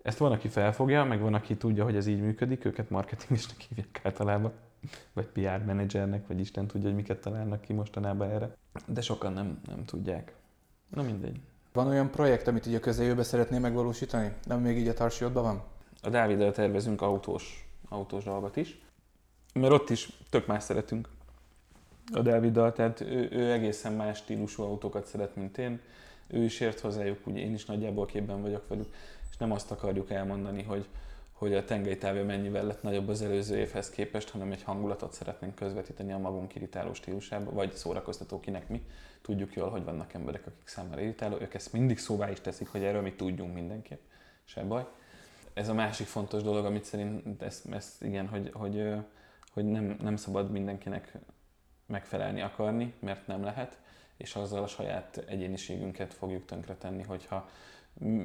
Ezt 0.03 0.19
van, 0.19 0.33
aki 0.33 0.49
felfogja, 0.49 1.05
meg 1.05 1.21
van, 1.21 1.35
aki 1.35 1.57
tudja, 1.57 1.85
hogy 1.85 1.97
ez 1.97 2.07
így 2.07 2.21
működik, 2.21 2.65
őket 2.65 2.91
marketingesnek 2.91 3.61
hívják 3.61 4.01
általában, 4.03 4.53
vagy 5.13 5.27
PR 5.27 5.65
menedzsernek, 5.65 6.27
vagy 6.27 6.41
Isten 6.41 6.67
tudja, 6.67 6.87
hogy 6.87 6.97
miket 6.97 7.21
találnak 7.21 7.61
ki 7.61 7.73
mostanában 7.73 8.31
erre. 8.31 8.57
De 8.87 9.01
sokan 9.01 9.33
nem, 9.33 9.61
nem 9.67 9.85
tudják. 9.85 10.35
Na 10.89 11.03
mindegy. 11.03 11.41
Van 11.73 11.87
olyan 11.87 12.11
projekt, 12.11 12.47
amit 12.47 12.67
így 12.67 12.75
a 12.75 12.81
közeljövőben 12.81 13.25
szeretnél 13.25 13.61
megvalósítani? 13.61 14.33
Nem 14.45 14.61
még 14.61 14.79
így 14.79 14.89
a 14.89 14.95
tarsiódban 14.95 15.43
van? 15.43 15.63
A 16.03 16.09
Dáviddal 16.09 16.53
tervezünk 16.53 17.03
autós, 17.03 17.69
autós 17.89 18.25
dolgot 18.25 18.57
is, 18.57 18.81
mert 19.53 19.73
ott 19.73 19.91
is 19.91 20.09
tök 20.31 20.47
más 20.47 20.63
szeretünk 20.63 21.09
a 22.13 22.21
Dáviddal, 22.21 22.73
tehát 22.73 23.01
ő, 23.01 23.29
ő 23.31 23.53
egészen 23.53 23.93
más 23.93 24.19
stílusú 24.19 24.63
autókat 24.63 25.07
szeret, 25.07 25.37
mint 25.37 25.59
én. 25.59 25.81
Ő 26.27 26.45
is 26.45 26.61
ért 26.61 26.81
hozzájuk, 26.81 27.27
ugye 27.27 27.41
én 27.41 27.55
is 27.55 27.65
nagyjából 27.65 28.07
képben 28.07 28.43
vagyok 28.43 28.69
velük, 28.69 28.95
és 29.31 29.37
nem 29.37 29.53
azt 29.53 29.71
akarjuk 29.71 30.11
elmondani, 30.11 30.63
hogy, 30.63 30.87
hogy 31.33 31.55
a 31.55 31.65
tengelytávja 31.65 32.25
mennyivel 32.25 32.67
lett 32.67 32.83
nagyobb 32.83 33.09
az 33.09 33.23
előző 33.23 33.57
évhez 33.57 33.91
képest, 33.91 34.31
hanem 34.31 34.53
egy 34.53 34.63
hangulatot 34.63 35.13
szeretnénk 35.13 35.55
közvetíteni 35.55 36.13
a 36.13 36.19
magunk 36.19 36.55
irritáló 36.55 36.95
stílusába, 36.95 37.51
vagy 37.51 37.73
szórakoztató 37.73 38.41
kinek 38.41 38.69
mi. 38.69 38.83
Tudjuk 39.23 39.55
jól, 39.55 39.69
hogy 39.69 39.85
vannak 39.85 40.13
emberek, 40.13 40.47
akik 40.47 40.69
számára 40.69 41.01
irritáló, 41.01 41.37
ők 41.41 41.55
ezt 41.55 41.73
mindig 41.73 41.99
szóvá 41.99 42.31
is 42.31 42.41
teszik, 42.41 42.69
hogy 42.69 42.83
erről 42.83 43.03
mi 43.03 43.13
tudjunk 43.13 43.55
mindenképp, 43.55 44.01
se 44.45 44.63
baj. 44.63 44.87
Ez 45.55 45.69
a 45.69 45.75
másik 45.75 46.07
fontos 46.07 46.43
dolog, 46.43 46.65
amit 46.65 46.85
szerint, 46.85 47.43
ezt, 47.43 47.67
ezt 47.67 48.03
igen, 48.03 48.29
hogy, 48.29 48.51
hogy, 48.53 48.95
hogy 49.53 49.65
nem, 49.65 49.97
nem 50.01 50.17
szabad 50.17 50.51
mindenkinek 50.51 51.19
megfelelni 51.87 52.41
akarni, 52.41 52.95
mert 52.99 53.27
nem 53.27 53.43
lehet, 53.43 53.81
és 54.17 54.35
azzal 54.35 54.63
a 54.63 54.67
saját 54.67 55.17
egyéniségünket 55.17 56.15
fogjuk 56.15 56.45
tönkretenni, 56.45 57.03
hogyha 57.03 57.49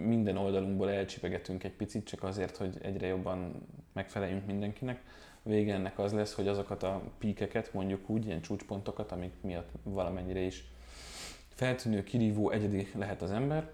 minden 0.05 0.37
oldalunkból 0.37 0.91
elcsipegetünk 0.91 1.63
egy 1.63 1.75
picit, 1.75 2.07
csak 2.07 2.23
azért, 2.23 2.57
hogy 2.57 2.77
egyre 2.81 3.07
jobban 3.07 3.67
megfeleljünk 3.93 4.45
mindenkinek. 4.45 5.03
A 5.43 5.49
vége 5.49 5.73
ennek 5.73 5.99
az 5.99 6.13
lesz, 6.13 6.33
hogy 6.33 6.47
azokat 6.47 6.83
a 6.83 7.01
píkeket, 7.17 7.73
mondjuk 7.73 8.09
úgy, 8.09 8.25
ilyen 8.25 8.41
csúcspontokat, 8.41 9.11
amik 9.11 9.33
miatt 9.41 9.69
valamennyire 9.83 10.39
is 10.39 10.63
feltűnő, 11.49 12.03
kirívó, 12.03 12.49
egyedi 12.49 12.87
lehet 12.95 13.21
az 13.21 13.31
ember, 13.31 13.71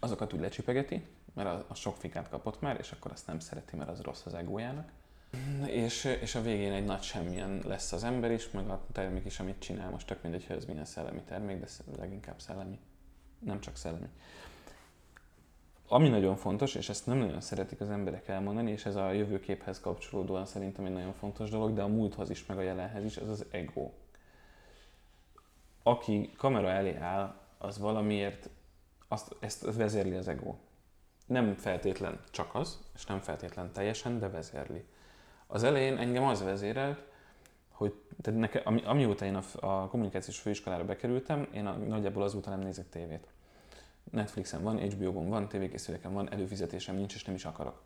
azokat 0.00 0.32
úgy 0.32 0.40
lecsipegeti, 0.40 1.06
mert 1.34 1.70
az 1.70 1.78
sok 1.78 1.96
fikát 1.96 2.28
kapott 2.28 2.60
már, 2.60 2.76
és 2.78 2.92
akkor 2.92 3.12
azt 3.12 3.26
nem 3.26 3.38
szereti, 3.38 3.76
mert 3.76 3.90
az 3.90 4.00
rossz 4.00 4.26
az 4.26 4.34
egójának. 4.34 4.90
És, 5.66 6.04
és 6.04 6.34
a 6.34 6.42
végén 6.42 6.72
egy 6.72 6.84
nagy 6.84 7.02
semmilyen 7.02 7.60
lesz 7.64 7.92
az 7.92 8.04
ember 8.04 8.30
is, 8.30 8.50
meg 8.50 8.68
a 8.68 8.86
termék 8.92 9.24
is, 9.24 9.40
amit 9.40 9.58
csinál. 9.58 9.90
Most 9.90 10.06
tök 10.06 10.22
mindegy, 10.22 10.46
hogy 10.46 10.56
ez 10.56 10.64
milyen 10.64 10.84
szellemi 10.84 11.22
termék, 11.22 11.60
de 11.60 11.66
leginkább 11.96 12.40
szellemi. 12.40 12.78
Nem 13.38 13.60
csak 13.60 13.76
szellemi. 13.76 14.08
Ami 15.88 16.08
nagyon 16.08 16.36
fontos, 16.36 16.74
és 16.74 16.88
ezt 16.88 17.06
nem 17.06 17.16
nagyon 17.16 17.40
szeretik 17.40 17.80
az 17.80 17.90
emberek 17.90 18.28
elmondani, 18.28 18.70
és 18.70 18.86
ez 18.86 18.96
a 18.96 19.12
jövőképhez 19.12 19.80
kapcsolódóan 19.80 20.46
szerintem 20.46 20.84
egy 20.84 20.92
nagyon 20.92 21.12
fontos 21.12 21.50
dolog, 21.50 21.74
de 21.74 21.82
a 21.82 21.88
múlthoz 21.88 22.30
is, 22.30 22.46
meg 22.46 22.58
a 22.58 22.62
jelenhez 22.62 23.04
is, 23.04 23.16
ez 23.16 23.28
az 23.28 23.44
ego. 23.50 23.90
Aki 25.82 26.30
kamera 26.36 26.70
elé 26.70 26.94
áll, 26.94 27.34
az 27.58 27.78
valamiért 27.78 28.48
azt, 29.08 29.36
ezt 29.40 29.74
vezérli 29.74 30.14
az 30.14 30.28
ego. 30.28 30.54
Nem 31.26 31.54
feltétlen 31.54 32.20
csak 32.30 32.54
az, 32.54 32.78
és 32.94 33.06
nem 33.06 33.20
feltétlen 33.20 33.72
teljesen, 33.72 34.18
de 34.18 34.28
vezérli. 34.28 34.84
Az 35.52 35.62
elején 35.62 35.96
engem 35.96 36.24
az 36.24 36.42
vezérelt, 36.42 37.02
hogy 37.68 37.94
tehát 38.22 38.40
neke, 38.40 38.58
ami, 38.58 38.82
amióta 38.84 39.24
én 39.24 39.34
a, 39.34 39.42
a 39.60 39.88
kommunikációs 39.88 40.38
főiskolára 40.38 40.84
bekerültem, 40.84 41.48
én 41.54 41.66
a, 41.66 41.72
nagyjából 41.72 42.22
azóta 42.22 42.50
nem 42.50 42.60
nézek 42.60 42.88
tévét. 42.88 43.26
Netflixen 44.10 44.62
van, 44.62 44.78
HBO-gon 44.78 45.28
van, 45.28 45.48
tévékészüléken 45.48 46.12
van, 46.12 46.32
előfizetésem 46.32 46.96
nincs, 46.96 47.14
és 47.14 47.24
nem 47.24 47.34
is 47.34 47.44
akarok. 47.44 47.82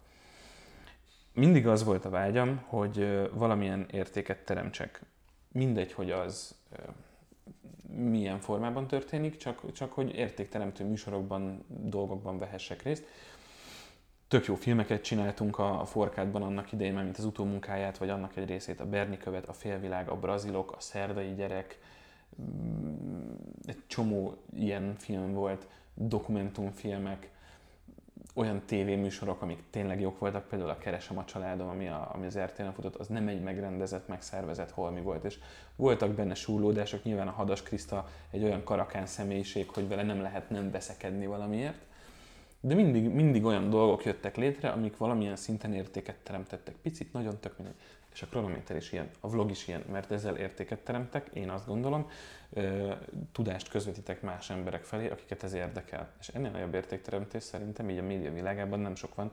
Mindig 1.32 1.66
az 1.66 1.84
volt 1.84 2.04
a 2.04 2.10
vágyam, 2.10 2.56
hogy 2.66 3.28
valamilyen 3.32 3.86
értéket 3.90 4.44
teremtsek. 4.44 5.02
Mindegy, 5.52 5.92
hogy 5.92 6.10
az 6.10 6.54
milyen 7.88 8.40
formában 8.40 8.86
történik, 8.86 9.36
csak, 9.36 9.72
csak 9.72 9.92
hogy 9.92 10.14
értékteremtő 10.14 10.84
műsorokban, 10.84 11.64
dolgokban 11.68 12.38
vehessek 12.38 12.82
részt. 12.82 13.04
Tök 14.28 14.46
jó 14.46 14.54
filmeket 14.54 15.02
csináltunk 15.02 15.58
a, 15.58 15.80
a 15.80 15.84
Forkádban 15.84 16.42
annak 16.42 16.72
idején, 16.72 16.94
már 16.94 17.04
mint 17.04 17.18
az 17.18 17.24
utómunkáját, 17.24 17.98
vagy 17.98 18.08
annak 18.08 18.36
egy 18.36 18.48
részét, 18.48 18.80
a 18.80 18.86
Berni 18.86 19.16
követ, 19.16 19.48
a 19.48 19.52
Félvilág, 19.52 20.08
a 20.08 20.16
Brazilok, 20.16 20.72
a 20.72 20.80
Szerdai 20.80 21.34
gyerek, 21.34 21.78
mm, 22.42 23.32
egy 23.64 23.82
csomó 23.86 24.36
ilyen 24.56 24.94
film 24.98 25.32
volt, 25.32 25.66
dokumentumfilmek, 25.94 27.30
olyan 28.34 28.62
tévéműsorok, 28.66 29.42
amik 29.42 29.62
tényleg 29.70 30.00
jók 30.00 30.18
voltak, 30.18 30.48
például 30.48 30.70
a 30.70 30.78
Keresem 30.78 31.18
a 31.18 31.24
családom, 31.24 31.68
ami, 31.68 31.88
a, 31.88 32.10
ami 32.12 32.26
az 32.26 32.38
RTL-en 32.38 32.72
futott, 32.72 32.96
az 32.96 33.06
nem 33.06 33.28
egy 33.28 33.42
megrendezett, 33.42 34.08
megszervezett 34.08 34.70
holmi 34.70 35.00
volt, 35.00 35.24
és 35.24 35.38
voltak 35.76 36.10
benne 36.10 36.34
súrlódások, 36.34 37.02
nyilván 37.02 37.28
a 37.28 37.30
Hadas 37.30 37.62
Kriszta 37.62 38.08
egy 38.30 38.42
olyan 38.42 38.64
karakán 38.64 39.06
személyiség, 39.06 39.68
hogy 39.68 39.88
vele 39.88 40.02
nem 40.02 40.20
lehet 40.20 40.50
nem 40.50 40.70
veszekedni 40.70 41.26
valamiért, 41.26 41.84
de 42.60 42.74
mindig, 42.74 43.08
mindig 43.08 43.44
olyan 43.44 43.70
dolgok 43.70 44.04
jöttek 44.04 44.36
létre, 44.36 44.68
amik 44.68 44.96
valamilyen 44.96 45.36
szinten 45.36 45.72
értéket 45.72 46.16
teremtettek. 46.22 46.74
Picit, 46.74 47.12
nagyon 47.12 47.38
tök 47.40 47.56
mindegy. 47.56 47.76
És 48.12 48.22
a 48.22 48.26
kronométer 48.26 48.76
is 48.76 48.92
ilyen, 48.92 49.08
a 49.20 49.28
vlog 49.28 49.50
is 49.50 49.68
ilyen, 49.68 49.82
mert 49.90 50.10
ezzel 50.10 50.36
értéket 50.36 50.78
teremtek, 50.78 51.30
én 51.32 51.50
azt 51.50 51.66
gondolom, 51.66 52.10
tudást 53.32 53.68
közvetítek 53.68 54.22
más 54.22 54.50
emberek 54.50 54.84
felé, 54.84 55.08
akiket 55.08 55.42
ez 55.42 55.52
érdekel. 55.52 56.10
És 56.20 56.28
ennél 56.28 56.50
nagyobb 56.50 56.74
értékteremtés 56.74 57.42
szerintem 57.42 57.90
így 57.90 57.98
a 57.98 58.02
média 58.02 58.32
világában 58.32 58.80
nem 58.80 58.94
sok 58.94 59.14
van. 59.14 59.32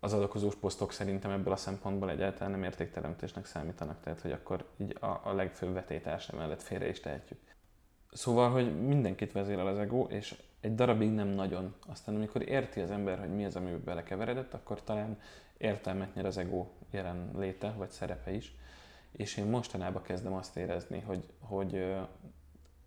Az 0.00 0.12
adakozós 0.12 0.54
posztok 0.54 0.92
szerintem 0.92 1.30
ebből 1.30 1.52
a 1.52 1.56
szempontból 1.56 2.10
egyáltalán 2.10 2.50
nem 2.50 2.62
értékteremtésnek 2.62 3.46
számítanak, 3.46 4.00
tehát 4.00 4.20
hogy 4.20 4.32
akkor 4.32 4.64
így 4.76 4.96
a, 5.00 5.20
a 5.24 5.32
legfőbb 5.34 5.72
vetétás 5.72 6.30
mellett 6.30 6.62
félre 6.62 6.88
is 6.88 7.00
tehetjük. 7.00 7.40
Szóval, 8.12 8.50
hogy 8.50 8.86
mindenkit 8.86 9.32
vezérel 9.32 9.66
az 9.66 9.78
ego, 9.78 10.06
és 10.08 10.34
egy 10.60 10.74
darabig 10.74 11.10
nem 11.10 11.28
nagyon. 11.28 11.74
Aztán 11.86 12.14
amikor 12.14 12.48
érti 12.48 12.80
az 12.80 12.90
ember, 12.90 13.18
hogy 13.18 13.34
mi 13.34 13.44
az, 13.44 13.56
amiben 13.56 13.84
belekeveredett, 13.84 14.54
akkor 14.54 14.82
talán 14.82 15.20
értelmet 15.56 16.14
nyer 16.14 16.26
az 16.26 16.36
ego 16.36 16.66
jelen 16.90 17.30
léte, 17.36 17.70
vagy 17.70 17.90
szerepe 17.90 18.30
is. 18.32 18.56
És 19.12 19.36
én 19.36 19.46
mostanában 19.46 20.02
kezdem 20.02 20.32
azt 20.32 20.56
érezni, 20.56 21.00
hogy, 21.00 21.32
hogy 21.40 21.96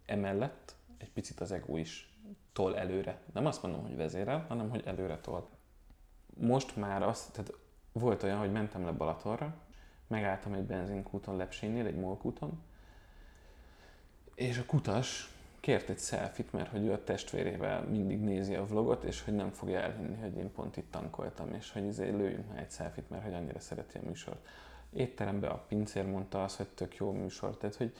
emellett 0.05 0.75
egy 0.97 1.11
picit 1.11 1.39
az 1.39 1.51
ego 1.51 1.77
is 1.77 2.19
tol 2.53 2.77
előre. 2.77 3.19
Nem 3.33 3.45
azt 3.45 3.63
mondom, 3.63 3.81
hogy 3.81 3.95
vezérel, 3.95 4.45
hanem 4.47 4.69
hogy 4.69 4.83
előre 4.85 5.17
tol. 5.17 5.49
Most 6.39 6.75
már 6.75 7.03
az, 7.03 7.25
tehát 7.25 7.53
volt 7.91 8.23
olyan, 8.23 8.37
hogy 8.37 8.51
mentem 8.51 8.85
le 8.85 8.91
Balatonra, 8.91 9.55
megálltam 10.07 10.53
egy 10.53 10.63
benzinkúton 10.63 11.35
Lepsénnél, 11.35 11.85
egy 11.85 11.95
molkúton, 11.95 12.61
és 14.35 14.57
a 14.57 14.65
kutas 14.65 15.31
kért 15.61 15.89
egy 15.89 15.99
selfit, 15.99 16.51
mert 16.51 16.69
hogy 16.69 16.85
ő 16.85 16.91
a 16.91 17.03
testvérével 17.03 17.83
mindig 17.83 18.19
nézi 18.19 18.55
a 18.55 18.65
vlogot, 18.65 19.03
és 19.03 19.23
hogy 19.23 19.35
nem 19.35 19.51
fogja 19.51 19.79
elhinni, 19.79 20.21
hogy 20.21 20.37
én 20.37 20.51
pont 20.51 20.77
itt 20.77 20.91
tankoltam, 20.91 21.53
és 21.53 21.71
hogy 21.71 21.85
izé 21.85 22.09
lőjünk 22.09 22.47
már 22.49 22.59
egy 22.59 22.71
selfit, 22.71 23.09
mert 23.09 23.23
hogy 23.23 23.33
annyira 23.33 23.59
szereti 23.59 23.97
a 23.97 24.07
műsort. 24.07 24.47
Étterembe 24.93 25.47
a 25.47 25.65
pincér 25.67 26.05
mondta 26.05 26.43
azt, 26.43 26.57
hogy 26.57 26.67
tök 26.67 26.95
jó 26.95 27.11
műsor, 27.11 27.57
tehát 27.57 27.75
hogy 27.75 27.93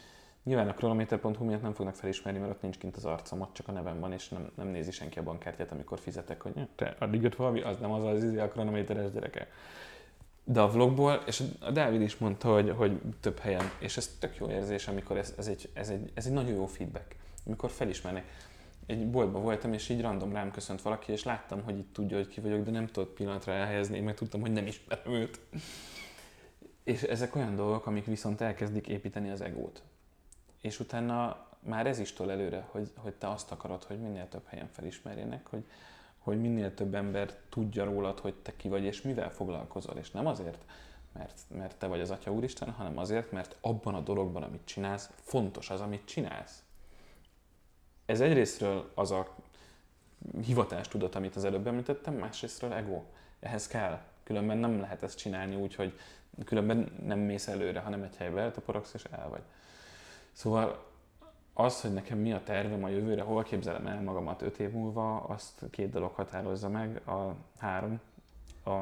nyilván 0.44 0.68
a 0.68 0.74
kronometer.hu 0.74 1.46
miatt 1.46 1.62
nem 1.62 1.74
fognak 1.74 1.96
felismerni, 1.96 2.40
mert 2.40 2.52
ott 2.52 2.62
nincs 2.62 2.78
kint 2.78 2.96
az 2.96 3.06
arcom, 3.06 3.42
ott 3.42 3.54
csak 3.54 3.68
a 3.68 3.72
nevem 3.72 4.00
van, 4.00 4.12
és 4.12 4.30
nem, 4.30 4.52
nem 4.56 4.68
nézi 4.68 4.92
senki 4.92 5.20
a 5.20 5.24
bankkártyát, 5.24 5.72
amikor 5.72 6.00
fizetek, 6.00 6.42
hogy 6.42 6.68
te 6.76 6.96
addig 7.00 7.22
jött 7.22 7.36
valami, 7.36 7.62
az 7.62 7.78
nem 7.78 7.92
az 7.92 8.04
az 8.04 8.24
izé 8.24 8.40
a 8.40 8.48
kronométeres 8.48 9.12
gyereke. 9.12 9.48
De 10.44 10.62
a 10.62 10.70
vlogból, 10.70 11.24
és 11.26 11.44
a 11.60 11.72
Dávid 11.72 12.02
is 12.02 12.18
mondta, 12.18 12.54
hogy, 12.54 12.70
hogy 12.70 13.02
több 13.20 13.40
helyen, 13.40 13.66
és 13.80 13.98
ez 13.98 14.18
tök 14.20 14.38
jó 14.38 14.50
érzés, 14.50 14.88
amikor 14.88 15.18
ez, 15.18 15.34
ez, 15.38 15.48
egy, 15.48 15.70
ez, 15.74 15.90
egy, 15.90 16.12
ez 16.14 16.26
egy 16.26 16.34
nagyon 16.34 16.54
jó 16.54 16.66
feedback 16.66 17.16
amikor 17.46 17.70
felismernek. 17.70 18.26
Egy 18.86 19.10
boltban 19.10 19.42
voltam, 19.42 19.74
és 19.74 19.90
így 19.90 20.02
random 20.02 20.34
rám 20.34 20.52
köszönt 20.52 20.82
valaki, 20.82 21.12
és 21.12 21.24
láttam, 21.24 21.64
hogy 21.64 21.78
itt 21.78 21.94
tudja, 21.94 22.18
hogy 22.18 22.28
ki 22.28 22.42
vagyok, 22.42 22.64
de 22.64 22.72
nem 22.72 22.88
tudott 22.88 23.14
pillanatra 23.14 23.54
elhelyezni, 23.54 24.00
meg 24.00 24.16
tudtam, 24.16 24.42
hogy 24.42 24.52
nem 24.52 24.68
ismerem 24.68 25.14
őt. 25.14 25.40
És 26.84 27.02
ezek 27.02 27.36
olyan 27.36 27.56
dolgok, 27.56 27.86
amik 27.86 28.06
viszont 28.06 28.42
elkezdik 28.42 28.88
építeni 28.88 29.30
az 29.30 29.42
egót. 29.42 29.82
És 30.62 30.80
utána 30.80 31.48
már 31.60 31.88
ez 31.88 32.00
is 32.00 32.14
tol 32.14 32.32
előre, 32.32 32.68
hogy, 32.70 32.92
hogy 32.96 33.14
te 33.14 33.30
azt 33.30 33.52
akarod, 33.52 33.84
hogy 33.84 34.00
minél 34.00 34.28
több 34.28 34.46
helyen 34.46 34.70
felismerjenek, 34.72 35.48
hogy, 35.48 35.64
hogy 36.18 36.42
minél 36.42 36.74
több 36.74 36.96
ember 36.96 37.38
tudja 37.50 37.84
rólad, 37.84 38.20
hogy 38.20 38.34
te 38.34 38.56
ki 38.56 38.68
vagy, 38.68 38.84
és 38.84 39.02
mivel 39.02 39.32
foglalkozol. 39.32 39.98
És 39.98 40.12
nem 40.12 40.28
azért, 40.28 40.66
mert, 41.14 41.42
mert 41.48 41.76
te 41.78 41.88
vagy 41.88 42.02
az 42.02 42.12
Atya 42.12 42.32
Úristen, 42.32 42.72
hanem 42.72 42.98
azért, 42.98 43.32
mert 43.32 43.58
abban 43.62 43.96
a 43.96 44.02
dologban, 44.02 44.44
amit 44.44 44.66
csinálsz, 44.66 45.10
fontos 45.22 45.70
az, 45.70 45.82
amit 45.82 46.06
csinálsz 46.06 46.64
ez 48.12 48.22
egyrésztről 48.22 48.92
az 48.94 49.12
a 49.12 49.36
hivatástudat, 50.46 51.16
amit 51.16 51.36
az 51.36 51.46
előbb 51.46 51.68
említettem, 51.68 52.14
másrésztről 52.14 52.74
ego. 52.74 53.04
Ehhez 53.40 53.68
kell. 53.68 54.00
Különben 54.24 54.58
nem 54.58 54.80
lehet 54.80 55.04
ezt 55.04 55.18
csinálni 55.18 55.56
úgy, 55.56 55.76
hogy 55.76 56.00
különben 56.46 56.96
nem 57.06 57.20
mész 57.20 57.48
előre, 57.48 57.80
hanem 57.80 58.04
egy 58.04 58.16
helybe 58.16 58.42
eltaporogsz 58.42 58.94
és 58.94 59.04
el 59.12 59.30
vagy. 59.30 59.42
Szóval 60.32 60.86
az, 61.54 61.82
hogy 61.82 61.94
nekem 61.94 62.18
mi 62.18 62.34
a 62.34 62.44
tervem 62.44 62.84
a 62.84 62.90
jövőre, 62.90 63.22
hol 63.22 63.44
képzelem 63.44 63.88
el 63.88 64.02
magamat 64.02 64.42
öt 64.42 64.60
év 64.60 64.72
múlva, 64.72 65.20
azt 65.20 65.64
két 65.70 65.90
dolog 65.90 66.14
határozza 66.14 66.70
meg, 66.70 67.08
a 67.08 67.36
három, 67.58 68.00
a 68.66 68.80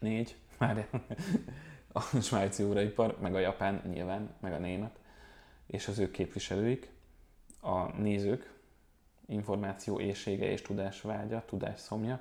négy, 0.00 0.36
már 0.58 0.88
a 1.92 2.00
svájci 2.20 2.64
óraipar, 2.64 3.16
meg 3.20 3.34
a 3.34 3.38
japán 3.38 3.82
nyilván, 3.92 4.34
meg 4.40 4.52
a 4.52 4.58
német, 4.58 4.98
és 5.66 5.88
az 5.88 5.98
ők 5.98 6.10
képviselőik, 6.10 6.94
a 7.66 7.92
nézők, 7.98 8.54
információ 9.26 10.00
éjsége 10.00 10.50
és 10.50 10.62
tudásvágya, 10.62 11.42
tudásszomja, 11.46 12.20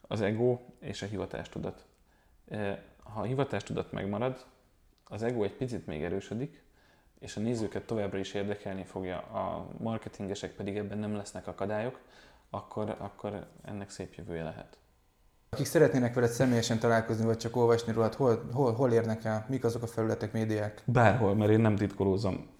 az 0.00 0.20
ego 0.20 0.58
és 0.78 1.02
a 1.02 1.06
hivatástudat. 1.06 1.86
Ha 3.02 3.20
a 3.20 3.24
hivatástudat 3.24 3.92
megmarad, 3.92 4.46
az 5.04 5.22
ego 5.22 5.42
egy 5.42 5.56
picit 5.56 5.86
még 5.86 6.02
erősödik, 6.02 6.62
és 7.18 7.36
a 7.36 7.40
nézőket 7.40 7.86
továbbra 7.86 8.18
is 8.18 8.34
érdekelni 8.34 8.84
fogja, 8.84 9.18
a 9.18 9.68
marketingesek 9.78 10.54
pedig 10.54 10.76
ebben 10.76 10.98
nem 10.98 11.16
lesznek 11.16 11.46
akadályok, 11.46 12.00
akkor, 12.50 12.96
akkor 12.98 13.46
ennek 13.64 13.90
szép 13.90 14.14
jövője 14.14 14.42
lehet. 14.42 14.78
Akik 15.50 15.66
szeretnének 15.66 16.14
veled 16.14 16.30
személyesen 16.30 16.78
találkozni, 16.78 17.24
vagy 17.24 17.36
csak 17.36 17.56
olvasni 17.56 17.92
rólad, 17.92 18.14
hol, 18.14 18.48
hol, 18.52 18.72
hol 18.72 18.92
érnek 18.92 19.24
el? 19.24 19.46
Mik 19.48 19.64
azok 19.64 19.82
a 19.82 19.86
felületek, 19.86 20.32
médiák? 20.32 20.82
Bárhol, 20.84 21.34
mert 21.34 21.50
én 21.50 21.60
nem 21.60 21.76
titkolózom. 21.76 22.50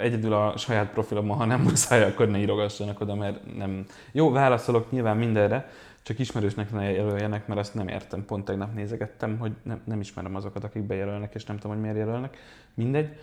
Egyedül 0.00 0.32
a 0.32 0.56
saját 0.56 0.90
profilomon, 0.90 1.36
ha 1.36 1.44
nem 1.44 1.60
muszáj, 1.60 2.02
akkor 2.02 2.28
ne 2.28 2.38
írogassanak 2.38 3.00
oda, 3.00 3.14
mert 3.14 3.56
nem... 3.56 3.86
Jó, 4.12 4.30
válaszolok 4.30 4.90
nyilván 4.90 5.16
mindenre, 5.16 5.70
csak 6.02 6.18
ismerősnek 6.18 6.72
ne 6.72 6.90
jelöljenek, 6.90 7.46
mert 7.46 7.60
azt 7.60 7.74
nem 7.74 7.88
értem. 7.88 8.24
Pont 8.24 8.44
tegnap 8.44 8.74
nézegettem, 8.74 9.38
hogy 9.38 9.52
nem, 9.62 9.80
nem 9.84 10.00
ismerem 10.00 10.34
azokat, 10.34 10.64
akik 10.64 10.82
bejelölnek, 10.82 11.34
és 11.34 11.44
nem 11.44 11.56
tudom, 11.56 11.72
hogy 11.72 11.82
miért 11.82 11.96
jelölnek. 11.96 12.36
Mindegy. 12.74 13.18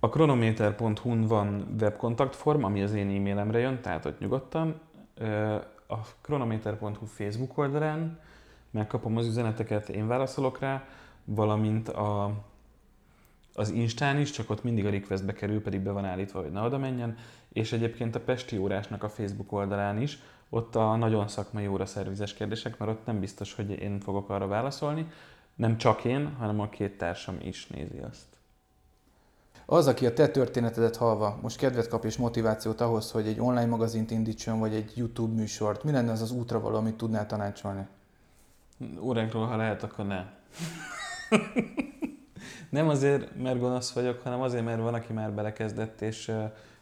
A 0.00 0.08
chronometer.hu-n 0.08 1.20
van 1.20 1.76
webkontaktform, 1.80 2.64
ami 2.64 2.82
az 2.82 2.94
én 2.94 3.16
e-mailemre 3.16 3.58
jön, 3.58 3.80
tehát 3.80 4.04
ott 4.04 4.18
nyugodtan. 4.18 4.80
A 5.86 5.96
chronometer.hu 6.22 7.06
Facebook 7.06 7.58
oldalán 7.58 8.20
megkapom 8.70 9.16
az 9.16 9.26
üzeneteket, 9.26 9.88
én 9.88 10.06
válaszolok 10.06 10.58
rá, 10.58 10.84
valamint 11.24 11.88
a, 11.88 12.32
az 13.58 13.70
Instán 13.70 14.18
is, 14.18 14.30
csak 14.30 14.50
ott 14.50 14.62
mindig 14.62 14.86
a 14.86 14.90
requestbe 14.90 15.32
kerül, 15.32 15.62
pedig 15.62 15.80
be 15.80 15.90
van 15.90 16.04
állítva, 16.04 16.40
hogy 16.40 16.50
ne 16.50 16.60
oda 16.60 16.78
menjen, 16.78 17.16
és 17.52 17.72
egyébként 17.72 18.14
a 18.14 18.20
Pesti 18.20 18.58
órásnak 18.58 19.02
a 19.02 19.08
Facebook 19.08 19.52
oldalán 19.52 20.00
is, 20.00 20.18
ott 20.48 20.76
a 20.76 20.96
nagyon 20.96 21.28
szakmai 21.28 21.66
óra 21.66 21.86
szervizes 21.86 22.34
kérdések, 22.34 22.78
mert 22.78 22.90
ott 22.90 23.06
nem 23.06 23.20
biztos, 23.20 23.54
hogy 23.54 23.70
én 23.70 24.00
fogok 24.00 24.30
arra 24.30 24.46
válaszolni, 24.46 25.10
nem 25.54 25.76
csak 25.76 26.04
én, 26.04 26.34
hanem 26.38 26.60
a 26.60 26.68
két 26.68 26.98
társam 26.98 27.36
is 27.42 27.66
nézi 27.66 27.98
azt. 28.10 28.26
Az, 29.66 29.86
aki 29.86 30.06
a 30.06 30.12
te 30.12 30.28
történetedet 30.28 30.96
halva 30.96 31.38
most 31.42 31.56
kedvet 31.56 31.88
kap 31.88 32.04
és 32.04 32.16
motivációt 32.16 32.80
ahhoz, 32.80 33.10
hogy 33.10 33.26
egy 33.26 33.40
online 33.40 33.66
magazint 33.66 34.10
indítson, 34.10 34.58
vagy 34.58 34.74
egy 34.74 34.92
YouTube 34.94 35.34
műsort, 35.34 35.84
mi 35.84 35.90
lenne 35.90 36.12
az 36.12 36.22
az 36.22 36.30
útra 36.30 36.60
való, 36.60 36.76
amit 36.76 36.96
tudnál 36.96 37.26
tanácsolni? 37.26 37.86
Óránkról, 39.00 39.46
ha 39.46 39.56
lehet, 39.56 39.82
akkor 39.82 40.06
ne. 40.06 40.24
nem 42.68 42.88
azért, 42.88 43.36
mert 43.42 43.58
gonosz 43.58 43.92
vagyok, 43.92 44.22
hanem 44.22 44.40
azért, 44.40 44.64
mert 44.64 44.80
van, 44.80 44.94
aki 44.94 45.12
már 45.12 45.32
belekezdett, 45.32 46.00
és 46.00 46.32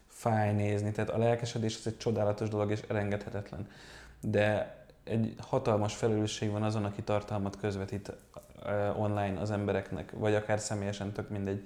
fáj 0.07 0.55
nézni. 0.55 0.93
Tehát 0.93 1.11
a 1.11 1.18
lelkesedés 1.18 1.76
az 1.76 1.87
egy 1.87 1.97
csodálatos 1.97 2.49
dolog, 2.49 2.70
és 2.70 2.80
elengedhetetlen. 2.89 3.68
De 4.20 4.76
egy 5.05 5.34
hatalmas 5.39 5.95
felelősség 5.95 6.51
van 6.51 6.62
azon, 6.62 6.84
aki 6.84 7.03
tartalmat 7.03 7.57
közvetít 7.61 8.12
online 8.97 9.41
az 9.41 9.51
embereknek, 9.51 10.12
vagy 10.16 10.34
akár 10.34 10.59
személyesen, 10.59 11.12
tök 11.12 11.28
mindegy 11.28 11.62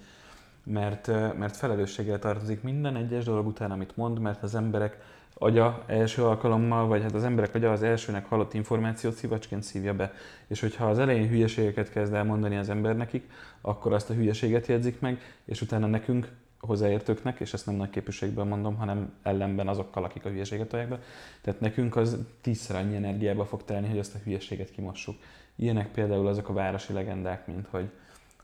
mert, 0.64 1.06
mert 1.38 1.56
felelősséggel 1.56 2.18
tartozik 2.18 2.62
minden 2.62 2.96
egyes 2.96 3.24
dolog 3.24 3.46
után, 3.46 3.70
amit 3.70 3.96
mond, 3.96 4.18
mert 4.18 4.42
az 4.42 4.54
emberek 4.54 5.02
agya 5.43 5.84
első 5.86 6.24
alkalommal, 6.24 6.86
vagy 6.86 7.03
hát 7.03 7.14
az 7.14 7.24
emberek 7.24 7.55
agya 7.55 7.72
az 7.72 7.82
elsőnek 7.82 8.26
hallott 8.26 8.55
információt 8.55 9.14
szívacsként 9.14 9.62
szívja 9.62 9.95
be. 9.95 10.12
És 10.47 10.61
hogyha 10.61 10.88
az 10.88 10.99
elején 10.99 11.28
hülyeségeket 11.28 11.91
kezd 11.91 12.12
el 12.12 12.24
mondani 12.24 12.57
az 12.57 12.68
ember 12.68 12.97
nekik, 12.97 13.30
akkor 13.61 13.93
azt 13.93 14.11
a 14.11 14.14
hülyeséget 14.14 14.66
jegyzik 14.66 15.01
meg, 15.01 15.20
és 15.45 15.61
utána 15.61 15.86
nekünk, 15.86 16.28
hozzáértőknek, 16.61 17.41
és 17.41 17.53
ezt 17.53 17.66
nem 17.66 17.74
nagy 17.74 17.91
képűségből 17.91 18.45
mondom, 18.45 18.76
hanem 18.76 19.12
ellenben 19.22 19.68
azokkal, 19.68 20.05
akik 20.05 20.24
a 20.24 20.28
hülyeséget 20.28 20.68
tolják 20.68 20.88
be. 20.88 21.01
Tehát 21.41 21.61
nekünk 21.61 21.97
az 21.97 22.18
tízszer 22.41 22.76
annyi 22.76 22.97
energiába 22.97 23.45
fog 23.45 23.64
telni, 23.64 23.88
hogy 23.88 23.99
azt 23.99 24.14
a 24.14 24.18
hülyeséget 24.24 24.70
kimossuk. 24.70 25.16
Ilyenek 25.57 25.91
például 25.91 26.26
azok 26.26 26.49
a 26.49 26.53
városi 26.53 26.93
legendák, 26.93 27.47
mint 27.47 27.66
hogy 27.70 27.91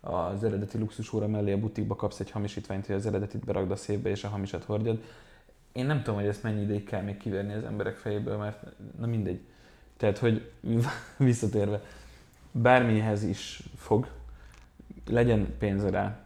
az 0.01 0.45
eredeti 0.45 0.79
luxusóra 0.79 1.27
mellé 1.27 1.53
a 1.53 1.59
butikba 1.59 1.95
kapsz 1.95 2.21
egy 2.21 2.31
hamisítványt, 2.31 2.87
hogy 2.87 2.95
az 2.95 3.07
eredetit 3.07 3.45
berakd 3.45 3.71
a 3.71 3.77
szépbe 3.77 4.11
és 4.11 4.25
a 4.25 4.29
hamisat 4.29 4.65
hordjad. 4.65 5.03
Én 5.77 5.87
nem 5.87 6.03
tudom, 6.03 6.21
hogy 6.21 6.29
ezt 6.29 6.43
mennyi 6.43 6.63
ideig 6.63 6.85
kell 6.85 7.03
még 7.03 7.17
kiverni 7.17 7.53
az 7.53 7.65
emberek 7.65 7.97
fejéből, 7.97 8.37
mert 8.37 8.63
na 8.99 9.07
mindegy. 9.07 9.41
Tehát, 9.97 10.19
hogy 10.19 10.51
visszatérve, 11.17 11.81
bármihez 12.53 13.23
is 13.23 13.63
fog, 13.77 14.09
legyen 15.07 15.55
pénze 15.59 15.91
rá. 15.91 16.19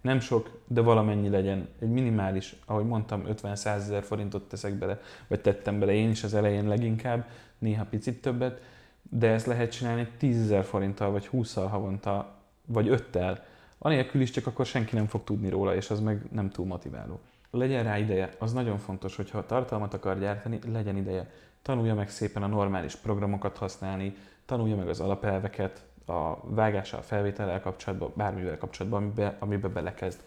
Nem 0.00 0.20
sok, 0.20 0.60
de 0.66 0.80
valamennyi 0.80 1.28
legyen. 1.28 1.68
Egy 1.78 1.88
minimális, 1.88 2.56
ahogy 2.64 2.84
mondtam, 2.84 3.24
50-100 3.28 3.66
ezer 3.66 4.02
forintot 4.02 4.48
teszek 4.48 4.74
bele, 4.74 5.00
vagy 5.26 5.40
tettem 5.40 5.78
bele 5.78 5.92
én 5.92 6.10
is 6.10 6.24
az 6.24 6.34
elején 6.34 6.68
leginkább, 6.68 7.28
néha 7.58 7.84
picit 7.84 8.20
többet, 8.20 8.60
de 9.10 9.28
ezt 9.28 9.46
lehet 9.46 9.72
csinálni 9.72 10.08
10 10.16 10.40
ezer 10.40 10.64
forinttal, 10.64 11.10
vagy 11.10 11.26
20 11.26 11.54
havonta 11.54 12.36
vagy 12.66 12.88
öttel, 12.88 13.44
anélkül 13.78 14.20
is 14.20 14.30
csak 14.30 14.46
akkor 14.46 14.66
senki 14.66 14.94
nem 14.94 15.06
fog 15.06 15.24
tudni 15.24 15.48
róla, 15.48 15.74
és 15.74 15.90
az 15.90 16.00
meg 16.00 16.22
nem 16.30 16.50
túl 16.50 16.66
motiváló. 16.66 17.20
Legyen 17.50 17.84
rá 17.84 17.98
ideje, 17.98 18.30
az 18.38 18.52
nagyon 18.52 18.78
fontos, 18.78 19.16
hogy 19.16 19.30
ha 19.30 19.46
tartalmat 19.46 19.94
akar 19.94 20.18
gyártani, 20.18 20.58
legyen 20.66 20.96
ideje. 20.96 21.30
Tanulja 21.62 21.94
meg 21.94 22.10
szépen 22.10 22.42
a 22.42 22.46
normális 22.46 22.94
programokat 22.94 23.56
használni, 23.56 24.16
tanulja 24.44 24.76
meg 24.76 24.88
az 24.88 25.00
alapelveket, 25.00 25.86
a 26.06 26.54
vágással, 26.54 27.02
felvétellel 27.02 27.60
kapcsolatban, 27.60 28.12
bármivel 28.16 28.58
kapcsolatban, 28.58 29.02
amiben, 29.02 29.36
amiben 29.38 29.72
belekezd. 29.72 30.20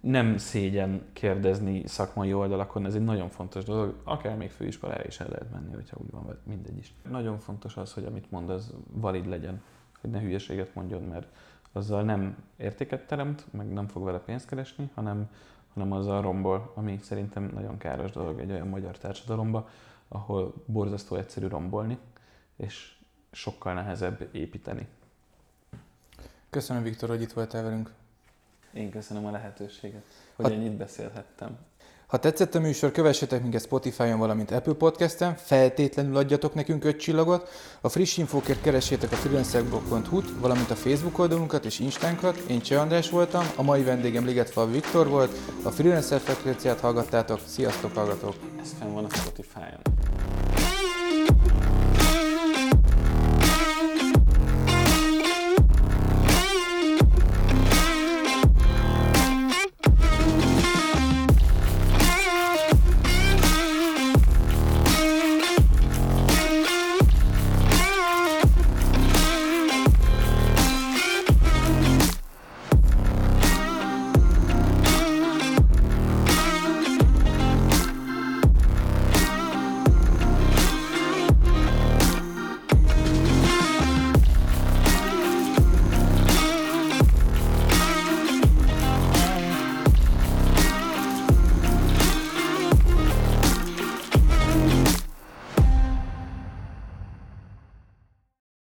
Nem 0.00 0.36
szégyen 0.36 1.02
kérdezni 1.12 1.86
szakmai 1.86 2.32
oldalakon, 2.32 2.86
ez 2.86 2.94
egy 2.94 3.04
nagyon 3.04 3.28
fontos 3.28 3.64
dolog, 3.64 3.94
akár 4.04 4.36
még 4.36 4.50
főiskolára 4.50 5.04
is 5.06 5.20
el 5.20 5.28
lehet 5.28 5.52
menni, 5.52 5.74
hogyha 5.74 5.96
úgy 6.00 6.10
van, 6.10 6.38
mindegy 6.42 6.78
is. 6.78 6.94
Nagyon 7.10 7.38
fontos 7.38 7.76
az, 7.76 7.92
hogy 7.92 8.04
amit 8.04 8.30
mond, 8.30 8.50
az 8.50 8.74
valid 8.92 9.26
legyen, 9.26 9.62
hogy 10.00 10.10
ne 10.10 10.20
hülyeséget 10.20 10.74
mondjon, 10.74 11.02
mert 11.02 11.26
azzal 11.72 12.02
nem 12.02 12.36
értéket 12.56 13.06
teremt, 13.06 13.44
meg 13.50 13.72
nem 13.72 13.86
fog 13.86 14.04
vele 14.04 14.18
pénzt 14.18 14.48
keresni, 14.48 14.90
hanem, 14.94 15.30
hanem 15.74 15.92
azzal 15.92 16.22
rombol, 16.22 16.72
ami 16.74 16.98
szerintem 17.02 17.50
nagyon 17.54 17.78
káros 17.78 18.10
dolog 18.10 18.40
egy 18.40 18.50
olyan 18.50 18.68
magyar 18.68 18.98
társadalomba, 18.98 19.68
ahol 20.08 20.54
borzasztó 20.66 21.16
egyszerű 21.16 21.46
rombolni, 21.46 21.98
és 22.56 22.96
sokkal 23.32 23.74
nehezebb 23.74 24.28
építeni. 24.32 24.86
Köszönöm, 26.50 26.82
Viktor, 26.82 27.08
hogy 27.08 27.22
itt 27.22 27.32
voltál 27.32 27.62
velünk. 27.62 27.92
Én 28.72 28.90
köszönöm 28.90 29.26
a 29.26 29.30
lehetőséget, 29.30 30.04
hogy 30.34 30.44
ha... 30.46 30.52
ennyit 30.52 30.76
beszélhettem. 30.76 31.58
Ha 32.08 32.18
tetszett 32.18 32.54
a 32.54 32.60
műsor, 32.60 32.90
kövessetek 32.90 33.42
minket 33.42 33.62
Spotify-on, 33.62 34.18
valamint 34.18 34.50
Apple 34.50 34.72
Podcast-en, 34.72 35.36
feltétlenül 35.36 36.16
adjatok 36.16 36.54
nekünk 36.54 36.84
öt 36.84 37.00
csillagot, 37.00 37.48
a 37.80 37.88
friss 37.88 38.16
infókért 38.16 38.60
keressétek 38.60 39.12
a 39.12 39.16
freelancerblog.hu-t, 39.16 40.30
valamint 40.40 40.70
a 40.70 40.74
Facebook 40.74 41.18
oldalunkat 41.18 41.64
és 41.64 41.78
Instánkat. 41.78 42.36
Én 42.36 42.60
Cseh 42.60 42.80
András 42.80 43.10
voltam, 43.10 43.44
a 43.56 43.62
mai 43.62 43.82
vendégem 43.82 44.24
Ligetfal 44.24 44.70
Viktor 44.70 45.08
volt, 45.08 45.38
a 45.62 45.70
Freelancer 45.70 46.20
frekvenciát 46.20 46.80
hallgattátok, 46.80 47.40
sziasztok 47.46 47.94
hallgatók! 47.94 48.34
Ez 48.60 48.74
fenn 48.78 48.92
van 48.92 49.04
a 49.04 49.14
Spotify-on. 49.14 49.97